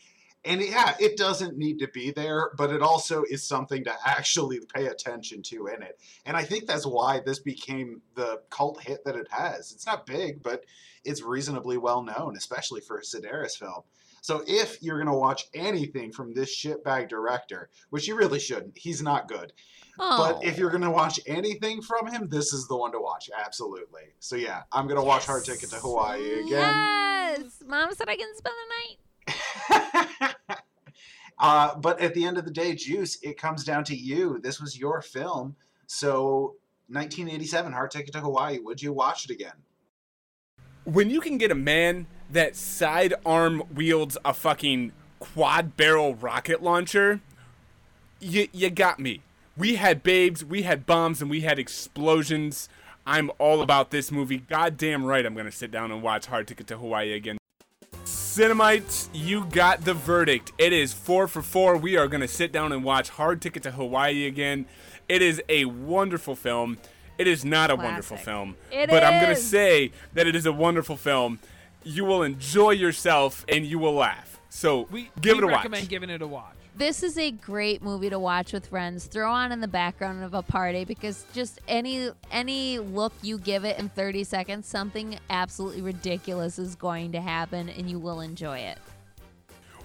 And 0.45 0.61
yeah, 0.61 0.95
it 1.01 1.17
doesn't 1.17 1.57
need 1.57 1.79
to 1.79 1.89
be 1.89 2.11
there, 2.11 2.51
but 2.59 2.71
it 2.71 2.83
also 2.83 3.25
is 3.31 3.43
something 3.43 3.83
to 3.85 3.95
actually 4.05 4.61
pay 4.75 4.87
attention 4.87 5.43
to 5.45 5.69
in 5.69 5.83
it. 5.83 5.99
And 6.27 6.37
I 6.37 6.43
think 6.45 6.67
that's 6.67 6.87
why 6.87 7.21
this 7.25 7.39
became 7.39 8.03
the 8.15 8.43
cult 8.51 8.83
hit 8.83 9.05
that 9.05 9.17
it 9.17 9.29
has. 9.31 9.73
It's 9.73 9.87
not 9.87 10.07
big, 10.07 10.43
but 10.43 10.65
it's 11.05 11.23
reasonably 11.23 11.79
well 11.79 12.03
known, 12.03 12.37
especially 12.37 12.83
for 12.83 12.99
a 12.99 13.03
Sidaris 13.03 13.57
film. 13.57 13.83
So 14.21 14.43
if 14.47 14.83
you're 14.83 14.99
gonna 14.99 15.17
watch 15.17 15.45
anything 15.55 16.11
from 16.11 16.33
this 16.33 16.55
shitbag 16.55 17.11
director, 17.11 17.69
which 17.91 18.09
you 18.09 18.15
really 18.17 18.41
shouldn't, 18.41 18.79
he's 18.79 19.03
not 19.03 19.29
good. 19.29 19.53
Oh. 19.99 20.17
But 20.17 20.45
if 20.45 20.57
you're 20.57 20.71
oh. 20.71 20.73
gonna 20.73 20.91
watch 20.91 21.21
anything 21.27 21.83
from 21.83 22.07
him, 22.07 22.29
this 22.31 22.55
is 22.55 22.67
the 22.67 22.75
one 22.75 22.93
to 22.93 23.01
watch. 23.01 23.29
Absolutely. 23.39 24.15
So 24.21 24.37
yeah, 24.37 24.63
I'm 24.73 24.89
gonna 24.89 25.05
watch 25.05 25.27
Hard 25.27 25.45
Ticket 25.45 25.69
to 25.71 25.77
Hawaii 25.77 26.41
again. 26.41 26.49
Yes. 26.49 27.63
Mom 27.67 27.93
said 27.95 28.09
I 28.09 28.17
can 28.17 28.35
spend 28.35 28.55
the 28.55 28.89
night. 28.89 29.04
Uh, 31.39 31.75
but 31.77 32.01
at 32.01 32.15
the 32.15 32.25
end 32.25 32.39
of 32.39 32.45
the 32.45 32.51
day, 32.51 32.75
Juice, 32.75 33.19
it 33.23 33.39
comes 33.39 33.65
down 33.65 33.85
to 33.85 33.97
you. 33.97 34.41
This 34.43 34.61
was 34.61 34.79
your 34.79 35.03
film. 35.03 35.57
So 35.87 36.57
1987, 36.89 37.73
Hard 37.73 37.91
Ticket 37.91 38.13
to 38.13 38.21
Hawaii. 38.21 38.59
Would 38.59 38.83
you 38.83 38.93
watch 38.93 39.25
it 39.25 39.31
again? 39.31 39.55
when 40.85 41.11
you 41.11 41.21
can 41.21 41.39
get 41.39 41.51
a 41.51 41.55
man 41.55 42.07
that 42.31 42.57
sidearm 42.57 43.63
wields 43.75 44.17
a 44.25 44.35
fucking 44.35 44.93
quad 45.19 45.77
barrel 45.77 46.15
rocket 46.15 46.63
launcher, 46.63 47.21
you 48.21 48.49
you 48.53 48.71
got 48.71 48.99
me. 48.99 49.23
We 49.57 49.77
had 49.77 50.03
babes, 50.03 50.45
we 50.45 50.63
had 50.63 50.85
bombs, 50.87 51.23
and 51.23 51.31
we 51.31 51.43
had 51.43 51.59
explosions. 51.59 52.69
I'm 53.07 53.31
all 53.39 53.61
about 53.63 53.91
this 53.91 54.11
movie. 54.11 54.39
Goddamn 54.39 55.05
right, 55.05 55.25
I'm 55.25 55.35
gonna 55.35 55.53
sit 55.53 55.71
down 55.71 55.91
and 55.91 56.03
watch 56.03 56.27
Hard 56.27 56.47
Ticket 56.49 56.67
to 56.69 56.79
Hawaii 56.79 57.13
again. 57.13 57.39
Cinemites, 58.39 59.09
you 59.13 59.45
got 59.45 59.85
the 59.85 59.95
verdict. 59.95 60.51
It 60.59 60.73
is 60.73 60.93
four 60.93 61.29
for 61.29 61.41
four. 61.41 61.77
We 61.77 61.97
are 61.97 62.09
gonna 62.09 62.27
sit 62.27 62.51
down 62.51 62.73
and 62.73 62.83
watch 62.83 63.11
Hard 63.11 63.41
Ticket 63.41 63.63
to 63.63 63.71
Hawaii 63.71 64.27
again. 64.27 64.67
It 65.09 65.23
is 65.23 65.41
a 65.49 65.67
wonderful 65.67 66.35
film. 66.35 66.79
It 67.17 67.29
is 67.29 67.45
not 67.45 67.71
a 67.71 67.77
wonderful 67.77 68.17
film, 68.17 68.57
It 68.73 68.91
but 68.91 69.05
I'm 69.05 69.21
gonna 69.21 69.37
say 69.37 69.93
that 70.15 70.27
it 70.27 70.35
is 70.35 70.47
a 70.47 70.53
wonderful 70.53 70.97
film. 70.97 71.39
You 71.85 72.05
will 72.05 72.25
enjoy 72.25 72.71
yourself 72.73 73.45
and 73.49 73.65
you 73.65 73.79
will 73.79 73.95
laugh. 73.95 74.41
So 74.49 74.89
We 74.91 75.11
give 75.21 75.37
we 75.37 75.39
it 75.39 75.45
a 75.45 75.47
watch. 75.47 75.57
recommend 75.59 75.89
giving 75.89 76.11
it 76.11 76.21
a 76.21 76.27
watch. 76.27 76.57
This 76.77 77.05
is 77.05 77.17
a 77.19 77.31
great 77.31 77.85
movie 77.85 78.11
to 78.11 78.19
watch 78.19 78.53
with 78.53 78.67
friends. 78.67 79.05
Throw 79.05 79.31
on 79.31 79.53
in 79.53 79.61
the 79.61 79.69
background 79.69 80.25
of 80.25 80.35
a 80.35 80.43
party 80.43 80.85
because 80.85 81.25
just 81.33 81.61
any 81.69 82.11
any 82.33 82.81
look 82.81 83.13
you 83.23 83.39
give 83.39 83.65
it 83.65 83.79
in 83.79 83.89
30 83.91 84.25
seconds, 84.25 84.67
something 84.67 85.17
absolutely 85.31 85.83
ridiculous 85.83 86.59
is 86.59 86.75
going 86.75 87.13
to 87.13 87.21
happen 87.21 87.69
and 87.69 87.89
you 87.89 88.01
will 88.01 88.21
enjoy 88.21 88.59
it. 88.59 88.79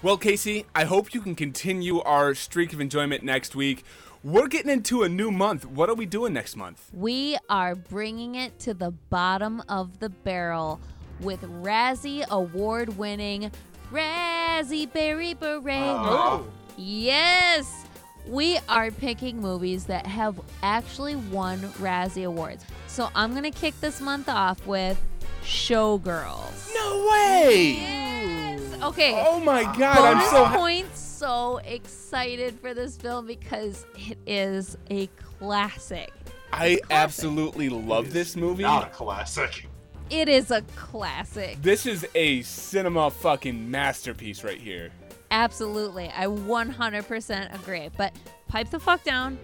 Well, 0.02 0.18
Casey, 0.18 0.66
I 0.74 0.86
hope 0.86 1.14
you 1.14 1.22
can 1.22 1.36
continue 1.36 2.02
our 2.02 2.34
streak 2.34 2.74
of 2.74 2.82
enjoyment 2.82 3.22
next 3.24 3.56
week. 3.56 3.84
We're 4.24 4.48
getting 4.48 4.72
into 4.72 5.04
a 5.04 5.10
new 5.10 5.30
month. 5.30 5.66
What 5.66 5.90
are 5.90 5.96
we 5.96 6.08
doing 6.08 6.34
next 6.34 6.56
month? 6.56 6.90
We 6.92 7.38
are 7.52 7.76
bringing 7.76 8.34
it 8.34 8.58
to 8.62 8.74
the 8.74 8.90
bottom 8.90 9.62
of 9.70 10.00
the 10.00 10.10
barrel 10.10 10.80
with 11.20 11.42
Razzie 11.44 12.28
award 12.30 12.98
winning 12.98 13.52
Raspberry 13.92 15.36
Beret. 15.36 15.78
Oh. 15.78 16.44
Ah. 16.50 16.59
Yes! 16.82 17.86
We 18.26 18.58
are 18.70 18.90
picking 18.90 19.42
movies 19.42 19.84
that 19.86 20.08
have 20.08 20.40
actually 20.64 21.18
won 21.18 21.60
Razzie 21.60 22.26
Awards. 22.26 22.64
So 22.88 23.10
I'm 23.16 23.32
going 23.32 23.44
to 23.44 23.52
kick 23.52 23.78
this 23.82 24.00
month 24.00 24.30
off 24.30 24.66
with 24.66 24.98
Showgirls. 25.44 26.74
No 26.74 27.10
way! 27.12 27.76
Yes! 27.82 28.62
Okay. 28.82 29.22
Oh 29.28 29.42
my 29.42 29.64
god, 29.64 29.98
I'm 29.98 30.14
Bonus 30.18 30.30
so 30.30 30.46
ha- 30.46 30.58
points. 30.58 31.00
So 31.00 31.58
excited 31.66 32.58
for 32.62 32.74
this 32.74 32.96
film 32.96 33.28
because 33.28 33.86
it 33.96 34.18
is 34.26 34.78
a 34.90 35.08
classic. 35.38 36.14
I 36.54 36.80
absolutely 36.92 37.68
love 37.68 38.14
this 38.14 38.38
movie. 38.38 38.64
Not 38.64 38.88
a 38.88 38.92
classic. 38.92 39.68
It 40.10 40.30
is 40.30 40.50
a 40.50 40.62
classic. 40.76 41.62
This 41.62 41.86
is 41.86 42.08
a 42.16 42.42
cinema 42.44 43.12
fucking 43.12 43.70
masterpiece 43.70 44.46
right 44.46 44.60
here. 44.60 44.92
Absolutely. 45.32 46.12
I 46.16 46.26
100% 46.26 47.56
agree. 47.56 47.90
But 47.98 48.14
pipe 48.48 48.70
the 48.70 48.80
fuck 48.80 49.04
down, 49.04 49.38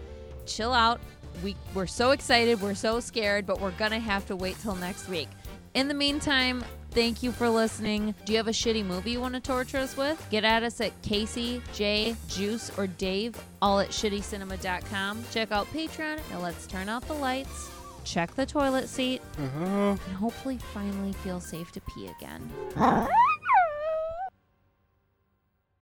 chill 0.46 0.74
out. 0.74 1.00
We, 1.44 1.56
we're 1.74 1.86
so 1.88 2.12
excited. 2.12 2.62
We're 2.62 2.76
so 2.76 3.00
scared, 3.00 3.46
but 3.46 3.60
we're 3.60 3.72
going 3.72 3.92
to 3.92 4.00
have 4.00 4.26
to 4.28 4.36
wait 4.36 4.58
till 4.62 4.76
next 4.76 5.08
week. 5.10 5.28
In 5.74 5.90
the 5.90 5.94
meantime, 5.94 6.64
thank 6.92 7.22
you 7.22 7.34
for 7.34 7.50
listening. 7.50 8.16
Do 8.24 8.32
you 8.32 8.38
have 8.38 8.48
a 8.48 8.52
shitty 8.52 8.86
movie 8.86 9.12
you 9.12 9.20
want 9.20 9.34
to 9.34 9.42
torture 9.42 9.78
us 9.80 9.98
with? 9.98 10.26
Get 10.32 10.46
at 10.46 10.64
us 10.64 10.80
at 10.80 11.00
Casey, 11.02 11.62
Jay, 11.74 12.16
Juice, 12.30 12.72
or 12.78 12.88
Dave, 12.88 13.36
all 13.62 13.82
at 13.82 13.90
shittycinema.com. 13.90 15.26
Check 15.32 15.52
out 15.52 15.68
Patreon 15.74 16.20
and 16.32 16.42
let's 16.42 16.66
turn 16.68 16.88
out 16.88 17.06
the 17.08 17.14
lights. 17.14 17.70
Check 18.06 18.34
the 18.36 18.46
toilet 18.46 18.88
seat 18.88 19.22
Uh-huh. 19.38 19.62
and 19.62 20.00
hopefully 20.16 20.58
finally 20.74 21.12
feel 21.12 21.42
safe 21.42 21.72
to 21.74 21.82
pee 21.82 22.08
again. 22.18 22.50